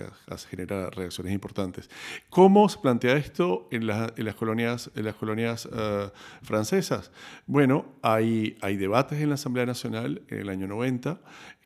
genera 0.49 0.91
reacciones 0.91 1.33
importantes. 1.33 1.89
¿Cómo 2.29 2.69
se 2.69 2.79
plantea 2.79 3.17
esto 3.17 3.69
en, 3.71 3.83
en 3.83 4.25
las 4.25 4.35
colonias, 4.35 4.91
en 4.97 5.05
las 5.05 5.15
colonias 5.15 5.67
uh, 5.67 6.11
francesas? 6.43 7.13
Bueno, 7.47 7.95
hay, 8.03 8.57
hay 8.61 8.77
debates 8.77 9.21
en 9.21 9.29
la 9.29 9.35
Asamblea 9.35 9.67
Nacional 9.67 10.23
en 10.29 10.39
el 10.39 10.49
año 10.49 10.67
90 10.67 11.21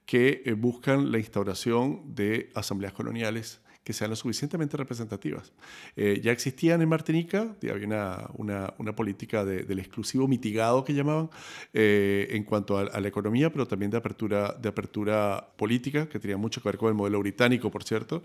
que 0.08 0.42
eh, 0.46 0.54
buscan 0.54 1.12
la 1.12 1.18
instauración 1.18 2.14
de 2.14 2.48
asambleas 2.54 2.94
coloniales 2.94 3.60
que 3.84 3.92
sean 3.92 4.08
lo 4.08 4.16
suficientemente 4.16 4.74
representativas. 4.78 5.52
Eh, 5.96 6.20
ya 6.22 6.32
existían 6.32 6.80
en 6.80 6.88
Martinica, 6.88 7.54
había 7.70 7.86
una, 8.34 8.72
una, 8.78 8.96
política 8.96 9.44
de, 9.44 9.64
del 9.64 9.78
exclusivo 9.78 10.26
mitigado 10.26 10.82
que 10.82 10.94
llamaban 10.94 11.28
eh, 11.74 12.26
en 12.30 12.44
cuanto 12.44 12.78
a, 12.78 13.00
la 13.00 13.08
economía, 13.08 13.52
pero 13.52 13.68
también 13.68 13.90
de 13.90 13.98
apertura, 13.98 14.56
de 14.58 14.70
apertura 14.70 15.52
política, 15.56 16.08
que 16.08 16.18
tenía 16.18 16.38
mucho 16.38 16.62
que 16.62 16.70
ver 16.70 16.78
con 16.78 16.88
el 16.88 16.94
modelo 16.94 17.18
británico, 17.18 17.70
por 17.70 17.84
cierto. 17.84 18.24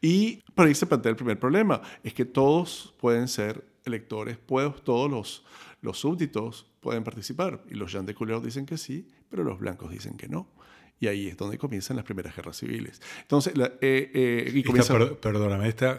Y 0.00 0.40
por 0.54 0.66
ahí 0.66 0.74
se 0.74 0.86
plantea 0.86 1.10
el 1.10 1.16
primer 1.16 1.40
problema, 1.40 1.80
es 2.04 2.14
que 2.14 2.24
todos 2.24 2.94
pueden 3.00 3.26
ser 3.26 3.64
electores, 3.84 4.38
todos 4.84 5.10
los, 5.10 5.44
los 5.80 5.98
súbditos 5.98 6.66
pueden 6.80 7.02
participar. 7.02 7.60
Y 7.68 7.74
los 7.74 7.90
Jean 7.90 8.06
de 8.06 8.14
dicen 8.40 8.66
que 8.66 8.78
sí, 8.78 9.08
pero 9.28 9.42
los 9.42 9.58
blancos 9.58 9.90
dicen 9.90 10.16
que 10.16 10.28
no. 10.28 10.48
Y 11.04 11.06
ahí 11.06 11.28
es 11.28 11.36
donde 11.36 11.58
comienzan 11.58 11.96
las 11.96 12.06
primeras 12.06 12.34
guerras 12.34 12.56
civiles. 12.56 13.02
Entonces, 13.20 13.58
la, 13.58 13.66
eh, 13.82 14.10
eh, 14.14 14.52
y 14.54 14.62
comienza... 14.62 14.94
esta, 14.94 15.06
per, 15.06 15.18
perdóname, 15.18 15.68
esta 15.68 15.98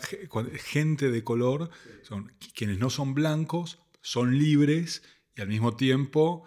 gente 0.64 1.12
de 1.12 1.24
color 1.24 1.70
son 2.02 2.34
quienes 2.56 2.80
no 2.80 2.90
son 2.90 3.14
blancos, 3.14 3.78
son 4.02 4.36
libres 4.40 5.04
y 5.36 5.42
al 5.42 5.48
mismo 5.48 5.76
tiempo 5.76 6.44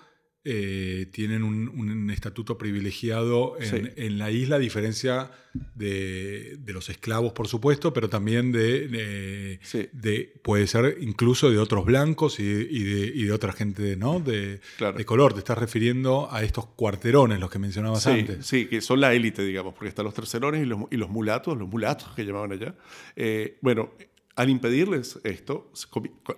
eh, 0.51 1.07
tienen 1.13 1.43
un, 1.43 1.69
un 1.69 2.11
estatuto 2.11 2.57
privilegiado 2.57 3.57
en, 3.61 3.67
Sí. 3.87 3.93
en 3.97 4.17
la 4.19 4.31
isla, 4.31 4.57
a 4.57 4.59
diferencia 4.59 5.31
de, 5.75 6.57
de 6.59 6.73
los 6.73 6.89
esclavos, 6.89 7.33
por 7.33 7.49
supuesto, 7.49 7.93
pero 7.93 8.09
también 8.09 8.51
de, 8.53 8.89
de- 8.89 9.59
Sí. 9.63 9.89
de- 9.93 10.33
puede 10.43 10.67
ser 10.67 10.97
incluso 11.01 11.51
de 11.51 11.59
otros 11.59 11.85
blancos 11.85 12.41
y, 12.41 12.45
y 12.45 12.83
de, 12.85 13.07
y 13.15 13.25
de 13.25 13.33
otra 13.33 13.53
gente 13.53 13.97
¿no? 13.97 14.21
de, 14.21 14.61
Claro. 14.79 14.97
de 14.97 15.05
color. 15.05 15.33
Te 15.35 15.41
estás 15.41 15.59
refiriendo 15.59 16.29
a 16.33 16.43
estos 16.43 16.67
cuarterones, 16.67 17.41
los 17.41 17.51
que 17.51 17.59
mencionabas 17.59 18.03
Sí, 18.05 18.11
antes. 18.11 18.47
sí, 18.47 18.67
que 18.67 18.81
son 18.81 19.01
la 19.01 19.13
élite, 19.15 19.45
digamos, 19.45 19.75
porque 19.75 19.89
están 19.89 20.05
los 20.07 20.15
tercerones 20.15 20.63
y 20.63 20.67
los, 20.67 20.81
y 20.91 20.97
los 20.97 21.11
mulatos, 21.11 21.59
los 21.59 21.69
mulatos 21.69 22.09
que 22.15 22.25
llamaban 22.25 22.53
allá. 22.53 22.75
Eh, 23.17 23.59
bueno, 23.61 23.91
al 24.39 24.49
impedirles 24.51 25.19
esto, 25.25 25.71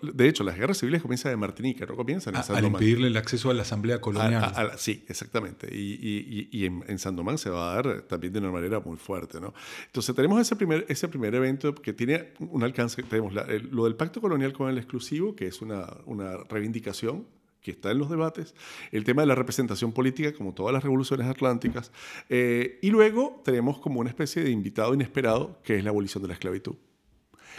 de 0.03 0.29
hecho, 0.29 0.43
las 0.43 0.57
guerras 0.57 0.79
civiles 0.79 1.03
comienzan 1.03 1.33
en 1.33 1.39
Martinica, 1.39 1.87
no 1.87 1.95
comienzan 1.97 2.35
en 2.35 2.41
A- 2.41 2.43
San 2.43 2.57
al 2.57 2.65
impedirle 2.67 3.07
el 3.09 3.17
acceso 3.17 3.51
a 3.51 3.55
la 3.55 3.63
asamblea 3.63 4.01
colonial. 4.01 4.43
a- 4.43 4.47
a 4.49 4.65
la- 4.65 4.79
sí, 4.79 5.05
exactamente. 5.09 5.69
Y, 5.73 5.93
y- 6.01 6.49
y- 6.51 6.59
y 6.61 6.65
en, 6.67 6.83
en 6.89 6.99
San 6.99 7.15
Domán 7.15 7.39
se 7.39 7.51
va 7.51 7.73
a 7.73 7.75
dar 7.83 8.03
también 8.03 8.33
de 8.33 8.39
una 8.41 8.51
manera 8.51 8.81
muy 8.81 8.97
fuerte. 8.97 9.41
¿no? 9.41 9.55
Entonces 9.87 10.15
tenemos 10.17 10.41
ese 10.41 10.57
primer, 10.57 10.85
ese 10.89 11.07
primer 11.09 11.35
evento 11.35 11.75
que 11.75 11.93
tiene 11.93 12.33
un 12.41 12.63
alcance. 12.65 13.03
Tenemos 13.03 13.33
la- 13.35 13.43
el- 13.43 13.69
lo 13.71 13.85
del 13.85 13.95
pacto 13.97 14.21
colonial 14.21 14.53
con 14.53 14.69
el 14.71 14.79
exclusivo, 14.79 15.37
que 15.37 15.47
es 15.47 15.61
una, 15.63 15.87
una 16.07 16.39
reivindicación 16.49 17.27
que 17.61 17.73
está 17.73 17.91
en 17.91 17.99
los 17.99 18.09
debates, 18.09 18.55
el 18.91 19.05
tema 19.05 19.21
de 19.21 19.27
la 19.27 19.35
representación 19.35 19.93
política, 19.93 20.33
como 20.33 20.55
todas 20.55 20.73
las 20.73 20.83
revoluciones 20.83 21.27
atlánticas, 21.27 21.93
eh, 22.31 22.79
y 22.81 22.89
luego 22.89 23.43
tenemos 23.45 23.79
como 23.79 24.01
una 24.01 24.09
especie 24.09 24.43
de 24.43 24.51
invitado 24.51 24.95
inesperado, 24.95 25.61
que 25.63 25.77
es 25.77 25.85
la 25.85 25.91
abolición 25.91 26.23
de 26.23 26.29
la 26.29 26.33
esclavitud. 26.35 26.77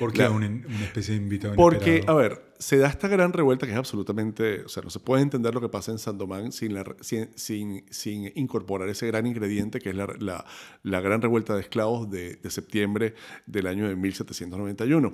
¿Por 0.01 0.13
qué 0.13 0.23
la- 0.23 0.31
una, 0.31 0.47
una 0.47 0.83
especie 0.83 1.15
de 1.15 1.21
invitado 1.21 1.55
Porque, 1.55 1.89
inesperado? 1.91 2.19
a 2.19 2.21
ver, 2.21 2.41
se 2.59 2.77
da 2.77 2.87
esta 2.89 3.07
gran 3.07 3.33
revuelta 3.33 3.65
que 3.65 3.71
es 3.71 3.77
absolutamente, 3.77 4.61
o 4.65 4.69
sea, 4.69 4.83
no 4.83 4.89
se 4.89 4.99
puede 4.99 5.23
entender 5.23 5.53
lo 5.53 5.61
que 5.61 5.69
pasa 5.69 5.91
en 5.91 5.97
Sandomán 5.99 6.51
sin, 6.51 6.73
la, 6.73 6.83
sin, 7.01 7.29
sin, 7.35 7.85
sin 7.89 8.31
incorporar 8.35 8.87
ese 8.89 9.07
gran 9.07 9.25
ingrediente 9.25 9.79
que 9.79 9.89
es 9.91 9.95
la, 9.95 10.07
la, 10.19 10.45
la 10.83 11.01
gran 11.01 11.21
revuelta 11.21 11.55
de 11.55 11.61
esclavos 11.61 12.09
de, 12.11 12.35
de 12.35 12.49
septiembre 12.51 13.15
del 13.47 13.65
año 13.67 13.87
de 13.87 13.95
1791. 13.95 15.13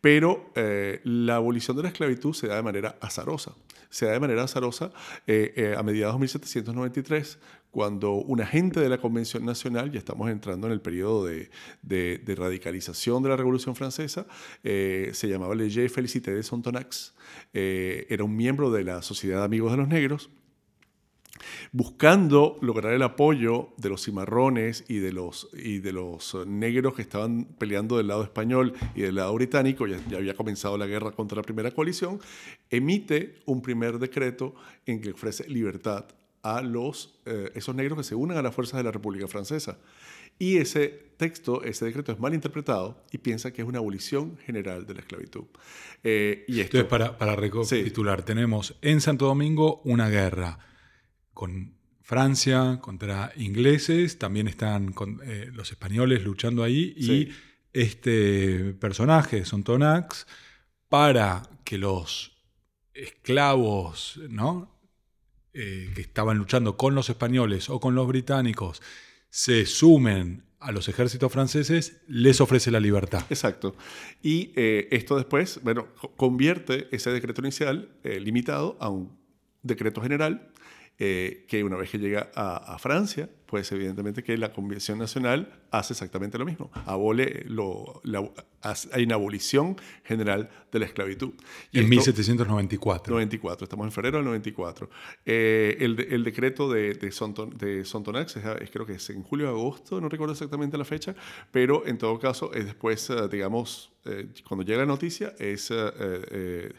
Pero 0.00 0.50
eh, 0.54 1.00
la 1.04 1.36
abolición 1.36 1.76
de 1.76 1.82
la 1.84 1.88
esclavitud 1.88 2.32
se 2.34 2.46
da 2.46 2.56
de 2.56 2.62
manera 2.62 2.96
azarosa. 3.00 3.54
Se 3.90 4.06
da 4.06 4.12
de 4.12 4.20
manera 4.20 4.42
azarosa 4.44 4.92
eh, 5.26 5.52
eh, 5.56 5.74
a 5.76 5.82
mediados 5.82 6.14
de 6.16 6.20
1793, 6.20 7.38
cuando 7.74 8.12
un 8.12 8.40
agente 8.40 8.78
de 8.78 8.88
la 8.88 8.98
Convención 8.98 9.44
Nacional, 9.44 9.90
ya 9.90 9.98
estamos 9.98 10.30
entrando 10.30 10.68
en 10.68 10.72
el 10.72 10.80
periodo 10.80 11.24
de, 11.26 11.50
de- 11.82 12.18
de 12.18 12.34
radicalización 12.36 13.22
de 13.24 13.28
la 13.30 13.36
Revolución 13.36 13.74
Francesa, 13.74 14.26
eh, 14.62 15.10
se 15.12 15.28
llamaba 15.28 15.56
Leger 15.56 15.90
Félicité 15.90 16.32
de 16.32 16.44
Sontonax, 16.44 17.14
eh, 17.52 18.06
era 18.08 18.22
un 18.22 18.36
miembro 18.36 18.70
de 18.70 18.84
la 18.84 19.02
Sociedad 19.02 19.40
de 19.40 19.44
Amigos 19.46 19.72
de 19.72 19.76
los 19.78 19.88
Negros, 19.88 20.30
buscando 21.72 22.56
lograr 22.60 22.92
el 22.94 23.02
apoyo 23.02 23.70
de 23.76 23.88
los 23.88 24.04
cimarrones 24.04 24.84
y 24.88 24.98
de 24.98 25.10
los, 25.12 25.48
y 25.52 25.80
de 25.80 25.92
los 25.92 26.36
negros 26.46 26.94
que 26.94 27.02
estaban 27.02 27.44
peleando 27.58 27.96
del 27.96 28.06
lado 28.06 28.22
español 28.22 28.72
y 28.94 29.00
del 29.02 29.16
lado 29.16 29.34
británico, 29.34 29.86
ya, 29.88 29.98
ya 30.08 30.18
había 30.18 30.34
comenzado 30.34 30.78
la 30.78 30.86
guerra 30.86 31.10
contra 31.10 31.36
la 31.36 31.42
primera 31.42 31.72
coalición, 31.72 32.20
emite 32.70 33.34
un 33.46 33.60
primer 33.62 33.98
decreto 33.98 34.54
en 34.86 35.00
que 35.00 35.10
ofrece 35.10 35.48
libertad 35.48 36.04
a 36.44 36.60
los, 36.60 37.18
eh, 37.24 37.50
esos 37.54 37.74
negros 37.74 37.96
que 37.98 38.04
se 38.04 38.14
unan 38.14 38.36
a 38.36 38.42
las 38.42 38.54
fuerzas 38.54 38.76
de 38.78 38.84
la 38.84 38.92
República 38.92 39.26
Francesa. 39.26 39.78
Y 40.38 40.58
ese 40.58 40.88
texto, 41.16 41.62
ese 41.64 41.86
decreto 41.86 42.12
es 42.12 42.20
mal 42.20 42.34
interpretado 42.34 43.02
y 43.10 43.18
piensa 43.18 43.50
que 43.52 43.62
es 43.62 43.68
una 43.68 43.78
abolición 43.78 44.36
general 44.44 44.84
de 44.86 44.94
la 44.94 45.00
esclavitud. 45.00 45.44
Eh, 46.02 46.44
y 46.46 46.60
esto, 46.60 46.76
Entonces, 46.78 46.90
para, 46.90 47.16
para 47.18 47.34
recapitular, 47.34 48.22
tenemos 48.24 48.76
en 48.82 49.00
Santo 49.00 49.26
Domingo 49.26 49.80
una 49.84 50.10
guerra 50.10 50.58
con 51.32 51.74
Francia 52.02 52.78
contra 52.82 53.32
ingleses, 53.36 54.18
también 54.18 54.46
están 54.46 54.92
con, 54.92 55.20
eh, 55.24 55.48
los 55.50 55.70
españoles 55.70 56.22
luchando 56.24 56.62
ahí, 56.62 56.94
Sí. 57.00 57.12
y 57.12 57.32
este 57.72 58.74
personaje, 58.74 59.46
Sontonax, 59.46 60.26
para 60.90 61.42
que 61.64 61.78
los 61.78 62.36
esclavos 62.92 64.20
¿no? 64.28 64.73
Eh, 65.54 65.92
que 65.94 66.00
estaban 66.00 66.36
luchando 66.36 66.76
con 66.76 66.94
los 66.96 67.08
españoles 67.10 67.70
o 67.70 67.78
con 67.78 67.94
los 67.94 68.08
británicos 68.08 68.82
se 69.30 69.66
sumen 69.66 70.42
a 70.58 70.72
los 70.72 70.88
ejércitos 70.88 71.30
franceses, 71.32 72.00
les 72.08 72.40
ofrece 72.40 72.70
la 72.72 72.80
libertad. 72.80 73.24
Exacto. 73.30 73.76
Y 74.22 74.50
eh, 74.56 74.88
esto 74.90 75.16
después, 75.16 75.60
bueno, 75.62 75.86
co- 76.00 76.10
convierte 76.16 76.88
ese 76.90 77.10
decreto 77.10 77.40
inicial 77.40 77.88
eh, 78.02 78.18
limitado 78.18 78.76
a 78.80 78.88
un 78.88 79.16
decreto 79.62 80.00
general 80.00 80.50
que 80.96 81.62
una 81.64 81.76
vez 81.76 81.90
que 81.90 81.98
llega 81.98 82.30
a 82.36 82.78
Francia, 82.78 83.28
pues 83.54 83.70
evidentemente 83.70 84.24
que 84.24 84.36
la 84.36 84.52
Convención 84.52 84.98
Nacional 84.98 85.48
hace 85.70 85.92
exactamente 85.92 86.36
lo 86.38 86.44
mismo. 86.44 86.72
Abole 86.86 87.44
lo, 87.46 88.00
la- 88.02 88.28
hay 88.90 89.04
una 89.04 89.14
abolición 89.14 89.76
general 90.02 90.50
de 90.72 90.80
la 90.80 90.86
esclavitud. 90.86 91.34
Y 91.70 91.78
En 91.78 91.84
esto- 91.84 91.90
1794. 91.90 93.14
94, 93.14 93.62
estamos 93.64 93.86
en 93.86 93.92
febrero 93.92 94.16
del 94.16 94.26
94. 94.26 94.90
Eh, 95.24 95.76
el, 95.78 96.00
el 96.00 96.24
decreto 96.24 96.68
de, 96.68 96.94
de, 96.94 97.12
Sonton, 97.12 97.56
de 97.56 97.84
Sontonax 97.84 98.38
es, 98.38 98.44
es- 98.44 98.70
creo 98.72 98.84
que 98.86 98.94
es 98.94 99.08
en 99.10 99.22
julio 99.22 99.46
o 99.46 99.50
agosto, 99.50 100.00
no 100.00 100.08
recuerdo 100.08 100.32
exactamente 100.32 100.76
la 100.76 100.84
fecha, 100.84 101.14
pero 101.52 101.86
en 101.86 101.96
todo 101.96 102.18
caso 102.18 102.52
es 102.54 102.64
después, 102.64 103.08
eh, 103.10 103.28
digamos, 103.30 103.92
eh, 104.04 104.26
cuando 104.48 104.64
llega 104.64 104.80
la 104.80 104.86
noticia, 104.86 105.32
es 105.38 105.70
eh, 105.70 105.76
eh, 106.00 106.72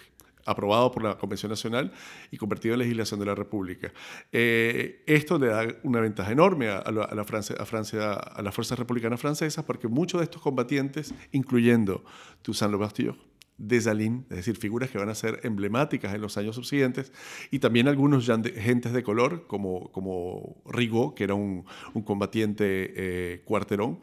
aprobado 0.46 0.92
por 0.92 1.04
la 1.04 1.18
Convención 1.18 1.50
Nacional 1.50 1.92
y 2.32 2.38
convertido 2.38 2.76
en 2.76 2.80
legislación 2.80 3.20
de 3.20 3.26
la 3.26 3.36
República. 3.36 3.92
Eh, 4.32 5.04
esto 5.06 5.38
le 5.38 5.48
da 5.48 5.68
una 5.84 6.00
ventaja 6.00 6.32
enorme 6.32 6.70
a, 6.70 6.84
Francia, 7.26 7.56
a, 7.60 7.66
Francia, 7.66 8.14
a 8.14 8.42
las 8.42 8.54
fuerzas 8.54 8.78
republicanas 8.80 9.20
francesas, 9.20 9.64
porque 9.66 9.88
muchos 9.88 10.22
de 10.22 10.26
estos 10.26 10.42
combatientes, 10.42 11.14
incluyendo 11.32 12.04
Toussaint 12.42 12.72
Louverture, 12.72 13.16
Dessalines, 13.58 14.24
es 14.30 14.38
decir, 14.38 14.58
figuras 14.58 14.90
que 14.90 14.98
van 14.98 15.10
a 15.10 15.16
ser 15.16 15.40
emblemáticas 15.44 16.14
en 16.14 16.22
los 16.22 16.38
años 16.38 16.56
subsiguientes, 16.56 17.12
y 17.52 17.60
también 17.60 17.88
algunos 17.88 18.26
de- 18.28 18.52
gentes 18.52 18.92
de 18.94 19.02
color, 19.04 19.48
como, 19.48 19.92
como 19.92 20.62
Rigaud, 20.66 21.14
que 21.14 21.24
era 21.24 21.36
un, 21.36 21.66
combatiente 22.04 22.66
eh, 22.96 23.42
cuarterón, 23.46 24.00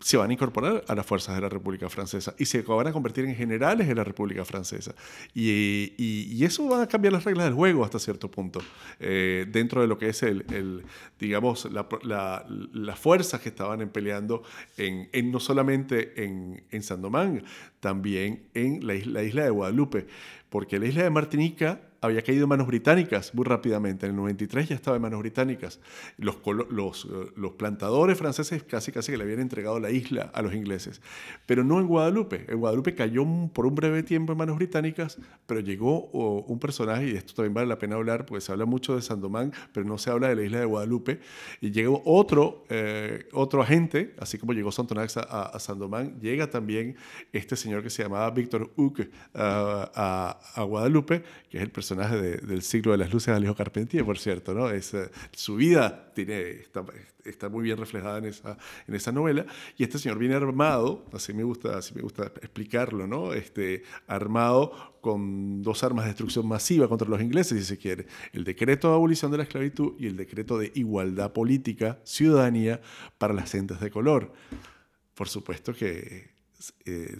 se 0.00 0.16
van 0.16 0.30
a 0.30 0.32
incorporar 0.32 0.84
a 0.88 0.94
las 0.94 1.04
fuerzas 1.06 1.34
de 1.34 1.40
la 1.42 1.48
República 1.48 1.88
Francesa 1.90 2.34
y 2.38 2.46
se 2.46 2.62
van 2.62 2.86
a 2.86 2.92
convertir 2.92 3.24
en 3.26 3.34
generales 3.34 3.86
de 3.88 3.94
la 3.94 4.04
República 4.04 4.44
Francesa. 4.44 4.94
Y, 5.34 5.92
y- 5.98 6.44
eso 6.44 6.68
va 6.68 6.82
a 6.82 6.86
cambiar 6.88 7.12
las 7.12 7.24
reglas 7.24 7.46
del 7.46 7.54
juego 7.54 7.84
hasta 7.84 7.98
cierto 7.98 8.30
punto, 8.30 8.60
eh, 9.00 9.46
dentro 9.50 9.80
de 9.80 9.86
lo 9.86 9.98
que 9.98 10.08
es 10.08 10.22
el, 10.22 10.82
digamos, 11.18 11.70
la- 11.72 11.88
la- 12.02 12.46
las 12.72 12.98
fuerzas 12.98 13.40
que 13.40 13.48
estaban 13.50 13.86
peleando 13.90 14.42
en, 14.76 15.08
no 15.30 15.40
solamente 15.40 16.24
en, 16.24 16.62
en 16.70 16.82
Sandomán, 16.82 17.44
también 17.80 18.44
en 18.54 18.86
la 18.94 18.98
isla, 19.00 19.12
la 19.20 19.24
isla 19.24 19.44
de 19.44 19.50
Guadalupe, 19.50 20.06
porque 20.48 20.78
la 20.78 20.86
isla 20.86 21.02
de 21.02 21.10
Martinica 21.10 21.80
había 22.04 22.22
caído 22.22 22.44
en 22.44 22.48
manos 22.48 22.66
británicas 22.66 23.34
muy 23.34 23.44
rápidamente. 23.44 24.06
En 24.06 24.10
el 24.10 24.16
93 24.16 24.68
ya 24.68 24.74
estaba 24.74 24.96
en 24.96 25.02
manos 25.02 25.20
británicas. 25.20 25.80
Los, 26.18 26.36
los, 26.70 27.04
eh, 27.06 27.08
los 27.36 27.52
plantadores 27.52 28.18
franceses 28.18 28.62
casi, 28.62 28.92
casi 28.92 29.12
que 29.12 29.18
le 29.18 29.24
habían 29.24 29.40
entregado 29.40 29.80
la 29.80 29.90
isla 29.90 30.30
a 30.34 30.42
los 30.42 30.54
ingleses. 30.54 31.00
Pero 31.46 31.64
no 31.64 31.80
en 31.80 31.86
Guadalupe. 31.86 32.44
En 32.48 32.58
Guadalupe 32.58 32.94
cayó 32.94 33.24
por 33.52 33.66
un 33.66 33.74
breve 33.74 34.02
tiempo 34.02 34.32
en 34.32 34.38
manos 34.38 34.56
británicas, 34.56 35.18
pero 35.46 35.60
llegó 35.60 36.06
un 36.10 36.58
personaje, 36.58 37.08
y 37.08 37.16
esto 37.16 37.34
también 37.34 37.54
vale 37.54 37.66
la 37.68 37.78
pena 37.78 37.96
hablar, 37.96 38.26
porque 38.26 38.40
se 38.40 38.52
habla 38.52 38.66
mucho 38.66 38.94
de 38.96 39.02
Sandomán, 39.02 39.52
pero 39.72 39.86
no 39.86 39.96
se 39.98 40.10
habla 40.10 40.28
de 40.28 40.36
la 40.36 40.42
isla 40.42 40.58
de 40.60 40.64
Guadalupe. 40.66 41.20
Y 41.60 41.70
llegó 41.70 42.02
otro, 42.04 42.64
eh, 42.68 43.28
otro 43.32 43.62
agente, 43.62 44.14
así 44.18 44.38
como 44.38 44.52
llegó 44.52 44.70
Santonax 44.72 45.16
a, 45.16 45.20
a, 45.44 45.58
Sandomán, 45.58 46.20
llega 46.20 46.50
también 46.50 46.96
este 47.32 47.56
señor 47.56 47.82
que 47.82 47.90
se 47.90 48.02
llamaba 48.02 48.30
Víctor 48.30 48.70
Huck 48.76 49.00
a, 49.32 49.90
a- 49.94 50.60
a 50.60 50.62
Guadalupe, 50.64 51.22
que 51.48 51.56
es 51.58 51.62
el 51.62 51.70
personaje 51.70 51.93
de- 51.94 52.36
del 52.38 52.62
siglo 52.62 52.92
de 52.92 52.98
las 52.98 53.12
luces 53.12 53.28
Alejo 53.34 53.54
Carpentier, 53.54 54.04
por 54.04 54.18
cierto. 54.18 54.54
¿no? 54.54 54.70
Es, 54.70 54.94
eh, 54.94 55.10
su 55.32 55.56
vida 55.56 56.12
tiene, 56.14 56.50
está, 56.50 56.84
está 57.24 57.48
muy 57.48 57.62
bien 57.64 57.76
reflejada 57.78 58.18
en 58.18 58.26
esa, 58.26 58.56
en 58.86 58.94
esa 58.94 59.12
novela. 59.12 59.46
Y 59.76 59.82
este 59.84 59.98
señor 59.98 60.18
viene 60.18 60.34
armado, 60.34 61.04
así 61.12 61.32
me 61.32 61.42
gusta, 61.44 61.78
así 61.78 61.94
me 61.94 62.02
gusta 62.02 62.24
explicarlo, 62.26 63.06
¿no? 63.06 63.32
este, 63.32 63.82
armado 64.06 64.94
con 65.00 65.62
dos 65.62 65.84
armas 65.84 66.04
de 66.06 66.10
destrucción 66.10 66.46
masiva 66.48 66.88
contra 66.88 67.08
los 67.08 67.20
ingleses, 67.20 67.58
si 67.58 67.64
se 67.64 67.78
quiere. 67.78 68.06
El 68.32 68.44
decreto 68.44 68.88
de 68.88 68.94
abolición 68.94 69.30
de 69.30 69.36
la 69.38 69.42
esclavitud 69.44 69.94
y 69.98 70.06
el 70.06 70.16
decreto 70.16 70.58
de 70.58 70.72
igualdad 70.74 71.32
política, 71.32 71.98
ciudadanía 72.04 72.80
para 73.18 73.34
las 73.34 73.50
gentes 73.52 73.80
de 73.80 73.90
color. 73.90 74.32
Por 75.14 75.28
supuesto 75.28 75.74
que 75.74 76.30
eh, 76.86 77.18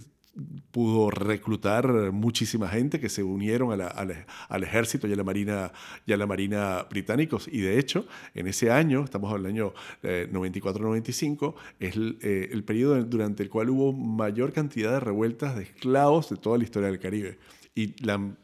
pudo 0.72 1.10
reclutar 1.10 1.86
muchísima 2.12 2.68
gente 2.68 2.98
que 2.98 3.08
se 3.08 3.22
unieron 3.22 3.70
a 3.72 3.76
la- 3.76 3.86
a 3.86 4.04
la- 4.04 4.26
al 4.48 4.64
ejército 4.64 5.06
y 5.06 5.12
a 5.12 5.16
la 5.16 5.22
marina 5.22 5.72
y 6.06 6.12
a 6.12 6.16
la 6.16 6.26
marina 6.26 6.84
británicos 6.90 7.46
y 7.50 7.60
de 7.60 7.78
hecho 7.78 8.06
en 8.34 8.48
ese 8.48 8.70
año 8.72 9.04
estamos 9.04 9.30
hablando 9.30 9.48
del 9.48 9.66
año 9.66 9.74
eh, 10.02 10.28
94-95 10.32 11.54
es 11.78 11.94
el, 11.94 12.18
eh, 12.22 12.48
el 12.50 12.64
periodo 12.64 13.00
durante 13.04 13.42
el 13.44 13.48
cual 13.48 13.70
hubo 13.70 13.92
mayor 13.92 14.52
cantidad 14.52 14.90
de 14.90 15.00
revueltas 15.00 15.54
de 15.56 15.62
esclavos 15.64 16.30
de 16.30 16.36
toda 16.36 16.58
la 16.58 16.64
historia 16.64 16.88
del 16.88 16.98
Caribe 16.98 17.38
y 17.76 17.94
la- 18.04 18.34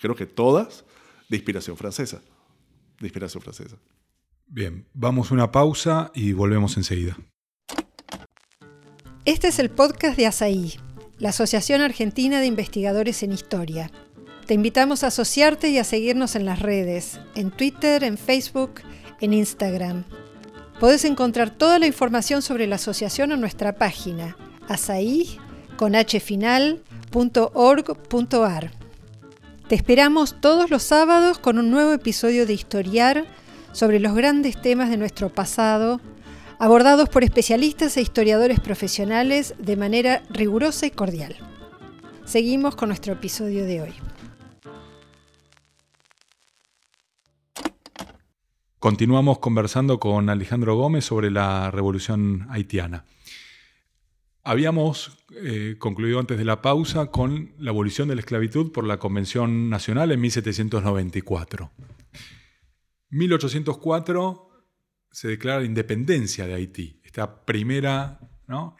creo 0.00 0.14
que 0.16 0.26
todas 0.26 0.84
de 1.28 1.36
inspiración 1.36 1.76
francesa. 1.76 2.20
De 2.98 3.06
inspiración 3.06 3.42
francesa. 3.42 3.76
Bien, 4.48 4.86
vamos 4.94 5.30
a 5.30 5.34
una 5.34 5.52
pausa 5.52 6.10
y 6.14 6.32
volvemos 6.32 6.76
enseguida. 6.76 7.16
Este 9.24 9.48
es 9.48 9.58
el 9.58 9.68
podcast 9.70 10.16
de 10.16 10.26
ASAI, 10.26 10.80
la 11.18 11.30
Asociación 11.30 11.80
Argentina 11.80 12.40
de 12.40 12.46
Investigadores 12.46 13.22
en 13.22 13.32
Historia. 13.32 13.90
Te 14.46 14.54
invitamos 14.54 15.02
a 15.02 15.08
asociarte 15.08 15.68
y 15.68 15.78
a 15.78 15.84
seguirnos 15.84 16.36
en 16.36 16.46
las 16.46 16.60
redes, 16.60 17.18
en 17.34 17.50
Twitter, 17.50 18.04
en 18.04 18.16
Facebook, 18.16 18.80
en 19.20 19.32
Instagram. 19.32 20.04
Podés 20.80 21.04
encontrar 21.04 21.50
toda 21.50 21.78
la 21.78 21.86
información 21.86 22.40
sobre 22.40 22.66
la 22.66 22.76
asociación 22.76 23.32
en 23.32 23.40
nuestra 23.40 23.74
página 23.74 24.36
asai.org.ar. 24.68 25.38
Te 29.68 29.74
esperamos 29.74 30.40
todos 30.40 30.70
los 30.70 30.82
sábados 30.82 31.38
con 31.38 31.58
un 31.58 31.70
nuevo 31.70 31.92
episodio 31.92 32.46
de 32.46 32.52
Historiar 32.54 33.26
sobre 33.72 34.00
los 34.00 34.14
grandes 34.14 34.60
temas 34.60 34.88
de 34.88 34.96
nuestro 34.96 35.30
pasado, 35.30 36.00
abordados 36.58 37.08
por 37.08 37.22
especialistas 37.22 37.96
e 37.96 38.00
historiadores 38.00 38.60
profesionales 38.60 39.54
de 39.58 39.76
manera 39.76 40.22
rigurosa 40.30 40.86
y 40.86 40.90
cordial. 40.90 41.36
Seguimos 42.24 42.74
con 42.74 42.88
nuestro 42.88 43.12
episodio 43.12 43.64
de 43.64 43.82
hoy. 43.82 43.94
Continuamos 48.78 49.38
conversando 49.38 49.98
con 49.98 50.28
Alejandro 50.30 50.76
Gómez 50.76 51.04
sobre 51.04 51.30
la 51.30 51.70
revolución 51.70 52.46
haitiana. 52.50 53.04
Habíamos 54.44 55.18
eh, 55.42 55.76
concluido 55.78 56.20
antes 56.20 56.38
de 56.38 56.44
la 56.44 56.62
pausa 56.62 57.10
con 57.10 57.52
la 57.58 57.70
abolición 57.70 58.08
de 58.08 58.14
la 58.14 58.20
esclavitud 58.20 58.72
por 58.72 58.84
la 58.84 58.98
Convención 58.98 59.68
Nacional 59.68 60.12
en 60.12 60.20
1794. 60.20 61.70
1804 63.10 64.47
se 65.10 65.28
declara 65.28 65.60
la 65.60 65.66
independencia 65.66 66.46
de 66.46 66.54
Haití, 66.54 67.00
esta 67.04 67.44
primera 67.44 68.20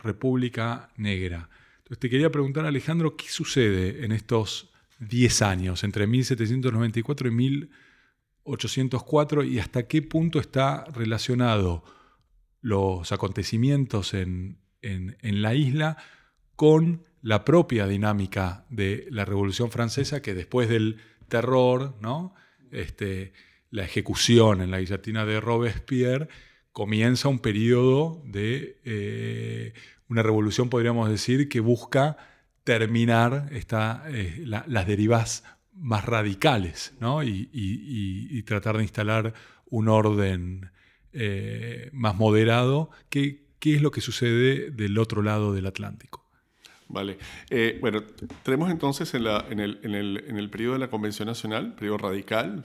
república 0.02 0.90
negra. 0.96 1.50
Entonces 1.78 1.98
te 1.98 2.10
quería 2.10 2.30
preguntar, 2.30 2.66
Alejandro, 2.66 3.16
¿qué 3.16 3.28
sucede 3.28 4.04
en 4.04 4.12
estos 4.12 4.70
10 5.00 5.42
años, 5.42 5.84
entre 5.84 6.06
1794 6.06 7.28
y 7.28 7.30
1804? 7.30 7.88
804 8.48 9.44
y 9.44 9.58
hasta 9.58 9.86
qué 9.86 10.02
punto 10.02 10.40
está 10.40 10.84
relacionado 10.86 11.84
los 12.60 13.12
acontecimientos 13.12 14.14
en, 14.14 14.58
la 15.22 15.54
isla 15.54 15.96
con 16.56 17.04
la 17.20 17.44
propia 17.44 17.86
dinámica 17.86 18.66
de 18.70 19.06
la 19.10 19.24
Revolución 19.24 19.70
Francesa, 19.70 20.22
que 20.22 20.34
después 20.34 20.68
del 20.68 20.96
terror, 21.28 21.96
¿no? 22.00 22.34
este, 22.70 23.32
la 23.70 23.85
ejecución 23.85 24.61
en 24.61 24.70
la 24.70 24.81
guillotina 24.81 25.24
de 25.24 25.40
Robespierre, 25.40 26.28
comienza 26.72 27.28
un 27.28 27.40
periodo 27.40 28.22
de 28.24 28.78
eh, 28.85 29.72
una 30.09 30.22
revolución, 30.22 30.70
podríamos 30.70 31.11
decir, 31.11 31.48
que 31.48 31.61
busca 31.61 32.16
terminar 32.64 33.48
eh, 33.50 34.42
las 34.44 34.87
derivas 34.87 35.44
más 35.72 36.04
radicales 36.04 36.94
¿no? 37.00 37.22
y, 37.22 38.42
tratar 38.46 38.76
de 38.76 38.83
instalar 38.83 39.35
un 39.66 39.88
orden 39.88 40.70
eh, 41.12 41.90
más 41.92 42.14
moderado. 42.16 42.90
¿Qué, 43.11 43.48
¿Qué 43.59 43.74
es 43.74 43.83
lo 43.83 43.90
que 43.90 44.00
sucede 44.00 44.70
del 44.70 44.98
otro 44.98 45.22
lado 45.22 45.52
del 45.52 45.66
Atlántico? 45.66 46.27
Vale. 46.90 47.18
Eh, 47.51 47.77
bueno, 47.83 48.03
tenemos 48.42 48.70
entonces 48.70 49.12
en, 49.12 49.24
la, 49.24 49.44
en, 49.51 49.61
el, 49.61 49.79
en, 49.83 49.94
el, 49.94 50.24
en, 50.27 50.38
el, 50.38 50.48
periodo 50.48 50.72
de 50.72 50.79
la 50.79 50.88
Convención 50.88 51.29
Nacional, 51.29 51.74
periodo 51.74 51.98
radical, 51.98 52.64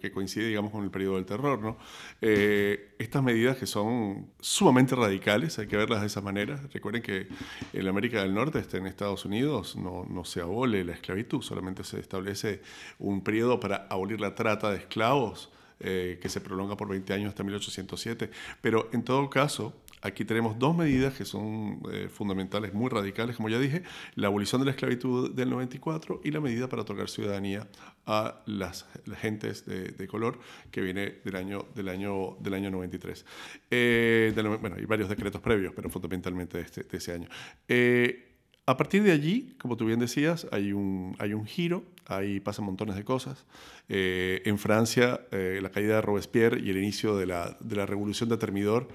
que 0.00 0.12
coincide, 0.12 0.46
digamos, 0.46 0.70
con 0.70 0.84
el 0.84 0.90
periodo 0.92 1.16
del 1.16 1.26
terror, 1.26 1.60
¿no? 1.60 1.76
Eh, 2.22 2.94
estas 3.00 3.24
medidas 3.24 3.56
que 3.56 3.66
son 3.66 4.30
sumamente 4.40 4.94
radicales, 4.94 5.58
hay 5.58 5.66
que 5.66 5.76
verlas 5.76 6.00
de 6.00 6.06
esa 6.06 6.20
manera. 6.20 6.60
Recuerden 6.72 7.02
que 7.02 7.26
en 7.72 7.88
América 7.88 8.22
del 8.22 8.34
Norte, 8.34 8.60
este, 8.60 8.78
en 8.78 8.86
Estados 8.86 9.24
Unidos, 9.24 9.74
no, 9.74 10.06
no 10.08 10.24
se 10.24 10.40
abole 10.40 10.84
la 10.84 10.92
esclavitud, 10.92 11.42
solamente 11.42 11.82
se 11.82 11.98
establece 11.98 12.62
un 13.00 13.24
periodo 13.24 13.58
para 13.58 13.88
abolir 13.90 14.20
la 14.20 14.36
trata 14.36 14.70
de 14.70 14.78
esclavos. 14.78 15.50
Eh, 15.78 16.18
que 16.22 16.30
se 16.30 16.40
prolonga 16.40 16.74
por 16.74 16.88
20 16.88 17.12
años 17.12 17.28
hasta 17.28 17.44
1807. 17.44 18.30
Pero 18.62 18.88
en 18.94 19.04
todo 19.04 19.28
caso, 19.28 19.74
Aquí 20.02 20.24
tenemos 20.24 20.58
dos 20.58 20.76
medidas 20.76 21.14
que 21.14 21.24
son 21.24 21.80
eh, 21.90 22.08
fundamentales, 22.10 22.74
muy 22.74 22.90
radicales, 22.90 23.36
como 23.36 23.48
ya 23.48 23.58
dije, 23.58 23.82
la 24.14 24.26
abolición 24.28 24.60
de 24.60 24.66
la 24.66 24.70
esclavitud 24.72 25.34
del 25.34 25.50
94 25.50 26.20
y 26.22 26.30
la 26.30 26.40
medida 26.40 26.68
para 26.68 26.82
otorgar 26.82 27.08
ciudadanía 27.08 27.66
a 28.04 28.42
las, 28.46 28.86
gentes 29.16 29.64
de, 29.66 30.06
color 30.06 30.38
que 30.70 30.80
viene 30.80 31.14
del 31.24 31.36
año, 31.36 31.66
del 31.74 31.88
año, 31.88 32.36
del 32.40 32.54
año 32.54 32.70
93. 32.70 33.24
Eh, 33.70 34.32
bueno, 34.60 34.76
hay 34.76 34.84
varios 34.84 35.08
decretos 35.08 35.40
previos, 35.40 35.72
pero 35.74 35.88
fundamentalmente 35.88 36.58
de, 36.58 36.64
este, 36.64 36.96
ese 36.96 37.12
año. 37.12 37.28
Eh, 37.66 38.34
a 38.66 38.76
partir 38.76 39.02
de 39.02 39.12
allí, 39.12 39.54
como 39.58 39.76
tú 39.76 39.86
bien 39.86 39.98
decías, 39.98 40.46
hay 40.52 40.72
un, 40.72 41.16
hay 41.18 41.32
un 41.32 41.46
giro, 41.46 41.84
ahí 42.06 42.40
pasan 42.40 42.64
montones 42.64 42.96
de 42.96 43.04
cosas. 43.04 43.46
En 43.88 44.58
Francia, 44.58 45.20
la 45.30 45.70
caída 45.70 45.94
de 45.94 46.00
Robespierre 46.02 46.60
y 46.60 46.70
el 46.70 46.78
inicio 46.78 47.16
de 47.16 47.26
la, 47.26 47.56
de 47.60 47.76
la, 47.76 47.86
revolución 47.86 48.28
de 48.28 48.36
Termidor, 48.36 48.88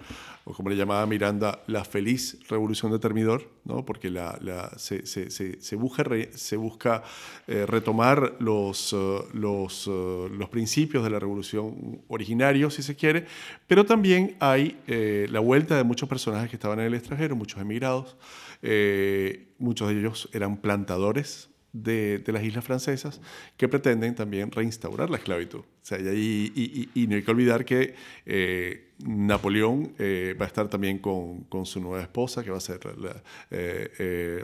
como 0.55 0.69
le 0.69 0.75
llamaba 0.75 1.05
Miranda, 1.05 1.61
la 1.67 1.83
feliz 1.83 2.39
revolución 2.47 2.91
de 2.91 2.99
Termidor, 2.99 3.49
¿no? 3.65 3.85
porque 3.85 4.09
la, 4.09 4.37
la, 4.41 4.71
se, 4.77 5.05
se, 5.05 5.29
se, 5.29 5.75
busca, 5.75 6.03
se 6.33 6.57
busca 6.57 7.03
eh, 7.47 7.65
retomar 7.65 8.35
los, 8.39 8.93
los, 9.33 9.87
los, 9.87 10.49
principios 10.49 11.03
de 11.03 11.09
la 11.09 11.19
revolución 11.19 12.01
originarios, 12.07 12.73
si 12.73 12.83
se 12.83 12.95
quiere, 12.95 13.25
pero 13.67 13.85
también 13.85 14.35
hay 14.39 14.77
la 14.87 15.39
vuelta 15.39 15.77
de 15.77 15.83
muchos 15.83 16.09
personajes 16.09 16.49
que 16.49 16.55
estaban 16.55 16.79
en 16.79 16.87
el 16.87 16.93
extranjero, 16.93 17.35
muchos 17.35 17.61
emigrados. 17.61 18.17
Eh, 18.61 19.53
muchos 19.57 19.89
de 19.89 19.99
ellos 19.99 20.29
eran 20.33 20.57
plantadores 20.57 21.50
de, 21.73 22.23
las 22.27 22.43
islas 22.43 22.63
francesas 22.63 23.21
que 23.57 23.67
pretenden 23.67 24.15
también 24.15 24.51
reinstaurar 24.51 25.09
la 25.09 25.17
esclavitud. 25.17 25.61
y, 25.91 27.07
no 27.07 27.15
hay 27.15 27.23
que 27.23 27.31
olvidar 27.31 27.65
que 27.65 27.95
eh, 28.25 28.89
Napoleón 29.05 29.93
eh, 29.97 30.35
va 30.39 30.45
a 30.45 30.47
estar 30.47 30.67
también 30.69 30.99
con, 30.99 31.45
su 31.65 31.79
nueva 31.81 32.01
esposa, 32.01 32.43
que 32.43 32.51
va 32.51 32.57
a 32.57 32.61
ser 32.61 32.79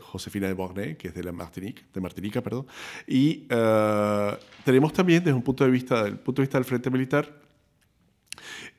Josefina 0.02 0.48
de 0.48 0.54
Bornay, 0.54 0.96
que 0.96 1.10
es 1.10 1.13
de 1.13 1.24
la 1.24 1.32
Martinique, 1.32 1.84
de 1.94 2.02
Martinica, 2.02 2.42
perdón. 2.42 2.68
Y 3.08 3.48
tenemos 4.63 4.94
también, 4.94 5.24
desde 5.24 5.34
un 5.34 5.44
punto 5.44 5.63
de 5.63 5.72
vista, 5.72 6.04
del 6.04 6.18
punto 6.18 6.42
de 6.42 6.46
vista 6.46 6.58
del 6.58 6.66
frente 6.66 6.90
militar, 6.90 7.46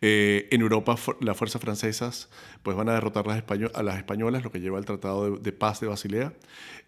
eh, 0.01 0.47
en 0.53 0.61
Europa 0.61 0.97
las 1.21 1.37
fuerzas 1.37 1.61
francesas 1.61 2.29
pues, 2.63 2.77
van 2.77 2.89
a 2.89 2.95
derrotar 2.95 3.25
a 3.29 3.83
las 3.83 3.97
españolas, 3.97 4.45
lo 4.45 4.53
que 4.53 4.61
lleva 4.61 4.79
al 4.79 4.85
Tratado 4.85 5.37
de, 5.37 5.53
Paz 5.53 5.81
de 5.81 5.89
Basilea, 5.89 6.33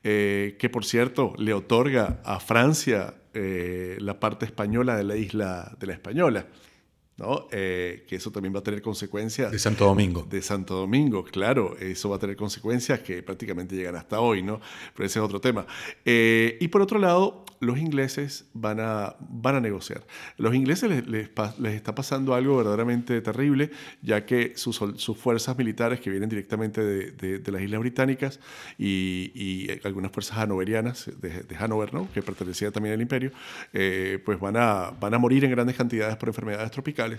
eh, 0.04 0.56
que 0.58 0.68
por 0.68 0.84
cierto 0.84 1.34
le 1.36 1.52
otorga 1.52 2.20
a 2.24 2.38
Francia 2.38 3.14
eh, 3.34 3.96
la 4.00 4.20
parte 4.20 4.44
española 4.44 4.96
de 4.96 5.04
la 5.04 5.16
isla 5.16 5.76
de 5.78 5.86
la 5.88 5.92
Española. 5.92 6.46
¿No? 7.20 7.46
que 7.48 8.06
eso 8.10 8.30
también 8.32 8.54
va 8.54 8.60
a 8.60 8.62
tener 8.62 8.82
consecuencias. 8.82 9.52
De 9.52 9.58
Santo 9.58 9.84
Domingo. 9.84 10.26
De 10.28 10.42
Santo 10.42 10.74
Domingo, 10.74 11.24
claro. 11.24 11.76
Eso 11.78 12.08
va 12.08 12.16
a 12.16 12.18
tener 12.18 12.36
consecuencias 12.36 13.00
que 13.00 13.22
prácticamente 13.22 13.76
llegan 13.76 13.96
hasta 13.96 14.20
hoy, 14.20 14.42
¿no? 14.42 14.60
Pero 14.94 15.06
ese 15.06 15.18
es 15.18 15.24
otro 15.24 15.40
tema. 15.40 15.66
y 16.04 16.66
por 16.68 16.82
otro 16.82 16.98
lado, 16.98 17.44
los 17.60 17.78
ingleses 17.78 18.46
van 18.54 18.80
a, 18.80 19.16
van 19.20 19.56
a 19.56 19.60
negociar. 19.60 20.02
los 20.38 20.54
ingleses 20.54 20.90
les, 20.90 21.06
les, 21.06 21.74
está 21.74 21.94
pasando 21.94 22.34
algo 22.34 22.56
verdaderamente 22.56 23.20
terrible, 23.20 23.70
ya 24.02 24.24
que 24.24 24.54
sus, 24.56 24.76
sus 24.76 25.16
fuerzas 25.16 25.56
militares 25.58 26.00
que 26.00 26.10
vienen 26.10 26.28
directamente 26.28 26.82
de, 26.82 27.38
de, 27.38 27.52
las 27.52 27.62
Islas 27.62 27.80
Británicas 27.80 28.40
y, 28.78 29.30
y, 29.34 29.68
algunas 29.84 30.10
fuerzas 30.10 30.38
hanoverianas 30.38 31.10
de, 31.20 31.42
de 31.42 31.56
Hanover, 31.56 31.92
¿no? 31.92 32.10
que 32.12 32.22
pertenecían 32.22 32.72
también 32.72 32.94
al 32.94 33.02
imperio, 33.02 33.30
eh, 33.72 34.18
pues 34.24 34.40
van 34.40 34.56
a, 34.56 34.90
van 34.98 35.14
a 35.14 35.18
morir 35.18 35.44
en 35.44 35.50
grandes 35.50 35.76
cantidades 35.76 36.16
por 36.16 36.30
enfermedades 36.30 36.70
tropicales. 36.70 37.09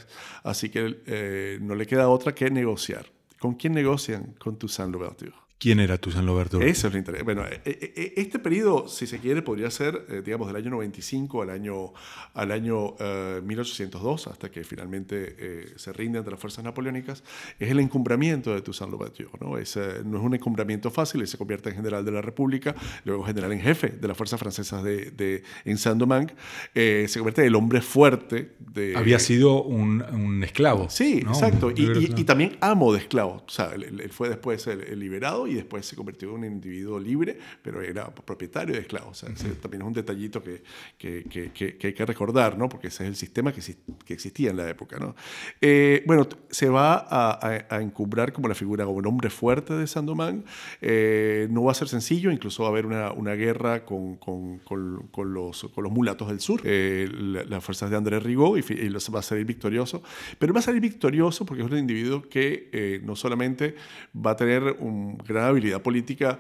Así 0.44 0.70
que 0.70 1.02
eh, 1.06 1.60
no 1.62 1.76
le 1.76 1.86
queda 1.86 2.10
otra 2.10 2.34
que 2.34 2.50
negociar. 2.50 3.06
¿Con 3.40 3.56
quién 3.56 3.74
negocian? 3.74 4.36
Con 4.40 4.58
Toussaint 4.58 4.92
Louverture. 4.94 5.34
¿Quién 5.62 5.80
era 5.80 6.00
Toussaint 6.00 6.26
Louverture? 6.26 6.68
Eso 6.68 6.88
es 6.88 6.94
lo 6.94 6.98
interesante. 6.98 7.36
Bueno, 7.36 7.48
eh, 7.48 7.62
eh, 7.64 7.94
eh, 7.96 8.14
este 8.18 8.40
periodo, 8.40 8.88
si 8.88 9.06
se 9.06 9.20
quiere, 9.20 9.44
podría 9.44 9.70
ser, 9.70 10.24
digamos, 10.24 10.48
del 10.48 10.56
año 10.56 10.72
95 10.72 11.44
al 11.44 11.52
año, 11.52 11.94
al 12.34 12.52
año 12.52 12.96
1802, 13.44 14.26
hasta 14.26 14.50
que 14.50 14.64
finalmente 14.64 15.68
se 15.76 15.94
rinde 15.94 16.18
ante 16.18 16.32
las 16.32 16.40
fuerzas 16.40 16.64
napoleónicas. 16.64 17.24
Es 17.60 17.70
el 17.70 17.80
encumbramiento 17.80 18.56
de 18.56 18.64
Toussaint 18.64 18.92
Louverture. 18.92 19.30
¿no? 19.40 19.60
Es, 19.60 19.78
no 20.04 20.18
es 20.18 20.24
un 20.24 20.34
encumbramiento 20.34 20.90
fácil, 20.90 21.22
él 21.22 21.28
se 21.28 21.38
convierte 21.38 21.70
en 21.70 21.76
general 21.76 22.04
de 22.04 22.12
la 22.12 22.24
República, 22.24 22.74
luego 23.06 23.24
general 23.24 23.52
en 23.52 23.62
jefe 23.62 23.90
de 23.90 24.08
las 24.08 24.18
fuerzas 24.18 24.40
francesas 24.40 24.82
de, 24.82 25.12
de 25.12 25.44
en 25.66 25.78
Saint-Domingue. 25.78 26.34
se 26.74 27.20
convierte 27.20 27.42
en 27.42 27.48
el 27.50 27.56
hombre 27.56 27.82
fuerte. 27.82 28.56
De, 28.58 28.98
Había 28.98 29.20
sido 29.20 29.62
un, 29.62 30.02
un 30.02 30.44
esclavo. 30.44 30.90
Sí, 30.90 31.20
exacto. 31.20 31.70
Y, 31.70 31.84
y, 32.20 32.24
también 32.24 32.58
amo 32.62 32.94
de 32.94 33.00
esclavos. 33.00 33.44
O 33.46 33.50
sea, 33.50 33.74
él, 33.76 34.10
fue 34.12 34.28
después 34.28 34.66
el, 34.66 35.00
liberado 35.00 35.51
y 35.52 35.56
después 35.56 35.86
se 35.86 35.96
convirtió 35.96 36.30
en 36.30 36.36
un 36.36 36.46
individuo 36.46 37.00
libre, 37.00 37.38
pero 37.62 37.82
era 37.82 38.10
propietario 38.14 38.76
de 38.76 38.82
esclavos. 38.82 39.26
también 39.62 39.82
es 39.82 39.88
un 39.88 39.94
detallito 39.94 40.42
que, 40.44 40.64
que, 40.98 41.24
que, 41.24 41.52
que, 41.78 41.88
hay 41.88 41.94
que 41.94 42.06
recordar, 42.06 42.58
¿no? 42.58 42.70
porque 42.70 42.88
ese 42.88 43.04
es 43.04 43.10
el 43.10 43.16
sistema 43.16 43.52
que, 43.52 43.62
que 44.06 44.14
existía 44.14 44.52
en 44.52 44.58
la 44.58 44.70
época. 44.70 44.98
¿no? 44.98 45.16
Eh, 45.60 46.04
bueno, 46.06 46.28
se 46.50 46.70
va 46.70 47.06
a, 47.10 47.66
a, 47.70 47.82
encumbrar 47.82 48.32
como 48.32 48.48
la 48.48 48.56
figura, 48.56 48.86
como 48.86 48.98
un 48.98 49.08
hombre 49.08 49.30
fuerte 49.30 49.74
de 49.74 49.88
Sandomán. 49.88 50.44
Eh, 50.82 51.48
no 51.50 51.64
va 51.64 51.72
a 51.72 51.76
ser 51.76 51.88
sencillo, 51.88 52.32
incluso 52.32 52.64
va 52.64 52.70
a 52.70 52.72
haber 52.72 52.86
una, 52.86 53.12
una 53.12 53.34
guerra 53.34 53.86
con, 53.86 54.16
con, 54.18 54.60
con, 54.60 55.34
los, 55.34 55.64
con 55.74 55.84
los 55.84 55.92
mulatos 55.92 56.30
del 56.30 56.40
sur, 56.40 56.62
eh, 56.64 57.10
las 57.50 57.64
fuerzas 57.64 57.90
de 57.90 57.98
Andrés 57.98 58.24
Rigaud, 58.24 58.58
y, 58.58 58.74
y, 58.74 58.90
va 58.90 59.20
a 59.20 59.24
salir 59.24 59.46
victorioso. 59.46 60.02
Pero 60.40 60.54
va 60.54 60.60
a 60.60 60.64
salir 60.64 60.82
victorioso 60.82 61.46
porque 61.46 61.64
es 61.64 61.72
un 61.72 61.78
individuo 61.78 62.22
que 62.22 63.02
no 63.04 63.16
solamente 63.16 63.76
va 64.16 64.32
a 64.32 64.36
tener 64.36 64.76
una 64.80 65.18
gran 65.24 65.41
habilidad 65.48 65.82
política, 65.82 66.40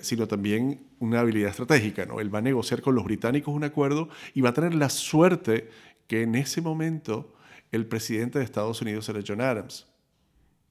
sino 0.00 0.26
también 0.26 0.86
una 0.98 1.20
habilidad 1.20 1.50
estratégica. 1.50 2.06
¿no? 2.06 2.20
Él 2.20 2.34
va 2.34 2.38
a 2.38 2.42
negociar 2.42 2.82
con 2.82 2.94
los 2.94 3.04
británicos 3.04 3.54
un 3.54 3.64
acuerdo 3.64 4.08
y 4.34 4.40
va 4.40 4.50
a 4.50 4.54
tener 4.54 4.74
la 4.74 4.88
suerte 4.88 5.68
que 6.06 6.22
en 6.22 6.34
ese 6.34 6.60
momento 6.60 7.34
el 7.72 7.86
presidente 7.86 8.38
de 8.38 8.44
Estados 8.44 8.80
Unidos 8.82 9.08
era 9.08 9.20
John 9.26 9.40
Adams, 9.40 9.86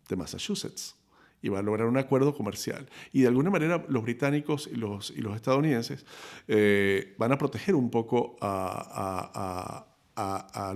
de 0.08 0.16
Massachusetts, 0.16 0.96
y 1.42 1.50
va 1.50 1.60
a 1.60 1.62
lograr 1.62 1.88
un 1.88 1.98
acuerdo 1.98 2.34
comercial. 2.34 2.88
Y 3.12 3.22
de 3.22 3.28
alguna 3.28 3.50
manera 3.50 3.84
los 3.90 4.04
británicos 4.04 4.70
y 4.72 4.78
los, 4.78 5.12
estadounidenses 5.12 6.06
eh, 6.48 7.14
van 7.18 7.34
a 7.34 7.38
proteger 7.38 7.76
un 7.76 7.90
poco 7.90 8.38
a, 8.40 9.86
a, 10.16 10.70
a, 10.70 10.74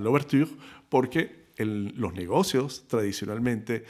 porque 0.90 1.48
los 1.58 2.14
negocios 2.14 2.86
tradicionalmente 2.88 3.86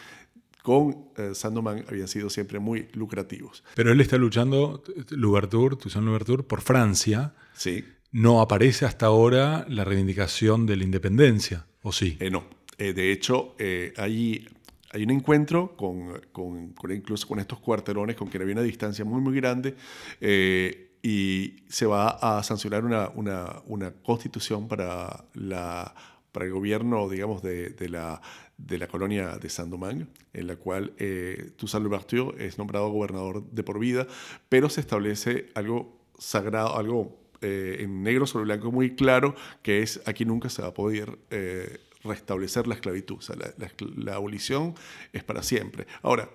con 0.68 1.12
eh, 1.16 1.34
Sandoman 1.34 1.86
habían 1.88 2.10
sido 2.10 2.30
siempre 2.30 2.60
muy 2.60 2.90
lucrativos. 2.92 3.64
Pero 3.74 3.94
él 3.94 4.02
está 4.02 4.18
luchando, 4.18 4.84
Louverture, 5.12 5.78
Toussaint 5.78 6.06
Louverture, 6.06 6.44
por 6.44 6.60
Francia. 6.60 7.34
Sí. 7.54 7.86
No 8.12 8.42
aparece 8.42 8.84
hasta 8.84 9.06
ahora 9.06 9.66
la 9.70 9.86
reivindicación 9.86 10.66
de 10.66 10.76
la 10.76 10.84
independencia. 10.84 11.68
¿O 11.84 11.94
sí? 11.94 12.18
Eh, 12.20 12.30
no. 12.30 12.44
Eh, 12.78 12.92
de 12.92 13.14
hecho, 13.14 13.56
eh, 13.60 13.94
hay, 13.96 14.46
hay 14.92 15.04
un 15.04 15.12
encuentro 15.12 15.78
con, 15.78 16.20
con, 16.34 16.76
incluso 16.92 17.30
con 17.30 17.40
estos 17.40 17.60
cuarterones, 17.60 18.18
con 18.18 18.28
quien 18.28 18.44
había 18.44 18.56
una 18.56 18.64
distancia 18.64 19.06
muy, 19.06 19.22
muy 19.22 19.38
grande, 19.38 19.74
y 21.02 21.64
se 21.70 21.86
va 21.86 22.10
a 22.10 22.44
sancionar 22.44 22.84
una, 22.84 23.08
una, 23.16 23.62
una 23.68 23.94
constitución 23.94 24.68
para, 24.68 25.24
la, 25.34 25.96
para 26.32 26.46
el 26.46 26.52
gobierno, 26.52 27.10
digamos, 27.10 27.42
de, 27.42 27.70
de 27.70 27.90
la 27.90 28.22
de 28.58 28.78
la 28.78 28.88
colonia 28.88 29.38
de 29.38 29.50
Saint-Domingue, 29.50 30.08
en 30.34 30.48
la 30.48 30.56
cual 30.56 30.94
eh, 30.98 31.52
Toussaint 31.58 31.84
Louverture 31.84 32.46
es 32.46 32.58
nombrado 32.58 32.90
gobernador 32.90 33.44
de 33.52 33.64
por 33.64 33.80
vida, 33.80 34.08
pero 34.50 34.70
se 34.70 34.82
establece 34.82 35.50
algo 35.54 36.02
sagrado, 36.18 36.76
algo 36.76 37.20
eh, 37.42 37.78
en 37.82 38.02
negro 38.02 38.26
sobre 38.26 38.46
blanco 38.46 38.72
muy 38.72 38.96
claro, 38.96 39.36
que 39.62 39.84
es 39.84 40.02
aquí 40.06 40.26
nunca 40.26 40.50
se 40.50 40.64
va 40.64 40.70
a 40.70 40.74
poder 40.74 41.20
eh, 41.30 41.80
restablecer 42.04 42.68
la 42.68 42.74
esclavitud. 42.74 43.18
O 43.18 43.22
sea, 43.22 43.36
la, 43.96 44.16
abolición 44.16 44.74
es 45.14 45.24
para 45.24 45.44
siempre. 45.44 45.86
Ahora, 46.02 46.30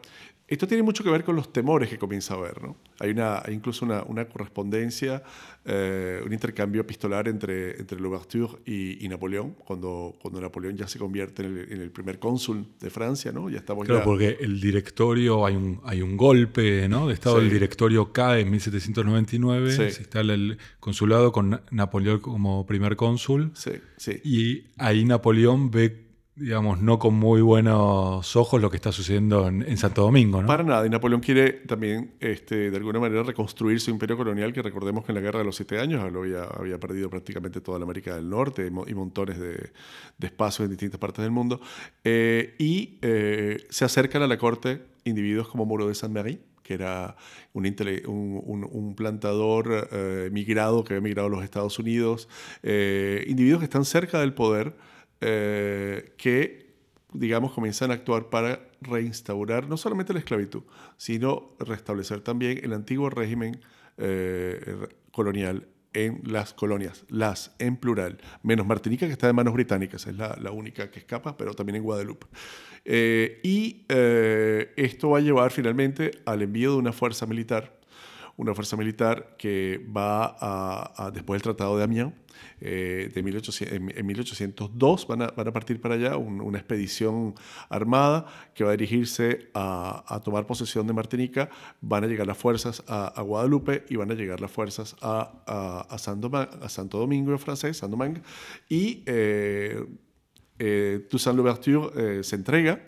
esto 0.52 0.66
tiene 0.66 0.82
mucho 0.82 1.02
que 1.02 1.10
ver 1.10 1.24
con 1.24 1.34
los 1.34 1.52
temores 1.52 1.88
que 1.88 1.98
comienza 1.98 2.34
a 2.34 2.36
haber. 2.36 2.62
¿no? 2.62 2.76
Hay, 2.98 3.10
una, 3.10 3.42
incluso 3.50 3.84
una, 3.84 4.24
correspondencia, 4.26 5.22
eh, 5.64 6.20
un 6.24 6.32
intercambio 6.32 6.82
epistolar 6.82 7.28
entre, 7.28 7.78
entre 7.78 7.98
Louverture 7.98 8.58
y, 8.66 9.08
Napoleón, 9.08 9.54
cuando, 9.64 10.14
cuando 10.20 10.40
Napoleón 10.40 10.76
ya 10.76 10.86
se 10.86 10.98
convierte 10.98 11.42
en 11.44 11.80
el, 11.80 11.90
primer 11.90 12.18
cónsul 12.18 12.66
de 12.80 12.90
Francia. 12.90 13.32
¿no? 13.32 13.48
Ya 13.48 13.58
estamos 13.58 13.86
claro, 13.86 14.04
porque 14.04 14.36
el 14.40 14.60
directorio, 14.60 15.46
hay 15.46 15.56
un, 15.56 15.80
hay 15.84 16.02
un 16.02 16.16
golpe 16.16 16.88
¿no? 16.88 17.08
de 17.08 17.14
Estado, 17.14 17.38
el 17.38 17.50
directorio 17.50 18.12
cae 18.12 18.42
en 18.42 18.50
1799, 18.50 19.72
se 19.72 19.86
instala 19.86 20.34
el 20.34 20.58
consulado 20.80 21.32
con 21.32 21.60
Napoleón 21.70 22.20
como 22.20 22.66
primer 22.66 22.96
cónsul. 22.96 23.52
Sí, 23.54 23.72
sí. 23.96 24.20
Y 24.24 24.64
ahí 24.76 25.04
Napoleón 25.04 25.70
ve 25.70 26.11
digamos, 26.42 26.80
no 26.80 26.98
con 26.98 27.14
muy 27.14 27.40
buenos 27.40 28.34
ojos 28.34 28.60
lo 28.60 28.68
que 28.68 28.76
está 28.76 28.90
sucediendo 28.90 29.46
en, 29.46 29.76
Santo 29.76 30.02
Domingo. 30.02 30.42
¿no? 30.42 30.48
Para 30.48 30.64
nada, 30.64 30.84
y 30.84 30.90
Napoleón 30.90 31.20
quiere 31.20 31.52
también, 31.52 32.14
este, 32.18 32.70
de 32.70 32.76
alguna 32.76 32.98
manera, 32.98 33.22
reconstruir 33.22 33.80
su 33.80 33.90
imperio 33.90 34.16
colonial, 34.16 34.52
que 34.52 34.60
recordemos 34.60 35.04
que 35.04 35.12
en 35.12 35.14
la 35.14 35.20
Guerra 35.20 35.38
de 35.38 35.44
los 35.44 35.54
Siete 35.54 35.78
Años 35.78 36.02
había, 36.02 36.42
había 36.42 36.80
perdido 36.80 37.08
prácticamente 37.08 37.60
toda 37.60 37.78
la 37.78 37.84
América 37.84 38.16
del 38.16 38.28
Norte 38.28 38.66
y 38.66 38.94
montones 38.94 39.38
de, 39.38 39.70
de 40.18 40.26
espacios 40.26 40.64
en 40.64 40.70
distintas 40.70 40.98
partes 40.98 41.22
del 41.22 41.30
mundo. 41.30 41.60
Eh, 42.02 42.54
y 42.58 42.98
eh, 43.02 43.64
se 43.70 43.84
acercan 43.84 44.22
a 44.22 44.26
la 44.26 44.36
corte 44.36 44.82
individuos 45.04 45.48
como 45.48 45.64
Muro 45.64 45.86
de 45.86 45.94
Saint-Marie, 45.94 46.40
que 46.62 46.74
era 46.74 47.16
un, 47.52 48.94
plantador 48.96 49.88
eh, 49.92 50.28
migrado 50.32 50.82
que 50.84 50.94
había 50.94 51.02
migrado 51.02 51.28
a 51.28 51.30
los 51.30 51.44
Estados 51.44 51.78
Unidos, 51.78 52.28
individuos 52.62 53.60
que 53.60 53.64
están 53.64 53.84
cerca 53.84 54.20
del 54.20 54.32
poder, 54.32 54.74
eh, 55.22 56.14
que, 56.16 56.74
digamos, 57.12 57.52
comienzan 57.52 57.90
a 57.90 57.94
actuar 57.94 58.28
para 58.28 58.68
reinstaurar 58.80 59.68
no 59.68 59.76
solamente 59.76 60.12
la 60.12 60.18
esclavitud, 60.18 60.62
sino 60.96 61.54
restablecer 61.58 62.20
también 62.20 62.60
el 62.62 62.72
antiguo 62.72 63.08
régimen 63.08 63.60
eh, 63.98 64.88
colonial 65.12 65.68
en 65.94 66.22
las 66.24 66.54
colonias, 66.54 67.04
las 67.08 67.54
en 67.58 67.76
plural, 67.76 68.18
menos 68.42 68.66
Martinica 68.66 69.06
que 69.06 69.12
está 69.12 69.28
en 69.28 69.36
manos 69.36 69.54
británicas, 69.54 70.06
es 70.06 70.16
la, 70.16 70.36
la 70.40 70.50
única 70.50 70.90
que 70.90 71.00
escapa, 71.00 71.36
pero 71.36 71.54
también 71.54 71.76
en 71.76 71.82
Guadalupe. 71.82 72.26
Eh, 72.84 73.40
y 73.44 73.84
esto 73.88 75.10
va 75.10 75.18
a 75.18 75.20
llevar 75.20 75.50
finalmente 75.50 76.10
al 76.24 76.42
envío 76.42 76.72
de 76.72 76.78
una 76.78 76.92
fuerza 76.92 77.26
militar, 77.26 77.78
una 78.42 78.54
fuerza 78.54 78.76
militar 78.76 79.36
que 79.38 79.84
va 79.96 80.36
a, 80.38 81.06
a 81.06 81.10
después 81.10 81.38
del 81.40 81.54
Tratado 81.54 81.78
de 81.78 81.84
Amiens, 81.84 82.12
eh, 82.60 83.10
de 83.12 83.22
1800, 83.22 83.76
en, 83.96 84.06
1802 84.06 85.06
van 85.06 85.22
a, 85.22 85.26
van 85.28 85.48
a, 85.48 85.52
partir 85.52 85.80
para 85.80 85.94
allá, 85.94 86.16
una 86.16 86.58
expedición 86.58 87.34
armada 87.68 88.26
que 88.54 88.64
va 88.64 88.70
a 88.70 88.76
dirigirse 88.76 89.50
a, 89.54 90.04
a, 90.06 90.20
tomar 90.20 90.46
posesión 90.46 90.86
de 90.86 90.92
Martinica, 90.92 91.50
van 91.80 92.04
a 92.04 92.06
llegar 92.06 92.26
las 92.26 92.38
fuerzas 92.38 92.82
a, 92.86 93.20
Guadalupe 93.22 93.84
y 93.88 93.96
van 93.96 94.10
a 94.10 94.14
llegar 94.14 94.40
las 94.40 94.50
fuerzas 94.50 94.96
a, 95.00 95.86
a, 95.88 95.98
Santo 95.98 96.98
Domingo 96.98 97.36
francés, 97.38 97.76
Saint 97.76 97.90
Domingue, 97.90 98.22
y 98.68 99.02
eh, 99.06 99.84
eh, 100.58 101.06
Toussaint 101.08 101.36
Louverture 101.36 102.18
eh, 102.18 102.22
se 102.22 102.36
entrega 102.36 102.80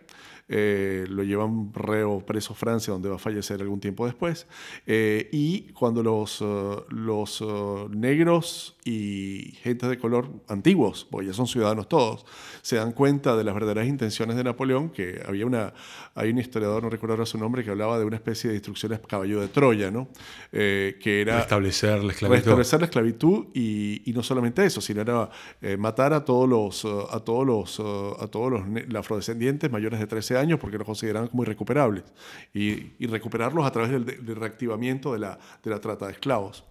eh, 0.46 1.06
lo 1.08 1.22
llevan 1.22 1.72
reo 1.72 2.20
preso 2.20 2.52
a 2.52 2.56
Francia, 2.56 2.92
donde 2.92 3.08
va 3.08 3.16
a 3.16 3.18
fallecer 3.18 3.62
algún 3.62 3.80
tiempo 3.80 4.04
después. 4.04 4.46
Eh, 4.86 5.30
y 5.32 5.72
cuando 5.72 6.02
los, 6.02 6.42
eh, 6.42 6.76
los 6.90 7.42
negros 7.90 8.76
y 8.84 9.54
gente 9.62 9.88
de 9.88 9.98
color 9.98 10.28
antiguos, 10.48 11.06
porque 11.10 11.28
ya 11.28 11.32
son 11.32 11.46
ciudadanos 11.46 11.88
todos, 11.88 12.26
se 12.60 12.76
dan 12.76 12.92
cuenta 12.92 13.36
de 13.36 13.44
las 13.44 13.54
verdaderas 13.54 13.86
intenciones 13.86 14.36
de 14.36 14.44
Napoleón, 14.44 14.90
que 14.90 15.22
había 15.26 15.46
una, 15.46 15.72
hay 16.14 16.30
un 16.30 16.38
historiador, 16.38 16.82
no 16.82 16.90
recuerdo 16.90 17.14
ahora 17.14 17.26
su 17.26 17.38
nombre, 17.38 17.64
que 17.64 17.70
hablaba 17.70 17.98
de 17.98 18.04
una 18.04 18.16
especie 18.16 18.50
de 18.50 18.56
instrucciones 18.56 19.00
caballo 19.08 19.40
de 19.40 19.48
Troya, 19.48 19.90
¿no? 19.90 20.08
que 20.50 21.20
era... 21.22 21.38
Restablecer 21.38 22.04
la 22.04 22.12
esclavitud. 22.12 22.36
Restablecer 22.36 22.80
la 22.80 22.86
esclavitud 22.86 23.46
y, 23.54 24.02
y 24.04 24.12
no 24.12 24.22
solamente 24.22 24.64
eso, 24.64 24.80
sino 24.80 25.00
era 25.00 25.30
matar 25.78 26.12
a 26.12 26.24
todos 26.24 26.48
los, 26.48 26.84
a 26.84 27.20
todos 27.20 27.46
los, 27.46 27.80
a 28.20 28.28
todos 28.28 28.52
los 28.52 28.94
afrodescendientes 28.94 29.70
mayores 29.70 30.00
de 30.00 30.06
13 30.06 30.33
años 30.38 30.58
porque 30.60 30.78
los 30.78 30.86
consideraban 30.86 31.28
como 31.28 31.42
irrecuperables 31.42 32.04
y, 32.52 33.06
recuperarlos 33.06 33.66
a 33.66 33.70
través 33.70 33.90
del, 33.90 34.36
reactivamiento 34.36 35.12
de 35.12 35.18
la, 35.20 35.38
de 35.62 35.70
la 35.70 35.80
trata 35.80 36.06
de 36.06 36.12
esclavos. 36.12 36.64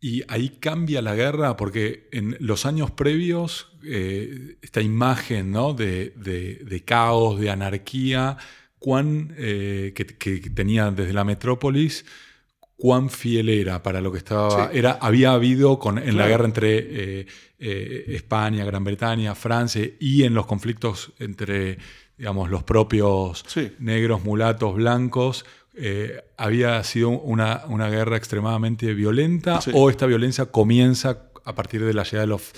Y 0.00 0.22
ahí 0.28 0.50
cambia 0.60 1.00
la 1.00 1.14
guerra 1.14 1.56
porque 1.56 2.08
en 2.12 2.36
los 2.38 2.66
años 2.66 2.90
previos 2.90 3.72
eh, 3.82 4.56
esta 4.60 4.82
imagen 4.82 5.50
¿no? 5.50 5.72
de, 5.72 6.12
de, 6.16 6.84
caos, 6.84 7.40
de 7.40 7.50
anarquía, 7.50 8.36
cuán, 8.78 9.34
eh, 9.38 9.94
que, 9.96 10.04
tenía 10.50 10.90
desde 10.90 11.14
la 11.14 11.24
metrópolis, 11.24 12.04
cuán 12.76 13.08
fiel 13.08 13.48
era 13.48 13.82
para 13.82 14.02
lo 14.02 14.12
que 14.12 14.18
estaba. 14.18 14.70
Era, 14.70 14.92
había 15.00 15.32
habido 15.32 15.78
con, 15.78 15.98
en 15.98 16.16
la 16.18 16.28
guerra 16.28 16.44
entre 16.44 17.24
eh, 17.58 18.04
España, 18.08 18.66
Gran 18.66 18.84
Bretaña, 18.84 19.34
Francia 19.34 19.90
y 19.98 20.24
en 20.24 20.34
los 20.34 20.44
conflictos 20.44 21.14
entre 21.18 21.78
digamos, 22.18 22.50
los 22.50 22.62
propios 22.62 23.44
negros, 23.78 24.24
mulatos, 24.24 24.74
blancos, 24.74 25.44
eh, 25.74 26.22
había 26.36 26.82
sido 26.84 27.10
una, 27.10 27.64
una, 27.68 27.90
guerra 27.90 28.16
extremadamente 28.16 28.94
violenta 28.94 29.60
o 29.74 29.90
esta 29.90 30.06
violencia 30.06 30.46
comienza 30.46 31.28
a 31.44 31.54
partir 31.54 31.84
de 31.84 31.92
la 31.92 32.02
llegada 32.02 32.22
de 32.22 32.26
los, 32.28 32.52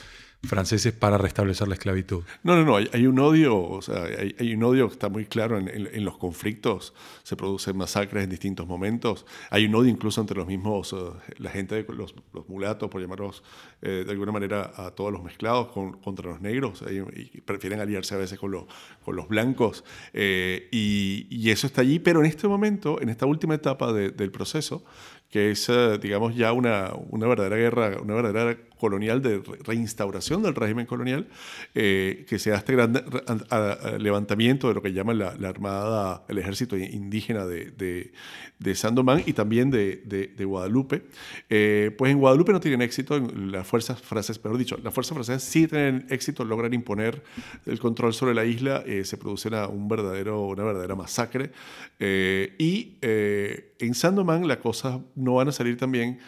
franceses 0.44 0.92
para 0.92 1.18
restablecer 1.18 1.66
la 1.66 1.74
esclavitud. 1.74 2.22
No, 2.44 2.54
no, 2.56 2.64
no, 2.64 2.76
hay, 2.76 3.06
un 3.06 3.18
odio, 3.18 3.60
o 3.60 3.82
sea, 3.82 4.04
hay, 4.04 4.54
un 4.54 4.62
odio 4.62 4.86
que 4.86 4.92
está 4.92 5.08
muy 5.08 5.26
claro 5.26 5.58
en, 5.58 6.04
los 6.04 6.16
conflictos, 6.16 6.94
se 7.24 7.36
producen 7.36 7.76
masacres 7.76 8.22
en 8.22 8.30
distintos 8.30 8.66
momentos, 8.66 9.26
hay 9.50 9.66
un 9.66 9.74
odio 9.74 9.90
incluso 9.90 10.20
entre 10.20 10.36
los 10.36 10.46
mismos, 10.46 10.92
eh, 10.92 11.34
la 11.38 11.50
gente, 11.50 11.84
los, 11.88 12.14
los 12.32 12.48
mulatos, 12.48 12.88
por 12.88 13.00
llamarlos 13.00 13.42
eh, 13.82 14.04
de 14.06 14.12
alguna 14.12 14.30
manera 14.30 14.72
a 14.76 14.92
todos 14.92 15.12
los 15.12 15.24
mezclados 15.24 15.68
contra 15.72 16.30
los 16.30 16.40
negros, 16.40 16.84
y 17.16 17.40
prefieren 17.40 17.80
aliarse 17.80 18.14
a 18.14 18.18
veces 18.18 18.38
con, 18.38 18.52
los, 18.52 18.64
con 19.04 19.16
los 19.16 19.26
blancos, 19.26 19.84
eh, 20.12 20.68
y, 20.70 21.48
eso 21.48 21.66
está 21.66 21.80
allí, 21.80 21.98
pero 21.98 22.20
en 22.20 22.26
este 22.26 22.46
momento, 22.46 23.00
en 23.00 23.08
esta 23.08 23.24
última 23.24 23.54
etapa 23.54 23.92
del 23.92 24.30
proceso, 24.30 24.84
que 25.30 25.50
es, 25.50 25.70
digamos, 26.00 26.34
ya 26.34 26.52
una, 26.52 26.92
una 27.10 27.26
verdadera 27.26 27.56
guerra, 27.56 27.98
una 28.00 28.14
verdadera 28.14 28.56
colonial, 28.78 29.20
de 29.20 29.42
reinstauración 29.64 30.42
del 30.42 30.54
régimen 30.54 30.86
colonial, 30.86 31.26
eh, 31.74 32.24
que 32.28 32.38
se 32.38 32.50
da 32.50 32.58
este 32.58 32.72
gran 32.72 32.92
levantamiento 33.98 34.68
de 34.68 34.74
lo 34.74 34.82
que 34.82 34.92
llaman 34.92 35.18
la, 35.18 35.48
Armada, 35.48 36.24
el 36.28 36.38
ejército 36.38 36.76
indígena 36.76 37.46
de, 37.46 37.70
de, 37.70 38.12
de 38.58 38.74
Sandomán 38.74 39.22
y 39.26 39.32
también 39.32 39.70
de, 39.70 39.96
de 40.04 40.44
Guadalupe. 40.44 41.02
Eh, 41.48 41.94
pues 41.96 42.12
en 42.12 42.18
Guadalupe 42.18 42.52
no 42.52 42.60
tienen 42.60 42.82
éxito, 42.82 43.18
las 43.18 43.66
fuerzas 43.66 44.00
francesas, 44.00 44.38
peor 44.38 44.58
dicho, 44.58 44.78
las 44.82 44.94
fuerzas 44.94 45.14
francesas 45.14 45.42
sí 45.42 45.66
tienen 45.66 46.06
éxito, 46.10 46.44
logran 46.44 46.72
imponer 46.74 47.22
el 47.66 47.78
control 47.78 48.14
sobre 48.14 48.34
la 48.34 48.44
isla, 48.44 48.82
eh, 48.86 49.04
se 49.04 49.16
produce 49.16 49.48
una, 49.48 49.66
un 49.68 49.88
verdadero, 49.88 50.46
una 50.46 50.64
verdadera 50.64 50.94
masacre. 50.94 51.50
y 51.98 52.96
en 53.78 53.94
Sandomán 53.94 54.48
las 54.48 54.58
cosas 54.58 55.00
no 55.14 55.34
van 55.34 55.48
a 55.48 55.52
salir 55.52 55.76
tan 55.76 55.92
bien 55.92 56.18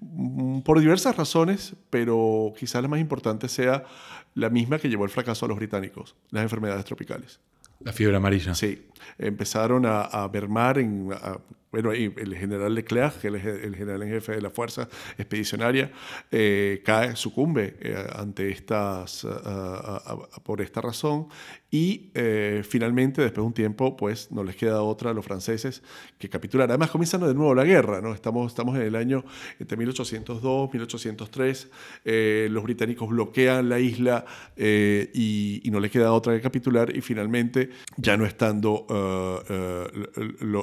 Mm, 0.00 0.60
por 0.60 0.80
diversas 0.80 1.16
razones, 1.16 1.74
pero 1.90 2.52
quizás 2.58 2.80
la 2.82 2.88
más 2.88 3.00
importante 3.00 3.48
sea 3.48 3.84
la 4.34 4.48
misma 4.48 4.78
que 4.78 4.88
llevó 4.88 5.04
el 5.04 5.10
fracaso 5.10 5.44
a 5.44 5.48
los 5.48 5.58
británicos, 5.58 6.16
las 6.30 6.42
enfermedades 6.42 6.84
tropicales. 6.84 7.40
La 7.80 7.92
fiebre 7.92 8.16
amarilla. 8.16 8.54
Sí, 8.54 8.86
empezaron 9.18 9.86
a, 9.86 10.02
a 10.02 10.28
mermar 10.28 10.78
en, 10.78 11.10
bueno, 11.72 11.92
el 11.92 12.36
general 12.36 12.74
Leclerc, 12.74 13.20
que 13.20 13.28
es 13.28 13.44
el 13.44 13.76
general 13.76 14.02
en 14.02 14.08
jefe 14.08 14.32
de 14.32 14.40
la 14.40 14.50
fuerza 14.50 14.88
expedicionaria, 15.16 15.92
eh, 16.30 16.82
cae, 16.84 17.14
sucumbe 17.14 17.76
eh, 17.80 18.06
ante 18.16 18.50
estas, 18.50 19.26
por 20.42 20.60
esta 20.60 20.80
razón 20.80 21.28
y 21.70 22.10
eh, 22.14 22.62
finalmente, 22.68 23.22
después 23.22 23.44
de 23.44 23.46
un 23.46 23.52
tiempo, 23.52 23.96
pues 23.96 24.32
no 24.32 24.42
les 24.42 24.56
queda 24.56 24.82
otra 24.82 25.10
a 25.10 25.14
los 25.14 25.24
franceses 25.24 25.82
que 26.18 26.28
capitular. 26.28 26.68
Además 26.68 26.90
comienzan 26.90 27.20
de 27.20 27.32
nuevo 27.32 27.54
la 27.54 27.64
guerra, 27.64 28.00
¿no? 28.00 28.12
Estamos, 28.12 28.50
estamos 28.50 28.74
en 28.74 28.82
el 28.82 28.96
año 28.96 29.24
entre 29.60 29.76
1802, 29.76 30.72
1803, 30.72 31.70
los 32.50 32.64
británicos 32.64 33.08
bloquean 33.08 33.68
la 33.68 33.78
isla 33.78 34.24
y, 34.56 35.60
y, 35.64 35.70
no 35.70 35.78
les 35.78 35.92
queda 35.92 36.12
otra 36.12 36.34
que 36.34 36.40
capitular 36.40 36.94
y 36.94 37.00
finalmente, 37.00 37.70
ya 37.96 38.16
no 38.16 38.26
estando 38.26 38.86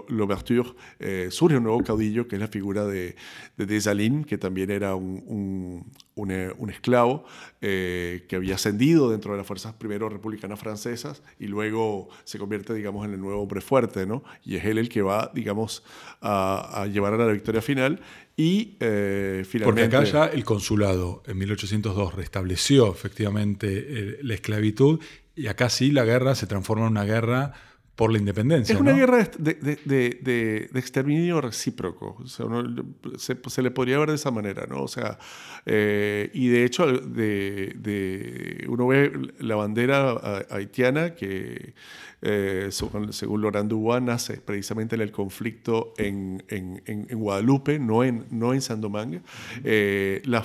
l'Ouverture, 0.09 0.73
eh, 0.99 1.27
surge 1.29 1.57
un 1.57 1.63
nuevo 1.63 1.83
caudillo 1.83 2.27
que 2.27 2.35
es 2.35 2.41
la 2.41 2.47
figura 2.47 2.85
de, 2.85 3.15
de 3.55 4.23
que 4.27 4.37
también 4.37 4.71
era 4.71 4.95
un, 4.95 5.85
un, 6.15 6.31
eh, 6.31 6.51
esclavo 6.69 7.25
eh, 7.61 8.25
que 8.27 8.35
había 8.35 8.55
ascendido 8.55 9.11
dentro 9.11 9.31
de 9.31 9.37
las 9.37 9.45
fuerzas 9.45 9.73
primero 9.73 10.09
republicanas 10.09 10.59
francesas 10.59 11.21
y 11.39 11.47
luego 11.47 12.09
se 12.23 12.39
convierte, 12.39 12.73
digamos, 12.73 13.05
en 13.05 13.13
el 13.13 13.21
nuevo 13.21 13.41
hombre 13.41 13.61
fuerte, 13.61 14.05
¿no? 14.05 14.23
Y 14.43 14.55
es 14.55 14.65
él 14.65 14.77
el 14.79 14.89
que 14.89 15.01
va, 15.01 15.31
digamos, 15.33 15.83
a, 16.21 16.87
llevar 16.91 17.13
a 17.13 17.17
la 17.17 17.31
victoria 17.31 17.61
final 17.61 18.01
y 18.35 18.75
finalmente... 18.79 19.63
Porque 19.63 19.83
acá 19.83 20.03
ya 20.03 20.25
el 20.25 20.43
consulado 20.43 21.23
en 21.27 21.37
1802 21.37 22.15
restableció 22.15 22.91
efectivamente 22.91 24.19
la 24.21 24.33
esclavitud 24.33 24.99
y 25.35 25.47
acá 25.47 25.69
sí 25.69 25.91
la 25.91 26.03
guerra 26.03 26.33
se 26.33 26.47
transforma 26.47 26.85
en 26.85 26.91
una 26.91 27.03
guerra 27.03 27.53
por 27.97 28.11
la 28.11 28.19
independencia. 28.19 28.75
Es 28.75 28.79
una 28.79 28.93
guerra 28.93 29.27
de, 29.39 29.55
de, 29.55 30.19
de, 30.21 30.79
exterminio 30.79 31.41
recíproco. 31.41 32.23
se, 32.27 33.63
le 33.63 33.71
podría 33.71 33.97
ver 33.97 34.09
de 34.09 34.15
esa 34.15 34.29
manera, 34.29 34.67
¿no? 34.67 34.83
O 34.83 34.87
sea, 34.87 35.17
eh, 35.65 36.29
y 36.31 36.47
de 36.47 36.63
hecho, 36.63 36.85
de, 36.85 38.65
uno 38.69 38.85
ve 38.85 39.11
la 39.39 39.55
bandera 39.55 40.45
haitiana 40.51 41.15
que, 41.15 41.73
eh, 42.21 42.67
según, 42.69 43.41
Laurent 43.41 43.67
Dubois, 43.67 44.03
nace 44.03 44.37
precisamente 44.41 44.93
en 44.93 45.01
el 45.01 45.11
conflicto 45.11 45.95
en, 45.97 46.43
en, 46.49 46.83
en 46.85 47.19
Guadalupe, 47.19 47.79
no 47.79 48.03
en, 48.03 48.27
no 48.29 48.53
en 48.53 48.61
Sandomán. 48.61 49.23
Eh, 49.63 50.21
la, 50.25 50.43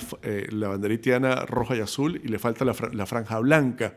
la, 0.49 0.69
bandera 0.69 0.91
haitiana 0.91 1.35
roja 1.45 1.75
y 1.75 1.81
azul, 1.81 2.19
y 2.23 2.29
le 2.29 2.39
falta 2.39 2.65
la, 2.65 2.75
la 2.93 3.05
franja 3.05 3.37
blanca. 3.37 3.93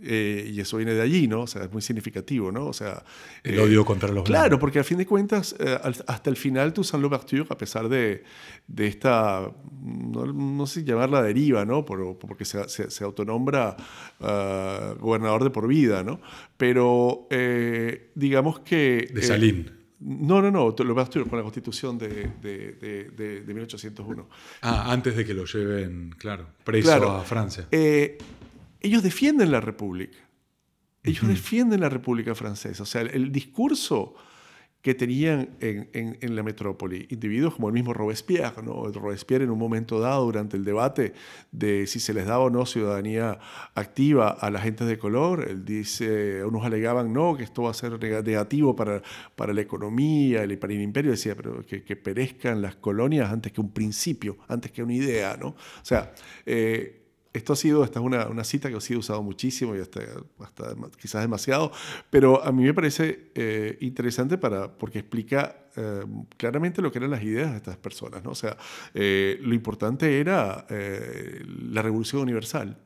Eh, 0.00 0.50
y 0.54 0.60
eso 0.60 0.78
viene 0.78 0.94
de 0.94 1.02
allí, 1.02 1.28
¿no? 1.28 1.42
O 1.42 1.46
sea, 1.46 1.64
es 1.64 1.72
muy 1.72 1.82
significativo, 1.82 2.50
¿no? 2.50 2.66
O 2.66 2.72
sea... 2.72 3.04
El 3.44 3.60
odio 3.60 3.84
contra 3.84 4.10
los 4.10 4.24
Claro, 4.24 4.58
porque 4.58 4.78
al 4.78 4.84
fin 4.84 4.98
de 4.98 5.06
cuentas, 5.06 5.54
eh, 5.58 5.78
hasta 6.06 6.30
el 6.30 6.36
final 6.36 6.72
Toussaint 6.72 7.02
Louverture, 7.02 7.44
a 7.50 7.58
pesar 7.58 7.88
de, 7.88 8.24
de 8.66 8.86
esta, 8.86 9.50
no, 9.82 10.66
sé 10.66 10.80
si 10.80 10.86
llamarla 10.86 11.22
deriva, 11.22 11.64
¿no? 11.64 11.84
Por, 11.84 12.18
porque 12.18 12.44
se, 12.44 12.68
se, 12.68 13.04
autonombra 13.04 13.76
ah, 14.20 14.94
gobernador 14.98 15.44
de 15.44 15.50
por 15.50 15.68
vida, 15.68 16.02
¿no? 16.02 16.20
Pero 16.56 17.28
digamos 18.14 18.60
que... 18.60 19.10
De 19.12 19.22
Salín. 19.22 19.82
No, 20.04 20.42
no, 20.42 20.50
no, 20.50 20.74
Louverture 20.76 21.24
con 21.26 21.38
la 21.38 21.44
constitución 21.44 21.96
de, 21.96 22.32
de, 22.40 22.72
de, 23.14 23.42
de, 23.42 23.54
1801. 23.54 24.28
Ah, 24.62 24.90
antes 24.90 25.16
de 25.16 25.24
que 25.24 25.32
lo 25.32 25.44
lleven, 25.44 26.12
claro, 26.18 26.48
preso 26.64 27.10
a 27.10 27.22
Francia. 27.22 27.68
Eh, 27.70 28.18
ellos 28.82 29.02
defienden 29.02 29.50
la 29.50 29.60
República. 29.60 30.18
Ellos 31.04 31.26
defienden 31.26 31.80
la 31.80 31.88
República 31.88 32.34
Francesa. 32.34 32.84
O 32.84 32.86
sea, 32.86 33.00
el, 33.00 33.32
discurso 33.32 34.14
que 34.82 34.94
tenían 34.94 35.50
en, 35.60 36.34
la 36.34 36.42
metrópoli 36.42 37.06
individuos 37.10 37.54
como 37.54 37.68
el 37.68 37.74
mismo 37.74 37.92
Robespierre. 37.92 38.62
¿no? 38.62 38.84
Robespierre 38.84 39.44
en 39.44 39.50
un 39.50 39.58
momento 39.58 39.98
dado, 39.98 40.24
durante 40.24 40.56
el 40.56 40.64
debate 40.64 41.12
de 41.50 41.86
si 41.88 41.98
se 41.98 42.14
les 42.14 42.26
daba 42.26 42.44
o 42.44 42.50
no 42.50 42.66
ciudadanía 42.66 43.38
activa 43.74 44.30
a 44.30 44.50
la 44.50 44.60
gente 44.60 44.84
de 44.84 44.98
color, 44.98 45.46
él 45.48 45.64
dice, 45.64 46.44
unos 46.44 46.64
alegaban 46.64 47.12
no, 47.12 47.36
que 47.36 47.44
esto 47.44 47.62
va 47.62 47.70
a 47.70 47.74
ser 47.74 47.98
negativo 48.00 48.76
para, 48.76 49.02
para 49.34 49.52
la 49.52 49.60
economía 49.60 50.44
y 50.44 50.56
para 50.56 50.72
el 50.72 50.82
imperio, 50.82 51.12
decía, 51.12 51.36
pero 51.36 51.64
que, 51.64 51.96
perezcan 51.96 52.62
las 52.62 52.76
colonias 52.76 53.30
antes 53.30 53.52
que 53.52 53.60
un 53.60 53.72
principio, 53.72 54.38
antes 54.48 54.70
que 54.70 54.82
una 54.82 54.94
idea. 54.94 55.36
¿no? 55.36 55.48
O 55.48 55.84
sea, 55.84 56.12
eh, 56.46 57.01
esto 57.32 57.54
ha 57.54 57.56
sido, 57.56 57.84
esta 57.84 57.98
es 57.98 58.04
una, 58.04 58.26
una, 58.28 58.44
cita 58.44 58.68
que 58.68 58.76
ha 58.76 58.80
sido 58.80 59.00
usado 59.00 59.22
muchísimo 59.22 59.74
y 59.74 59.80
hasta, 59.80 60.00
hasta 60.40 60.74
quizás 61.00 61.22
demasiado, 61.22 61.72
pero 62.10 62.44
a 62.44 62.52
mí 62.52 62.62
me 62.64 62.74
parece 62.74 63.30
eh, 63.34 63.78
interesante 63.80 64.36
para, 64.36 64.76
porque 64.76 64.98
explica 64.98 65.68
eh, 65.76 66.04
claramente 66.36 66.82
lo 66.82 66.92
que 66.92 66.98
eran 66.98 67.10
las 67.10 67.22
ideas 67.22 67.52
de 67.52 67.56
estas 67.56 67.76
personas. 67.78 68.22
¿no? 68.22 68.30
O 68.30 68.34
sea, 68.34 68.56
eh, 68.92 69.38
lo 69.40 69.54
importante 69.54 70.20
era 70.20 70.66
la 70.68 71.82
revolución 71.82 72.22
universal. 72.22 72.78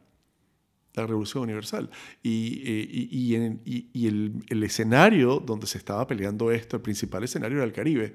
La 0.95 1.07
revolución 1.07 1.43
universal. 1.43 1.91
Y, 2.23 2.31
y, 2.31 3.61
y, 3.65 3.91
y 3.93 4.07
el, 4.07 4.45
el, 4.49 4.63
escenario 4.63 5.41
donde 5.41 5.67
se 5.67 5.77
estaba 5.77 6.07
peleando 6.07 6.51
esto, 6.51 6.77
el 6.77 6.83
principal 6.83 7.23
escenario 7.23 7.59
era 7.59 7.67
el 7.67 7.73
Caribe, 7.73 8.15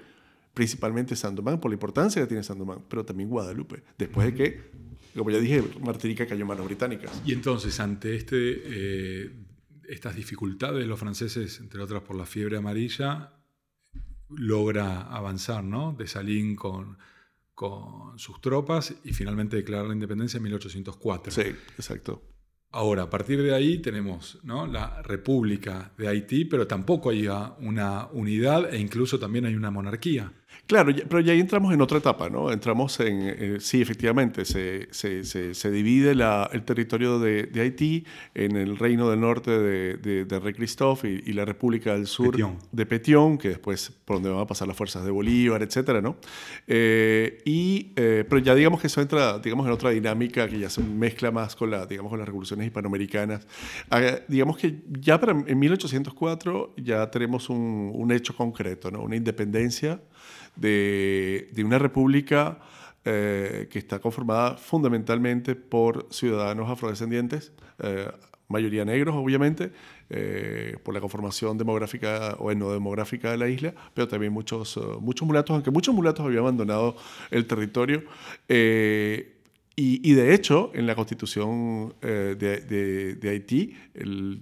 principalmente 0.53 1.15
Sandomán, 1.15 1.59
por 1.59 1.69
la 1.69 1.75
importancia 1.75 2.21
que 2.21 2.27
tiene 2.27 2.41
Sandomán, 2.41 2.79
pero 2.87 3.05
también 3.05 3.29
Guadalupe, 3.29 3.83
después 3.97 4.25
de 4.27 4.33
que 4.33 4.71
como 5.15 5.29
ya 5.31 5.39
dije, 5.39 5.63
Martinica 5.81 6.25
cayó 6.25 6.41
en 6.41 6.47
manos 6.47 6.65
británicas. 6.65 7.21
Y 7.25 7.33
entonces, 7.33 7.79
ante 7.79 8.15
este, 8.15 8.35
eh, 8.37 9.31
estas 9.87 10.15
dificultades 10.15 10.79
de 10.79 10.87
los 10.87 10.99
franceses, 10.99 11.59
entre 11.59 11.81
otras 11.81 12.01
por 12.03 12.15
la 12.15 12.25
fiebre 12.25 12.57
amarilla, 12.57 13.33
logra 14.29 15.01
avanzar, 15.01 15.63
¿no? 15.63 15.93
De 15.93 16.07
Salín 16.07 16.55
con, 16.55 16.97
con 17.53 18.17
sus 18.17 18.41
tropas 18.41 18.93
y 19.03 19.13
finalmente 19.13 19.57
declarar 19.57 19.87
la 19.87 19.93
independencia 19.93 20.37
en 20.37 20.43
1804. 20.43 21.31
Sí, 21.31 21.41
exacto. 21.77 22.23
Ahora, 22.73 23.03
a 23.03 23.09
partir 23.09 23.41
de 23.43 23.53
ahí 23.53 23.79
tenemos 23.79 24.39
¿no? 24.43 24.65
la 24.65 25.01
República 25.01 25.91
de 25.97 26.07
Haití, 26.07 26.45
pero 26.45 26.67
tampoco 26.67 27.09
hay 27.09 27.27
una 27.59 28.07
unidad 28.13 28.73
e 28.73 28.79
incluso 28.79 29.19
también 29.19 29.45
hay 29.45 29.55
una 29.55 29.71
monarquía. 29.71 30.31
Claro, 30.71 30.93
pero 31.09 31.19
ya 31.19 31.33
ahí 31.33 31.39
entramos 31.41 31.73
en 31.73 31.81
otra 31.81 31.97
etapa, 31.97 32.29
¿no? 32.29 32.49
Entramos 32.49 32.97
en, 33.01 33.23
eh, 33.23 33.57
sí, 33.59 33.81
efectivamente, 33.81 34.45
se, 34.45 34.87
se, 34.91 35.23
se, 35.53 35.71
divide 35.71 36.15
la, 36.15 36.49
el 36.53 36.63
territorio 36.63 37.19
de, 37.19 37.43
de, 37.43 37.61
Haití 37.61 38.05
en 38.33 38.55
el 38.55 38.77
Reino 38.77 39.09
del 39.09 39.19
Norte 39.19 39.51
de, 39.51 39.97
de, 39.97 40.23
de 40.23 40.39
Rey 40.39 40.53
Christophe 40.53 41.23
y, 41.25 41.33
la 41.33 41.43
República 41.43 41.93
del 41.93 42.07
Sur 42.07 42.37
de 42.71 42.85
Petión, 42.85 43.37
que 43.37 43.49
después 43.49 43.91
por 44.05 44.15
donde 44.15 44.29
van 44.29 44.39
a 44.39 44.47
pasar 44.47 44.65
las 44.65 44.77
fuerzas 44.77 45.03
de 45.03 45.11
Bolívar, 45.11 45.61
etcétera, 45.61 46.01
¿no? 46.01 46.15
Eh, 46.67 47.41
y, 47.43 47.91
eh, 47.97 48.23
pero 48.29 48.39
ya 48.39 48.55
digamos 48.55 48.79
que 48.79 48.87
eso 48.87 49.01
entra, 49.01 49.39
digamos, 49.39 49.65
en 49.65 49.73
otra 49.73 49.89
dinámica 49.89 50.47
que 50.47 50.57
ya 50.57 50.69
se 50.69 50.81
mezcla 50.81 51.31
más 51.31 51.55
con, 51.55 51.71
la, 51.71 51.85
digamos, 51.85 52.09
con 52.09 52.19
las 52.19 52.27
revoluciones 52.27 52.65
hispanoamericanas. 52.65 53.45
Ah, 53.89 54.19
digamos 54.27 54.57
que 54.57 54.83
ya 54.87 55.19
para, 55.19 55.33
en 55.33 55.59
1804 55.59 56.75
ya 56.77 57.11
tenemos 57.11 57.49
un, 57.49 57.91
un 57.93 58.11
hecho 58.13 58.33
concreto, 58.35 58.89
¿no? 58.89 59.01
Una 59.01 59.17
independencia 59.17 59.99
de, 60.55 61.51
una 61.63 61.79
república 61.79 62.59
que 63.03 63.69
está 63.73 63.99
conformada 63.99 64.57
fundamentalmente 64.57 65.55
por 65.55 66.07
ciudadanos 66.11 66.69
afrodescendientes, 66.69 67.51
mayoría 68.47 68.85
negros 68.85 69.15
obviamente, 69.15 69.71
por 70.83 70.93
la 70.93 71.01
conformación 71.01 71.57
demográfica 71.57 72.35
o 72.37 72.51
etnodemográfica 72.51 73.31
de 73.31 73.37
la 73.37 73.47
isla, 73.47 73.73
pero 73.95 74.07
también 74.07 74.31
muchos, 74.31 74.79
muchos 74.99 75.27
mulatos, 75.27 75.53
aunque 75.55 75.71
muchos 75.71 75.95
mulatos 75.95 76.23
habían 76.25 76.41
abandonado 76.41 76.95
el 77.31 77.47
territorio. 77.47 78.03
Y, 79.73 80.13
de 80.13 80.35
hecho, 80.35 80.69
en 80.73 80.85
la 80.85 80.95
constitución 80.95 81.95
eh, 82.01 82.35
de, 82.37 83.29
Haití 83.29 83.73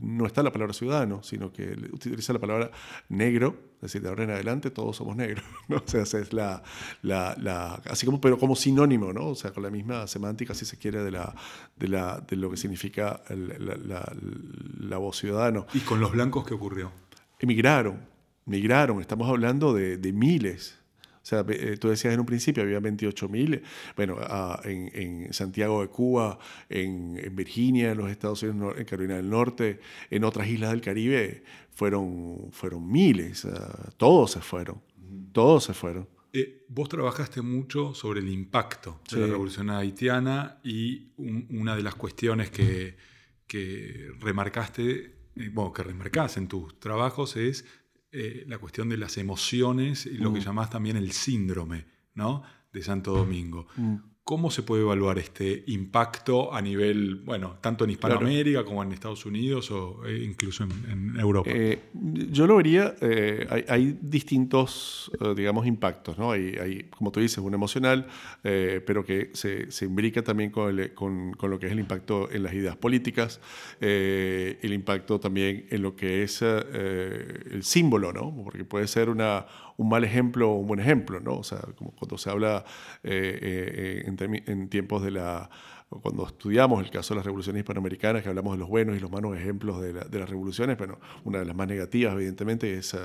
no 0.01 0.25
está 0.25 0.41
la 0.41 0.51
palabra 0.51 0.73
ciudadano, 0.73 1.21
sino 1.21 1.53
que 1.53 1.77
utiliza 1.93 2.33
la 2.33 2.39
palabra 2.39 2.71
negro, 3.09 3.55
es 3.75 3.81
decir, 3.83 4.01
de 4.01 4.09
ahora 4.09 4.23
en 4.23 4.31
adelante 4.31 4.71
todos 4.71 4.97
somos 4.97 5.15
negros, 5.15 5.45
¿no? 5.67 5.77
O 5.77 5.83
sea, 5.85 6.01
es 6.01 6.33
la, 6.33 6.63
la, 7.03 7.81
así 7.85 8.07
como, 8.07 8.19
pero 8.19 8.39
como 8.39 8.55
sinónimo, 8.55 9.13
¿no? 9.13 9.27
O 9.27 9.35
sea, 9.35 9.51
con 9.51 9.61
la 9.63 9.69
misma 9.69 10.07
semántica, 10.07 10.55
si 10.55 10.65
se 10.65 10.77
quiere, 10.77 11.03
de, 11.03 11.11
la, 11.11 11.35
de, 11.77 11.87
la, 11.87 12.19
de 12.27 12.35
lo 12.35 12.49
que 12.49 12.57
significa 12.57 13.21
la, 13.29 14.97
voz 14.97 15.17
ciudadano. 15.17 15.67
¿Y 15.75 15.79
con 15.81 15.99
los 15.99 16.11
blancos 16.11 16.45
qué 16.45 16.55
ocurrió? 16.55 16.91
Emigraron, 17.39 18.01
migraron, 18.45 18.99
estamos 18.99 19.29
hablando 19.29 19.73
de, 19.75 19.97
de 19.97 20.11
miles, 20.11 20.78
sea, 21.29 21.45
eh, 21.47 21.77
tú 21.77 21.89
decías 21.89 22.13
en 22.13 22.19
un 22.19 22.25
principio, 22.25 22.63
había 22.63 22.79
28.000, 22.79 23.61
bueno, 23.95 24.17
ah, 24.19 24.59
en, 24.63 25.31
Santiago 25.33 25.81
de 25.81 25.87
Cuba, 25.87 26.39
en, 26.69 27.35
Virginia, 27.35 27.91
en 27.91 27.97
los 27.97 28.09
Estados 28.09 28.43
Unidos, 28.43 28.75
en 28.77 28.85
Carolina 28.85 29.15
del 29.15 29.29
Norte, 29.29 29.79
en 30.09 30.23
otras 30.23 30.47
islas 30.47 30.71
del 30.71 30.81
Caribe, 30.81 31.43
fueron, 31.71 32.49
fueron 32.51 32.91
miles, 32.91 33.47
todos 33.97 34.31
se 34.31 34.41
fueron, 34.41 34.81
todos 35.31 35.63
se 35.63 35.73
fueron. 35.73 36.07
Eh, 36.31 36.65
vos 36.67 36.87
trabajaste 36.89 37.41
mucho 37.41 37.95
sobre 37.95 38.19
el 38.19 38.29
impacto 38.29 39.01
de 39.09 39.21
la 39.21 39.27
revolución 39.27 39.71
haitiana 39.71 40.59
y 40.63 41.07
una 41.17 41.75
de 41.75 41.81
las 41.81 41.95
cuestiones 41.95 42.51
que, 42.51 42.95
que 43.47 44.11
remarcaste, 44.19 45.15
eh, 45.35 45.49
bueno, 45.51 45.73
que 45.73 45.81
remarcás 45.81 46.37
en 46.37 46.47
tus 46.47 46.79
trabajos 46.79 47.35
es 47.35 47.65
eh, 48.11 48.43
la 48.47 48.57
cuestión 48.57 48.89
de 48.89 48.97
las 48.97 49.17
emociones 49.17 50.05
y 50.05 50.17
lo 50.17 50.33
que 50.33 50.39
mm. 50.39 50.43
llamás 50.43 50.69
también 50.69 50.97
el 50.97 51.11
síndrome 51.11 51.85
¿no? 52.15 52.43
de 52.73 52.81
Santo 52.81 53.13
Domingo. 53.13 53.67
Mm. 53.75 53.95
¿Cómo 54.29 54.51
se 54.51 54.61
puede 54.61 54.83
evaluar 54.83 55.17
este 55.17 55.63
impacto 55.65 56.53
a 56.53 56.61
nivel, 56.61 57.15
bueno, 57.15 57.57
tanto 57.61 57.85
en 57.85 57.89
Hispanoamérica 57.89 58.63
como 58.63 58.83
en 58.83 58.91
Estados 58.91 59.25
Unidos 59.25 59.71
o 59.71 60.05
eh, 60.05 60.23
incluso 60.23 60.65
en, 60.65 61.19
Europa? 61.19 61.49
Eh, 61.51 61.89
yo 62.29 62.45
lo 62.45 62.57
vería, 62.57 62.93
eh, 63.01 63.65
hay, 63.67 63.97
distintos, 63.99 65.11
digamos, 65.35 65.65
impactos, 65.65 66.19
¿no? 66.19 66.31
Hay, 66.31 66.55
hay, 66.61 66.83
como 66.95 67.11
tú 67.11 67.21
dices, 67.21 67.39
un 67.39 67.55
emocional, 67.55 68.05
pero 68.43 69.03
que 69.03 69.31
se, 69.33 69.71
se 69.71 69.85
imbrica 69.85 70.21
también 70.23 70.51
con, 70.51 70.79
con, 70.93 71.31
con, 71.31 71.49
lo 71.49 71.57
que 71.57 71.65
es 71.65 71.71
el 71.71 71.79
impacto 71.79 72.29
en 72.31 72.43
las 72.43 72.53
ideas 72.53 72.75
políticas, 72.75 73.41
el 73.79 74.71
impacto 74.71 75.19
también 75.19 75.65
en 75.71 75.81
lo 75.81 75.95
que 75.95 76.21
es 76.21 76.43
el 76.43 77.63
símbolo, 77.63 78.13
¿no? 78.13 78.43
Porque 78.43 78.63
puede 78.63 78.85
ser 78.85 79.09
una 79.09 79.47
un 79.79 79.87
mal 79.87 80.03
ejemplo 80.03 80.51
o 80.51 80.55
un 80.55 80.67
buen 80.67 80.81
ejemplo, 80.81 81.21
¿no? 81.21 81.35
O 81.35 81.43
sea, 81.43 81.59
como 81.77 81.91
cuando 81.91 82.17
se 82.17 82.29
habla 82.29 82.65
eh, 83.01 83.39
eh, 83.41 84.03
en, 84.05 84.43
en 84.45 84.69
tiempos 84.69 85.01
de 85.03 85.11
la 85.11 85.49
cuando 85.89 86.27
estudiamos 86.27 86.83
el 86.83 86.91
caso 86.91 87.13
de 87.13 87.17
las 87.17 87.25
revoluciones 87.25 87.61
hispanoamericanas, 87.61 88.21
que 88.21 88.29
hablamos 88.29 88.53
de 88.53 88.59
los 88.59 88.69
buenos 88.69 88.95
y 88.95 88.99
los 88.99 89.09
malos 89.09 89.35
ejemplos 89.35 89.81
de, 89.81 89.93
las 89.93 90.29
revoluciones, 90.29 90.77
bueno, 90.77 90.99
una 91.23 91.39
de 91.39 91.45
las 91.45 91.55
más 91.55 91.67
negativas, 91.67 92.13
evidentemente, 92.13 92.77
es, 92.77 92.95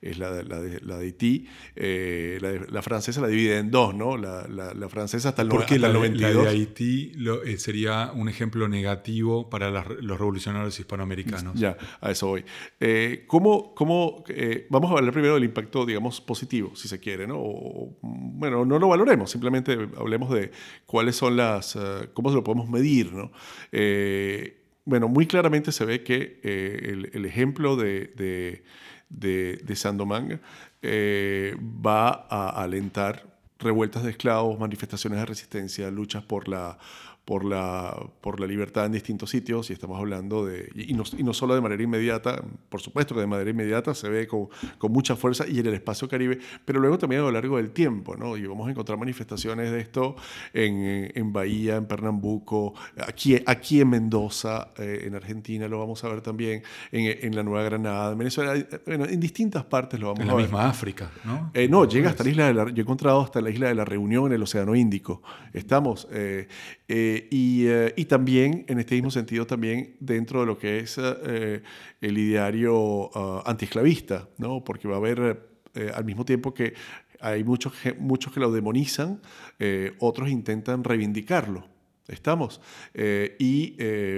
es 0.00 0.18
la, 0.18 0.32
de, 0.32 0.44
la, 0.44 0.60
de, 0.60 0.80
la 0.80 0.98
de 0.98 1.04
Haití. 1.04 1.46
Eh, 1.76 2.66
la, 2.68 2.82
francesa 2.82 3.20
la 3.20 3.28
divide 3.28 3.58
en 3.58 3.70
dos, 3.70 3.94
¿no? 3.94 4.16
La, 4.16 4.88
francesa 4.88 5.28
hasta 5.28 5.42
el, 5.42 5.48
¿Por 5.48 5.66
qué 5.66 5.78
la, 5.78 5.92
92. 5.92 6.44
La 6.44 6.50
de 6.50 6.56
Haití 6.56 7.12
eh, 7.46 7.58
sería 7.58 8.10
un 8.12 8.28
ejemplo 8.28 8.68
negativo 8.68 9.48
para 9.48 9.70
los 9.70 10.18
revolucionarios 10.18 10.78
hispanoamericanos. 10.80 11.54
Ya, 11.54 11.76
a 12.00 12.10
eso 12.10 12.26
voy. 12.26 12.44
Eh, 12.80 13.24
¿cómo, 13.28 13.72
cómo 13.74 14.24
vamos 14.68 14.90
a 14.90 14.94
hablar 14.94 15.12
primero 15.12 15.34
del 15.34 15.44
impacto, 15.44 15.86
digamos, 15.86 16.20
positivo, 16.20 16.74
si 16.74 16.88
se 16.88 16.98
quiere, 16.98 17.28
¿no? 17.28 17.40
bueno, 18.02 18.64
no 18.64 18.78
lo 18.80 18.88
valoremos, 18.88 19.30
simplemente 19.30 19.78
hablemos 19.96 20.30
de 20.30 20.50
cuáles 20.86 21.14
son 21.14 21.36
las... 21.36 21.78
cómo 22.14 22.31
lo 22.34 22.44
podemos 22.44 22.68
medir. 22.68 23.12
¿no? 23.12 23.30
Eh, 23.72 24.58
bueno, 24.84 25.08
muy 25.08 25.26
claramente 25.26 25.72
se 25.72 25.84
ve 25.84 26.02
que 26.02 26.40
eh, 26.42 27.08
el, 27.12 27.24
ejemplo 27.24 27.76
de, 27.76 28.12
de, 28.16 28.64
de, 29.08 29.60
de 29.64 30.38
eh, 30.82 31.56
va 31.60 32.26
a 32.28 32.62
alentar 32.62 33.38
revueltas 33.58 34.02
de 34.02 34.10
esclavos, 34.10 34.58
manifestaciones 34.58 35.20
de 35.20 35.26
resistencia, 35.26 35.90
luchas 35.90 36.24
por 36.24 36.48
la 36.48 36.78
por 37.24 37.44
la, 37.44 37.96
por 38.20 38.40
la 38.40 38.46
libertad 38.46 38.86
en 38.86 38.92
distintos 38.92 39.30
sitios 39.30 39.70
y 39.70 39.72
estamos 39.72 39.98
hablando 39.98 40.44
de, 40.44 40.68
y 40.74 40.92
no, 40.92 41.04
y 41.16 41.22
no, 41.22 41.32
solo 41.32 41.54
de 41.54 41.60
manera 41.60 41.80
inmediata, 41.80 42.42
por 42.68 42.80
supuesto 42.80 43.14
que 43.14 43.20
de 43.20 43.28
manera 43.28 43.48
inmediata 43.48 43.94
se 43.94 44.08
ve 44.08 44.26
con, 44.26 44.48
con, 44.78 44.90
mucha 44.90 45.14
fuerza 45.14 45.44
y 45.46 45.60
en 45.60 45.66
el 45.66 45.74
espacio 45.74 46.08
caribe, 46.08 46.40
pero 46.64 46.80
luego 46.80 46.98
también 46.98 47.20
a 47.20 47.24
lo 47.24 47.30
largo 47.30 47.58
del 47.58 47.70
tiempo, 47.70 48.16
¿no? 48.16 48.36
Y 48.36 48.44
vamos 48.44 48.66
a 48.66 48.72
encontrar 48.72 48.98
manifestaciones 48.98 49.70
de 49.70 49.80
esto 49.80 50.16
en, 50.52 51.12
en 51.14 51.32
Bahía, 51.32 51.76
en 51.76 51.86
Pernambuco, 51.86 52.74
aquí, 53.06 53.40
aquí 53.46 53.80
en 53.80 53.90
Mendoza, 53.90 54.70
eh, 54.76 55.04
en 55.06 55.14
Argentina 55.14 55.68
lo 55.68 55.78
vamos 55.78 56.02
a 56.02 56.08
ver 56.08 56.22
también, 56.22 56.64
en, 56.90 57.24
en 57.24 57.36
la 57.36 57.44
Nueva 57.44 57.62
Granada, 57.62 58.12
en 58.12 58.18
Venezuela, 58.18 58.66
bueno, 58.84 59.04
en 59.04 59.20
distintas 59.20 59.64
partes 59.64 60.00
lo 60.00 60.08
vamos 60.08 60.20
a 60.20 60.24
ver. 60.24 60.30
En 60.30 60.36
la 60.36 60.42
misma 60.42 60.68
África, 60.68 61.10
¿no? 61.24 61.52
Eh, 61.54 61.68
no, 61.68 61.86
llega 61.86 62.10
hasta 62.10 62.24
la 62.24 62.30
isla 62.30 62.46
de 62.46 62.54
la, 62.54 62.64
yo 62.64 62.78
he 62.78 62.80
encontrado 62.80 63.20
hasta 63.20 63.40
la 63.40 63.50
isla 63.50 63.68
de 63.68 63.76
la 63.76 63.84
Reunión 63.84 64.26
en 64.26 64.32
el 64.32 64.42
Océano 64.42 64.74
Índico. 64.74 65.22
Estamos... 65.52 66.08
Eh, 66.10 66.48
eh, 67.14 67.28
eh, 67.30 67.94
y, 67.96 68.04
también, 68.06 68.64
en 68.68 68.78
este 68.78 68.94
mismo 68.94 69.10
sentido, 69.10 69.46
también 69.46 69.96
dentro 70.00 70.40
de 70.40 70.46
lo 70.46 70.58
que 70.58 70.80
es 70.80 70.98
eh, 70.98 71.62
el 72.00 72.18
ideario 72.18 72.74
uh, 72.74 73.42
antiesclavista, 73.44 74.28
¿no? 74.38 74.64
porque 74.64 74.88
va 74.88 74.94
a 74.94 74.98
haber, 74.98 75.48
al 75.94 76.04
mismo 76.04 76.24
tiempo 76.24 76.52
que 76.52 76.74
hay 77.20 77.44
muchos, 77.44 77.72
muchos 77.98 78.32
que 78.32 78.40
lo 78.40 78.52
demonizan, 78.52 79.20
otros 80.00 80.28
intentan 80.28 80.84
reivindicarlo. 80.84 81.70
Estamos. 82.08 82.60
y 83.38 83.74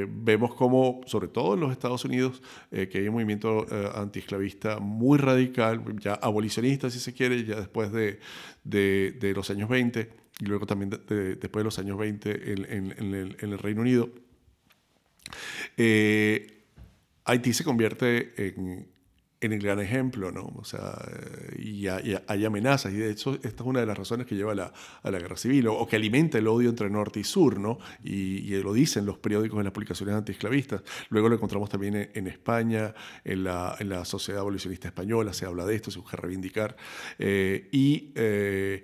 vemos 0.09 0.55
como, 0.55 1.03
sobre 1.07 1.29
todo 1.29 1.55
en 1.55 1.61
los 1.61 1.71
Estados 1.71 2.05
Unidos, 2.05 2.43
que 2.71 2.99
hay 2.99 3.07
un 3.07 3.15
movimiento 3.15 3.67
antiesclavista 3.95 4.81
muy 4.81 5.19
radical, 5.19 5.85
ya 6.01 6.15
abolicionista 6.15 6.91
si 6.91 6.99
se 6.99 7.13
quiere, 7.13 7.45
ya 7.45 7.57
después 7.57 7.93
de, 7.93 8.19
de, 8.65 9.17
de 9.21 9.33
los 9.33 9.49
años 9.51 9.69
20 9.69 10.24
y 10.41 10.47
luego 10.47 10.67
también 10.67 10.91
después 10.91 11.61
de 11.61 11.65
los 11.65 11.79
años 11.79 11.99
20 11.99 12.53
en, 12.53 13.15
el, 13.41 13.59
Reino 13.59 13.83
Unido, 13.83 14.11
eh, 15.77 16.65
Haití 17.25 17.53
se 17.53 17.65
convierte 17.65 18.49
en, 18.49 18.93
el 19.41 19.59
gran 19.59 19.79
ejemplo, 19.79 20.33
¿no? 20.33 20.55
O 20.57 20.65
sea, 20.65 20.97
y, 21.59 21.87
hay, 21.87 22.45
amenazas, 22.47 22.93
y 22.95 22.97
de 22.97 23.11
hecho 23.11 23.35
esta 23.35 23.49
es 23.49 23.61
una 23.61 23.81
de 23.81 23.87
las 23.87 23.97
razones 23.97 24.27
que 24.27 24.35
lleva 24.35 24.53
a 24.53 24.55
la, 24.55 24.73
a 25.03 25.11
la 25.11 25.19
guerra 25.19 25.37
civil, 25.37 25.69
o, 25.69 25.87
que 25.87 25.97
alimenta 25.97 26.39
el 26.39 26.49
odio 26.49 26.71
entre 26.71 26.89
norte 26.89 27.21
y 27.21 27.25
sur, 27.25 27.61
¿no? 27.61 27.79
Y, 28.03 28.55
lo 28.63 28.73
dicen 28.73 29.05
los 29.05 29.19
periódicos 29.19 29.59
en 29.59 29.65
las 29.65 29.73
publicaciones 29.73 30.15
antiesclavistas. 30.15 30.83
Luego 31.11 31.29
lo 31.29 31.35
encontramos 31.35 31.69
también 31.69 32.11
en, 32.15 32.27
España, 32.27 32.95
en 33.23 33.45
la, 33.45 33.77
en 33.79 33.91
la, 33.91 34.05
Sociedad 34.07 34.41
Abolicionista 34.41 34.89
Española, 34.89 35.35
se 35.35 35.45
habla 35.45 35.67
de 35.67 35.75
esto, 35.75 35.91
se 35.91 35.99
busca 35.99 36.17
reivindicar. 36.17 36.77
Eh, 37.19 37.69
y 37.71 38.13
eh, 38.15 38.83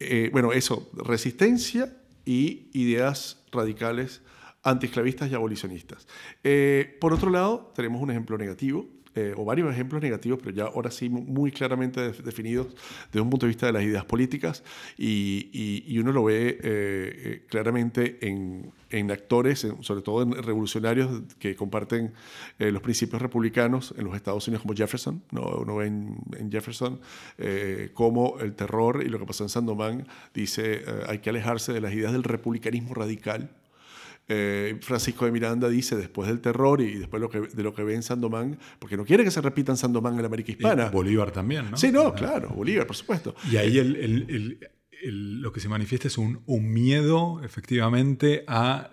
eh, 0.00 0.30
bueno, 0.32 0.52
eso, 0.52 0.90
resistencia 0.94 1.96
y 2.24 2.68
ideas 2.72 3.42
radicales 3.52 4.22
antiesclavistas 4.62 5.30
y 5.30 5.34
abolicionistas. 5.34 6.08
Eh, 6.42 6.96
por 7.00 7.12
otro 7.12 7.30
lado, 7.30 7.72
tenemos 7.74 8.02
un 8.02 8.10
ejemplo 8.10 8.36
negativo, 8.36 8.88
eh, 9.16 9.34
o 9.36 9.44
varios 9.44 9.72
ejemplos 9.72 10.02
negativos, 10.02 10.38
pero 10.42 10.54
ya 10.54 10.64
ahora 10.64 10.90
sí 10.90 11.08
muy 11.08 11.50
claramente 11.50 12.12
definidos 12.12 12.68
desde 13.06 13.20
un 13.20 13.30
punto 13.30 13.46
de 13.46 13.48
vista 13.48 13.66
de 13.66 13.72
las 13.72 13.82
ideas 13.82 14.04
políticas, 14.04 14.62
y, 14.96 15.98
uno 15.98 16.12
lo 16.12 16.24
ve 16.24 17.42
claramente 17.48 18.18
en, 18.20 18.70
en 18.90 19.10
actores, 19.10 19.66
sobre 19.80 20.02
todo 20.02 20.22
en 20.22 20.32
revolucionarios 20.42 21.22
que 21.38 21.56
comparten 21.56 22.12
eh, 22.58 22.70
los 22.70 22.82
principios 22.82 23.20
republicanos 23.20 23.94
en 23.96 24.04
los 24.04 24.14
Estados 24.14 24.46
Unidos 24.46 24.62
como 24.62 24.74
Jefferson. 24.74 25.22
¿no? 25.32 25.42
Uno 25.42 25.76
ve 25.76 25.86
en, 25.86 26.50
Jefferson 26.50 27.00
eh, 27.38 27.90
como 27.94 28.38
el 28.40 28.54
terror 28.54 29.02
y 29.04 29.08
lo 29.08 29.18
que 29.18 29.26
pasó 29.26 29.44
en 29.44 29.48
Sandomán 29.48 30.06
dice 30.32 30.82
eh, 30.86 31.02
hay 31.08 31.18
que 31.18 31.30
alejarse 31.30 31.72
de 31.72 31.80
las 31.80 31.92
ideas 31.92 32.12
del 32.12 32.22
republicanismo 32.22 32.94
radical. 32.94 33.50
Francisco 34.80 35.24
de 35.24 35.32
Miranda 35.32 35.68
dice 35.68 35.96
después 35.96 36.28
del 36.28 36.40
terror 36.40 36.80
y 36.80 36.94
después 36.94 37.20
lo 37.20 37.30
que, 37.30 37.40
de 37.40 37.62
lo 37.62 37.74
que 37.74 37.84
ve 37.84 37.94
en 37.94 38.02
Sandomán, 38.02 38.58
porque 38.78 38.96
no 38.96 39.04
quiere 39.04 39.22
que 39.24 39.30
se 39.30 39.40
repita 39.40 39.72
en 39.72 39.78
Sandomán 39.78 40.14
en 40.14 40.22
la 40.22 40.26
América 40.26 40.52
Hispana. 40.52 40.90
Bolívar 40.90 41.30
también, 41.30 41.70
¿no? 41.70 41.76
Sí, 41.76 41.92
no, 41.92 42.12
claro, 42.12 42.50
Bolívar, 42.50 42.86
por 42.86 42.96
supuesto. 42.96 43.34
Y 43.50 43.56
ahí 43.56 43.78
el 43.78 44.58
lo 45.02 45.52
que 45.52 45.60
se 45.60 45.68
manifiesta 45.68 46.08
es 46.08 46.18
un, 46.18 46.42
miedo, 46.46 47.40
efectivamente, 47.44 48.44
a 48.46 48.90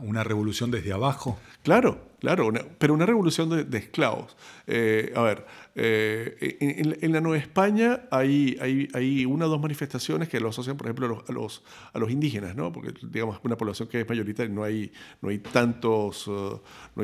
una 0.00 0.24
revolución 0.24 0.70
desde 0.70 0.92
abajo. 0.92 1.38
Claro, 1.62 2.12
claro, 2.20 2.50
pero 2.78 2.94
una 2.94 3.06
revolución 3.06 3.70
de, 3.70 3.78
esclavos. 3.78 4.36
Eh, 4.66 5.12
a 5.14 5.22
ver, 5.22 5.46
Eh, 5.80 6.96
en, 7.00 7.12
la 7.12 7.20
Nueva 7.20 7.38
España 7.38 8.08
hay, 8.10 9.24
una 9.26 9.46
o 9.46 9.48
dos 9.48 9.60
manifestaciones 9.60 10.28
que 10.28 10.40
lo 10.40 10.48
asocian, 10.48 10.76
por 10.76 10.88
ejemplo, 10.88 11.24
a 11.28 11.32
los, 11.32 12.10
indígenas, 12.10 12.56
¿no? 12.56 12.72
porque 12.72 12.92
digamos 13.08 13.36
es 13.36 13.44
una 13.44 13.56
población 13.56 13.88
que 13.88 14.00
es 14.00 14.08
mayoritaria, 14.08 14.52
no 14.52 14.64
hay, 14.64 14.90
no 15.22 15.28
hay, 15.28 15.38
tantos, 15.38 16.28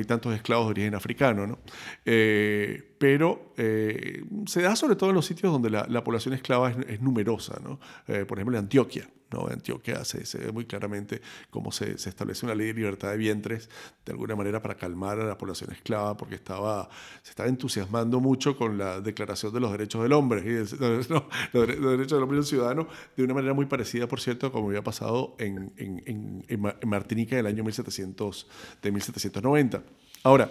tantos 0.09 0.35
esclavos 0.35 0.67
de 0.67 0.71
origen 0.73 0.95
africano. 0.97 1.47
¿no? 1.47 1.59
Eh, 2.05 2.97
pero 2.99 3.53
eh, 3.57 4.25
se 4.47 4.63
da 4.63 4.75
sobre 4.75 4.97
todo 4.97 5.11
en 5.11 5.17
los 5.17 5.27
sitios 5.27 5.53
donde 5.53 5.71
la, 5.71 6.05
población 6.05 6.35
esclava 6.35 6.71
es, 6.71 6.77
es 6.89 7.01
numerosa, 7.01 7.61
¿no? 7.63 7.79
por 8.27 8.39
ejemplo 8.39 8.59
en 8.59 8.65
Antioquia. 8.65 9.09
¿No? 9.35 9.47
Antioquia 9.49 10.05
se, 10.05 10.25
se, 10.25 10.39
ve 10.39 10.53
muy 10.53 10.65
claramente 10.65 11.21
cómo 11.51 11.73
se, 11.73 11.99
se, 11.99 12.09
establece 12.09 12.47
una 12.47 12.55
ley 12.55 12.69
de 12.69 12.75
libertad 12.75 13.11
de 13.11 13.17
vientres, 13.17 13.69
de 14.05 14.13
alguna 14.13 14.37
manera 14.37 14.63
para 14.63 14.77
calmar 14.77 15.19
a 15.21 15.25
la 15.25 15.37
población 15.37 15.73
esclava, 15.73 16.17
porque 16.17 16.37
estaba, 16.37 16.89
se 17.23 17.31
estaba 17.31 17.49
entusiasmando 17.49 18.21
mucho 18.21 18.57
con 18.57 18.79
la 18.79 19.01
Declaración 19.01 19.53
de 19.53 19.61
los 19.61 19.73
Derechos 19.73 20.03
del 20.03 20.13
Hombre, 20.13 20.43
y 20.43 20.77
los, 20.79 21.09
Derechos 21.53 22.13
del 22.13 22.23
Hombre 22.23 22.37
y 22.37 22.41
del 22.41 22.47
Ciudadano, 22.47 22.89
de 23.17 23.25
una 23.25 23.35
manera 23.35 23.55
muy 23.55 23.67
parecida, 23.67 24.07
por 24.07 24.21
cierto, 24.21 24.53
como 24.53 24.69
había 24.69 24.83
pasado 24.83 25.35
en, 25.39 25.73
en, 25.77 26.45
en, 26.49 26.89
Martinica 26.89 27.35
en 27.35 27.41
el 27.41 27.47
año 27.47 27.65
1700, 27.65 28.49
de 28.83 28.93
1790. 28.93 29.83
Ahora, 30.23 30.51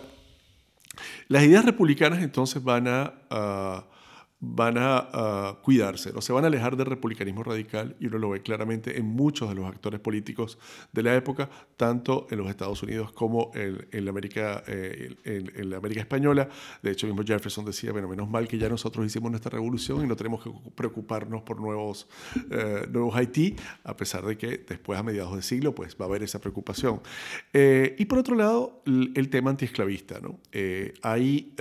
las 1.27 1.43
ideas 1.43 1.65
republicanas 1.65 2.21
entonces 2.21 2.63
van 2.63 2.88
a 2.88 3.86
van 4.45 4.75
a, 4.77 5.57
cuidarse, 5.61 6.11
no 6.11 6.21
se 6.21 6.33
van 6.33 6.43
a 6.43 6.47
alejar 6.47 6.75
del 6.75 6.87
republicanismo 6.87 7.43
radical 7.43 7.95
y 7.99 8.07
uno 8.07 8.17
lo 8.17 8.29
ve 8.31 8.41
claramente 8.41 8.97
en 8.97 9.05
muchos 9.05 9.47
de 9.47 9.55
los 9.55 9.65
actores 9.65 10.01
políticos 10.01 10.57
de 10.91 11.01
la 11.01 11.15
época, 11.15 11.49
tanto 11.77 12.27
en 12.29 12.39
los 12.39 12.49
Estados 12.49 12.83
Unidos 12.83 13.13
como 13.13 13.51
en, 13.55 14.03
la, 14.03 14.11
América, 14.11 14.61
eh, 14.67 15.15
en, 15.23 15.69
la 15.69 15.77
América 15.77 16.01
Española. 16.01 16.49
De 16.81 16.91
hecho, 16.91 17.07
mismo 17.07 17.23
Jefferson 17.23 17.63
decía, 17.63 17.93
bueno, 17.93 18.09
menos 18.09 18.29
mal 18.29 18.47
que 18.47 18.57
ya 18.57 18.67
nosotros 18.67 19.05
hicimos 19.05 19.31
nuestra 19.31 19.51
revolución 19.51 20.03
y 20.03 20.07
no 20.07 20.15
tenemos 20.17 20.43
que 20.43 20.51
preocuparnos 20.75 21.43
por 21.43 21.61
nuevos, 21.61 22.07
eh, 22.51 22.85
nuevos 22.91 23.15
Haití, 23.15 23.55
a 23.85 23.95
pesar 23.95 24.25
de 24.25 24.37
que 24.37 24.57
después 24.67 24.99
a 24.99 25.03
mediados 25.03 25.35
de 25.37 25.41
siglo 25.41 25.73
pues, 25.73 25.95
va 25.95 26.05
a 26.05 26.09
haber 26.09 26.21
esa 26.21 26.41
preocupación. 26.41 27.01
Eh, 27.53 27.95
y 27.97 28.05
por 28.05 28.19
otro 28.19 28.35
lado, 28.35 28.81
el, 28.85 29.13
el 29.15 29.29
tema 29.29 29.51
antiesclavista. 29.51 30.19
¿no? 30.19 30.39
hay 31.01 31.53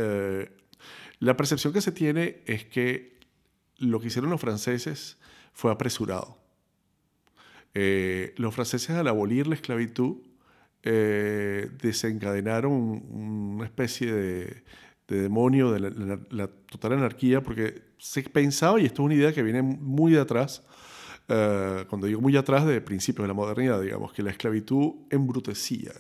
la 1.23 1.37
percepción 1.37 1.73
que 1.73 1.81
se 1.81 1.93
tiene 1.93 2.43
es 2.47 2.64
que 2.64 3.20
lo 3.79 4.01
que 4.01 4.09
hicieron 4.09 4.29
los 4.29 4.41
franceses 4.41 5.18
fue 5.53 5.70
apresurado. 5.70 6.37
Eh, 7.75 8.35
los 8.39 8.53
franceses 8.53 8.91
al 8.91 9.07
abolir 9.07 9.47
la 9.47 9.55
esclavitud 9.55 10.16
eh, 10.83 11.70
desencadenaron 11.81 12.73
una 12.73 13.64
especie 13.64 14.12
de, 14.12 14.64
demonio 15.07 15.70
de 15.70 16.18
la, 16.29 16.49
total 16.49 16.95
anarquía 16.95 17.41
porque 17.41 17.83
se 17.99 18.25
pensaba, 18.25 18.81
y 18.81 18.87
esto 18.87 19.03
es 19.03 19.07
una 19.07 19.14
idea 19.14 19.33
que 19.33 19.45
viene 19.45 19.62
muy 19.62 20.11
de 20.11 20.20
atrás, 20.20 20.64
eh, 21.29 21.85
cuando 21.89 22.09
digo 22.09 22.20
muy 22.20 22.37
atrás 22.37 22.66
de 22.66 22.81
principios 22.81 23.23
de 23.23 23.29
la 23.29 23.35
modernidad, 23.35 23.81
digamos, 23.81 24.12
que 24.12 24.25
la 24.25 24.31
esclavitud 24.33 24.95
embrutecía 25.09 25.93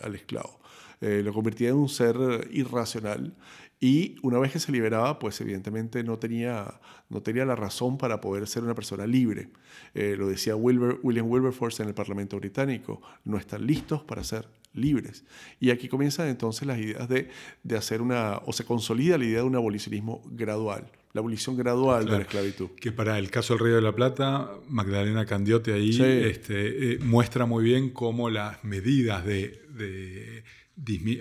al, 0.00 0.14
esclavo. 0.14 0.60
lo 1.00 1.32
convertía 1.32 1.70
en 1.70 1.74
un 1.74 1.88
ser 1.88 2.14
irracional 2.52 3.34
y 3.80 4.16
una 4.22 4.38
vez 4.38 4.52
que 4.52 4.60
se 4.60 4.70
liberaba, 4.70 5.18
pues 5.18 5.40
evidentemente 5.40 6.04
no 6.04 6.18
tenía, 6.18 6.80
no 7.08 7.22
tenía 7.22 7.46
la 7.46 7.56
razón 7.56 7.96
para 7.96 8.20
poder 8.20 8.46
ser 8.46 8.62
una 8.62 8.74
persona 8.74 9.06
libre. 9.06 9.48
Eh, 9.94 10.16
lo 10.18 10.28
decía 10.28 10.54
William 10.54 11.26
Wilberforce 11.30 11.82
en 11.82 11.88
el 11.88 11.94
Parlamento 11.94 12.36
británico, 12.36 13.00
no 13.24 13.38
están 13.38 13.66
listos 13.66 14.02
para 14.02 14.22
ser 14.22 14.48
libres. 14.74 15.24
Y 15.58 15.70
aquí 15.70 15.88
comienzan 15.88 16.28
entonces 16.28 16.66
las 16.66 16.78
ideas 16.78 17.08
de, 17.08 17.30
de 17.62 17.76
hacer 17.76 18.02
una, 18.02 18.42
o 18.44 18.52
se 18.52 18.64
consolida 18.64 19.16
la 19.16 19.24
idea 19.24 19.38
de 19.38 19.46
un 19.46 19.56
abolicionismo 19.56 20.22
gradual 20.26 20.92
la 21.12 21.18
abolición 21.18 21.56
gradual 21.56 22.04
de 22.04 22.12
la 22.12 22.18
esclavitud. 22.18 22.70
Que 22.80 22.92
para 22.92 23.18
el 23.18 23.32
caso 23.32 23.54
del 23.54 23.64
Río 23.64 23.74
de 23.74 23.82
la 23.82 23.92
Plata, 23.92 24.52
Magdalena 24.68 25.26
Candiote 25.26 25.72
ahí 25.72 25.90
este, 26.00 26.92
eh, 26.92 26.98
muestra 27.00 27.46
muy 27.46 27.64
bien 27.64 27.90
cómo 27.90 28.30
las 28.30 28.62
medidas 28.62 29.24
de, 29.24 29.60
de 29.70 30.44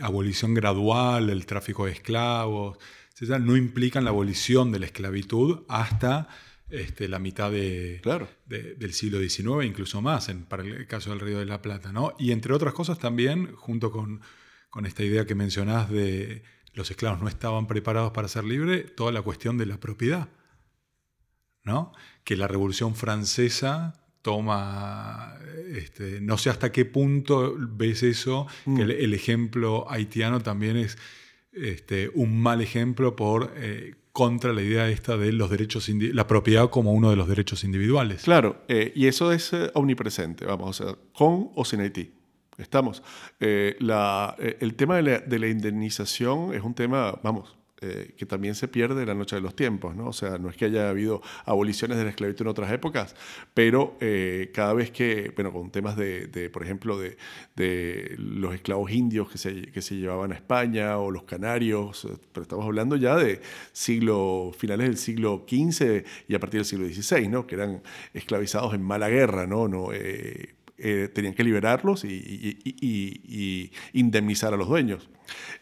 abolición 0.01 0.53
gradual, 0.53 1.29
el 1.29 1.45
tráfico 1.45 1.85
de 1.85 1.91
esclavos, 1.93 2.77
no 3.27 3.57
implican 3.57 4.03
la 4.03 4.11
abolición 4.11 4.71
de 4.71 4.79
la 4.79 4.85
esclavitud 4.85 5.63
hasta 5.67 6.27
este, 6.69 7.07
la 7.07 7.19
mitad 7.19 7.51
de, 7.51 8.01
del 8.45 8.93
siglo 8.93 9.19
XIX, 9.19 9.65
incluso 9.65 10.01
más, 10.01 10.29
en, 10.29 10.45
para 10.45 10.63
el 10.63 10.87
caso 10.87 11.09
del 11.09 11.19
Río 11.19 11.39
de 11.39 11.45
la 11.45 11.61
Plata. 11.61 11.91
¿no? 11.91 12.13
Y 12.19 12.31
entre 12.31 12.53
otras 12.53 12.73
cosas 12.73 12.99
también, 12.99 13.53
junto 13.55 13.91
con, 13.91 14.21
con 14.69 14.85
esta 14.85 15.03
idea 15.03 15.25
que 15.25 15.35
mencionás 15.35 15.89
de 15.89 16.43
los 16.73 16.91
esclavos 16.91 17.21
no 17.21 17.27
estaban 17.27 17.67
preparados 17.67 18.11
para 18.11 18.27
ser 18.27 18.43
libres, 18.43 18.95
toda 18.95 19.11
la 19.11 19.21
cuestión 19.21 19.57
de 19.57 19.65
la 19.65 19.79
propiedad. 19.79 20.29
¿no? 21.63 21.91
Que 22.23 22.37
la 22.37 22.47
Revolución 22.47 22.95
Francesa 22.95 24.08
toma, 24.21 25.35
este, 25.73 26.21
no 26.21 26.37
sé 26.37 26.49
hasta 26.49 26.71
qué 26.71 26.85
punto 26.85 27.55
ves 27.57 28.03
eso, 28.03 28.47
que 28.65 28.71
mm. 28.71 28.91
el, 28.91 29.13
ejemplo 29.13 29.89
haitiano 29.89 30.41
también 30.41 30.77
es 30.77 30.97
este, 31.51 32.09
un 32.13 32.41
mal 32.41 32.61
ejemplo 32.61 33.15
por 33.15 33.53
eh, 33.55 33.95
contra 34.11 34.53
la 34.53 34.61
idea 34.61 34.89
esta 34.89 35.17
de 35.17 35.31
los 35.31 35.49
derechos, 35.49 35.89
la 35.89 36.27
propiedad 36.27 36.69
como 36.69 36.91
uno 36.93 37.09
de 37.09 37.15
los 37.15 37.27
derechos 37.27 37.63
individuales. 37.63 38.23
Claro, 38.23 38.63
eh, 38.67 38.91
y 38.95 39.07
eso 39.07 39.31
es 39.31 39.53
eh, 39.53 39.71
omnipresente, 39.73 40.45
vamos, 40.45 40.81
o 40.81 40.97
con 41.13 41.51
o 41.55 41.63
sin 41.63 41.81
Haití. 41.81 42.11
Estamos. 42.57 43.01
La, 43.39 44.35
el 44.37 44.75
tema 44.75 44.97
de 44.97 45.03
la, 45.03 45.19
de 45.19 45.39
la 45.39 45.47
indemnización 45.47 46.53
es 46.53 46.61
un 46.61 46.73
tema, 46.73 47.17
vamos, 47.23 47.58
eh, 47.81 48.13
que 48.17 48.25
también 48.25 48.55
se 48.55 48.67
pierde 48.67 49.03
en 49.03 49.07
la 49.07 49.15
noche 49.15 49.37
de 49.37 49.41
los 49.41 49.55
tiempos, 49.55 49.95
¿no? 49.95 50.07
O 50.07 50.13
sea, 50.13 50.37
no 50.37 50.49
es 50.49 50.57
que 50.57 50.65
haya 50.65 50.89
habido 50.89 51.21
aboliciones 51.45 51.97
de 51.97 52.03
la 52.03 52.09
esclavitud 52.09 52.41
en 52.41 52.49
otras 52.49 52.71
épocas, 52.73 53.15
pero 53.53 53.95
eh, 54.01 54.51
cada 54.53 54.73
vez 54.73 54.91
que, 54.91 55.31
bueno, 55.33 55.53
con 55.53 55.71
temas 55.71 55.95
de, 55.95 56.49
por 56.51 56.63
ejemplo, 56.63 56.99
de, 56.99 57.15
los 58.17 58.53
esclavos 58.53 58.91
indios 58.91 59.29
que 59.29 59.37
se, 59.37 59.71
que 59.71 59.81
se 59.81 59.95
llevaban 59.95 60.33
a 60.33 60.35
España 60.35 60.97
o 60.97 61.09
los 61.09 61.23
canarios, 61.23 62.03
eh, 62.05 62.17
pero 62.33 62.43
estamos 62.43 62.65
hablando 62.65 62.97
ya 62.97 63.15
de 63.15 63.39
siglo, 63.71 64.51
finales 64.57 64.87
del 64.87 64.97
siglo 64.97 65.45
XV 65.47 66.03
y 66.27 66.35
a 66.35 66.39
partir 66.39 66.59
del 66.59 66.65
siglo 66.65 66.85
XVI, 66.87 67.29
¿no? 67.29 67.47
Que 67.47 67.55
eran 67.55 67.81
esclavizados 68.13 68.73
en 68.73 68.81
mala 68.81 69.07
guerra, 69.07 69.47
¿no? 69.47 69.69
Tenían 71.13 71.33
que 71.33 71.43
liberarlos 71.43 72.05
y, 72.05 73.71
indemnizar 73.93 74.53
a 74.53 74.57
los 74.57 74.67
dueños. 74.67 75.09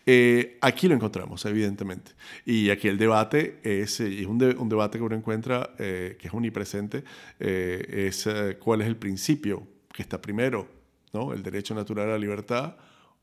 Eh, 0.06 0.58
aquí 0.62 0.88
lo 0.88 0.96
encontramos, 0.96 1.46
evidentemente. 1.46 2.12
Y 2.46 2.70
aquí 2.70 2.88
el 2.88 2.98
debate 2.98 3.60
es, 3.64 4.00
y 4.00 4.22
es 4.22 4.28
un, 4.28 4.38
debate 4.38 4.98
que 4.98 5.04
uno 5.04 5.16
encuentra 5.16 5.72
que 5.78 6.18
es 6.20 6.34
omnipresente, 6.34 7.04
eh, 7.40 8.08
es 8.08 8.28
cuál 8.60 8.82
es 8.82 8.88
el 8.88 8.96
principio 8.96 9.68
que 9.94 10.02
está 10.04 10.22
primero, 10.22 10.68
¿no? 11.14 11.34
el 11.34 11.44
derecho 11.44 11.74
natural 11.74 12.10
a 12.10 12.12
la 12.12 12.18
libertad 12.18 12.76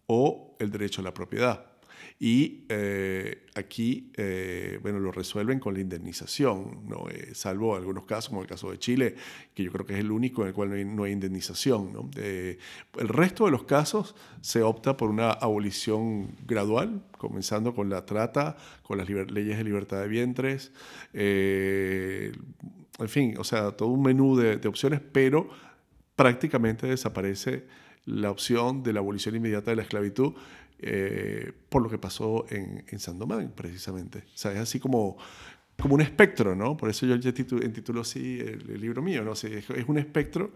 o 0.07 0.57
el 0.59 0.71
derecho 0.71 1.01
a 1.01 1.05
la 1.05 1.15
propiedad. 1.15 1.74
Y 2.19 2.65
eh, 2.69 3.45
aquí, 3.57 4.13
eh, 4.17 4.79
bueno, 4.81 5.01
lo 5.01 5.11
resuelven 5.11 5.59
con 5.59 5.75
la 5.75 5.81
indemnización, 5.81 6.89
¿no? 6.89 7.09
Eh, 7.11 7.35
salvo 7.35 7.75
algunos 7.75 8.05
casos, 8.05 8.29
como 8.29 8.43
el 8.43 8.47
caso 8.47 8.71
de 8.71 8.79
Chile, 8.79 9.17
que 9.53 9.65
yo 9.65 9.73
creo 9.73 9.85
que 9.85 9.95
es 9.95 9.99
el 9.99 10.13
único 10.13 10.43
en 10.43 10.49
el 10.49 10.55
cual 10.55 10.97
no 10.97 11.05
hay, 11.05 11.13
indemnización. 11.13 11.93
¿no? 11.93 12.11
el 12.17 13.09
resto 13.09 13.47
de 13.47 13.51
los 13.51 13.65
casos 13.65 14.15
se 14.41 14.63
opta 14.63 14.97
por 14.97 15.11
una 15.11 15.33
abolición 15.33 16.37
gradual, 16.47 17.03
comenzando 17.19 17.75
con 17.75 17.91
la 17.91 18.07
trata, 18.07 18.57
con 18.83 18.99
las 18.99 19.09
leyes 19.09 19.59
de 19.59 19.65
libertad 19.65 20.01
de 20.01 20.09
vientres, 20.09 20.73
en 21.13 23.09
fin, 23.09 23.35
o 23.39 23.45
sea, 23.45 23.73
todo 23.73 23.89
un 23.89 24.03
menú 24.03 24.37
de, 24.37 24.57
de 24.57 24.69
opciones, 24.69 25.01
pero 25.01 25.49
prácticamente 26.15 26.87
desaparece 26.87 27.65
la 28.07 28.31
opción 28.31 28.83
de 28.83 28.93
la 28.93 29.01
abolición 29.01 29.35
inmediata 29.35 29.71
de 29.71 29.77
la 29.77 29.83
esclavitud 29.83 30.35
eh, 30.79 31.53
por 31.69 31.83
lo 31.83 31.89
que 31.89 31.99
pasó 31.99 32.47
en, 32.51 32.85
en 32.89 32.99
Sandomán, 32.99 33.53
precisamente. 33.55 34.19
O 34.35 34.37
sea, 34.37 34.53
es 34.53 34.59
así 34.59 34.81
como, 34.81 35.17
como 35.81 35.95
un 35.95 36.01
espectro, 36.01 36.55
¿no? 36.55 36.77
Por 36.77 36.91
eso 36.91 37.07
yo 37.07 37.35
titulo, 37.35 38.01
así 38.01 38.39
el, 38.41 38.81
libro 38.81 39.03
mío, 39.03 39.25
¿no? 39.25 39.33
es, 39.33 39.69
un 39.87 39.99
espectro 39.99 40.53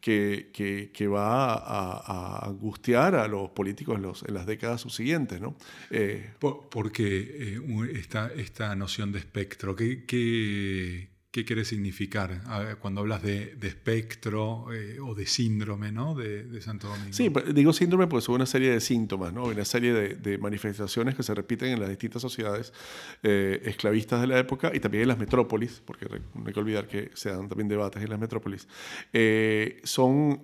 que, 0.00 0.50
que, 0.52 0.90
que 0.92 1.06
va 1.06 1.54
a, 1.54 2.46
angustiar 2.46 3.14
a 3.14 3.28
los 3.28 3.50
políticos 3.50 3.96
en, 3.96 4.02
los, 4.02 4.22
en 4.22 4.34
las 4.34 4.46
décadas 4.46 4.80
subsiguientes, 4.80 5.40
¿no? 5.40 5.56
Eh, 5.90 6.32
¿Por, 6.38 6.90
qué 6.90 7.56
eh, 7.56 7.90
esta, 7.94 8.32
esta 8.34 8.74
noción 8.74 9.12
de 9.12 9.18
espectro? 9.18 9.76
¿Qué, 9.76 10.04
qué, 10.04 11.11
¿Qué 11.32 11.46
quiere 11.46 11.64
significar 11.64 12.42
cuando 12.80 13.00
hablas 13.00 13.22
de, 13.22 13.56
espectro 13.62 14.66
eh, 14.70 14.98
o 15.00 15.14
de 15.14 15.24
síndrome 15.24 15.90
¿no? 15.90 16.14
de, 16.14 16.60
Santo 16.60 16.88
Domingo? 16.88 17.10
Sí, 17.10 17.32
digo 17.54 17.72
síndrome 17.72 18.06
porque 18.06 18.26
son 18.26 18.34
una 18.34 18.44
serie 18.44 18.70
de 18.70 18.82
síntomas, 18.82 19.32
¿no? 19.32 19.44
una 19.44 19.64
serie 19.64 19.94
de, 19.94 20.36
manifestaciones 20.36 21.14
que 21.14 21.22
se 21.22 21.34
repiten 21.34 21.70
en 21.70 21.80
las 21.80 21.88
distintas 21.88 22.20
sociedades 22.20 22.74
eh, 23.22 23.62
esclavistas 23.64 24.20
de 24.20 24.26
la 24.26 24.38
época 24.38 24.72
y 24.74 24.80
también 24.80 25.04
en 25.04 25.08
las 25.08 25.18
metrópolis, 25.18 25.80
porque 25.86 26.06
no 26.34 26.46
hay 26.46 26.52
que 26.52 26.60
olvidar 26.60 26.86
que 26.86 27.10
se 27.14 27.30
dan 27.30 27.48
también 27.48 27.66
debates 27.66 28.02
en 28.02 28.10
las 28.10 28.20
metrópolis. 28.20 28.68
Eh, 29.14 29.80
son, 29.84 30.42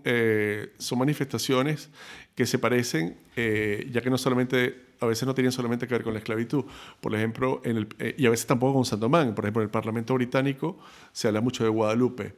son 0.78 0.98
manifestaciones 0.98 1.90
que 2.34 2.46
se 2.46 2.58
parecen, 2.58 3.18
ya 3.36 4.00
que 4.00 4.08
no 4.08 4.16
solamente 4.16 4.87
a 5.00 5.06
veces 5.06 5.26
no 5.26 5.34
tenían 5.34 5.52
solamente 5.52 5.86
que 5.86 5.94
ver 5.94 6.02
con 6.02 6.12
la 6.12 6.18
esclavitud. 6.18 6.64
Por 7.00 7.14
ejemplo, 7.14 7.60
en 7.64 7.76
el, 7.76 7.88
eh, 7.98 8.14
y 8.18 8.26
a 8.26 8.30
veces 8.30 8.46
tampoco 8.46 8.74
con 8.74 8.84
Sandomán. 8.84 9.34
Por 9.34 9.44
ejemplo, 9.44 9.62
en 9.62 9.66
el 9.66 9.70
Parlamento 9.70 10.14
británico 10.14 10.78
se 11.12 11.28
habla 11.28 11.40
mucho 11.40 11.64
de 11.64 11.70
Guadalupe. 11.70 12.34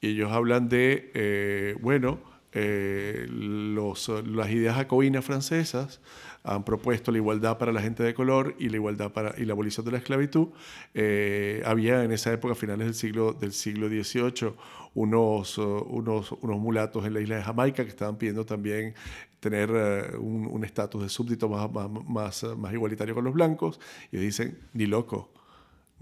Y 0.00 0.08
ellos 0.08 0.30
hablan 0.30 0.68
de, 0.68 1.10
eh, 1.14 1.76
bueno, 1.80 2.20
eh, 2.52 3.26
los, 3.28 4.08
las 4.08 4.50
ideas 4.50 4.76
jacobinas 4.76 5.24
francesas 5.24 6.00
han 6.48 6.64
propuesto 6.64 7.12
la 7.12 7.18
igualdad 7.18 7.58
para 7.58 7.72
la 7.72 7.80
gente 7.80 8.02
de 8.02 8.14
color 8.14 8.54
y 8.58 8.68
la 8.68 8.76
igualdad 8.76 9.12
para 9.12 9.34
y 9.38 9.44
la 9.44 9.52
abolición 9.52 9.84
de 9.84 9.92
la 9.92 9.98
esclavitud. 9.98 10.48
Eh, 10.94 11.62
había 11.64 12.04
en 12.04 12.12
esa 12.12 12.32
época, 12.32 12.52
a 12.52 12.56
finales 12.56 12.86
del 12.86 12.94
siglo, 12.94 13.32
del 13.34 13.52
siglo 13.52 13.88
XVIII, 13.88 14.54
unos, 14.94 15.58
uh, 15.58 15.86
unos, 15.88 16.32
unos 16.32 16.58
mulatos 16.58 17.04
en 17.04 17.14
la 17.14 17.20
isla 17.20 17.36
de 17.36 17.42
Jamaica 17.42 17.84
que 17.84 17.90
estaban 17.90 18.16
pidiendo 18.16 18.46
también 18.46 18.94
tener 19.40 19.70
uh, 19.70 20.20
un 20.20 20.64
estatus 20.64 21.02
de 21.02 21.08
súbdito 21.08 21.48
más, 21.48 21.70
más, 21.70 21.88
más, 22.08 22.42
uh, 22.42 22.56
más 22.56 22.72
igualitario 22.72 23.14
con 23.14 23.24
los 23.24 23.34
blancos. 23.34 23.78
Y 24.10 24.16
dicen, 24.16 24.58
ni 24.72 24.86
loco, 24.86 25.32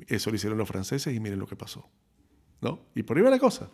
eso 0.07 0.31
lo 0.31 0.37
hicieron 0.37 0.59
los 0.59 0.69
franceses 0.69 1.15
y 1.15 1.21
miren 1.21 1.39
lo 1.39 1.47
que 1.47 1.57
pasó. 1.57 1.89
¿No? 2.61 2.81
Y 2.95 3.03
por 3.03 3.19
ahí 3.19 3.23
va 3.23 3.31
la 3.31 3.39
cosa. 3.39 3.69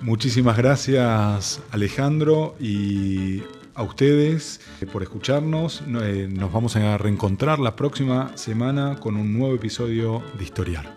Muchísimas 0.00 0.56
gracias 0.56 1.62
Alejandro 1.70 2.56
y 2.58 3.42
a 3.78 3.82
ustedes 3.84 4.60
por 4.92 5.02
escucharnos. 5.02 5.82
Eh, 6.02 6.28
nos 6.28 6.52
vamos 6.52 6.74
a 6.76 6.98
reencontrar 6.98 7.60
la 7.60 7.76
próxima 7.76 8.36
semana 8.36 8.96
con 9.00 9.16
un 9.16 9.38
nuevo 9.38 9.54
episodio 9.54 10.22
de 10.36 10.44
Historiar. 10.44 10.96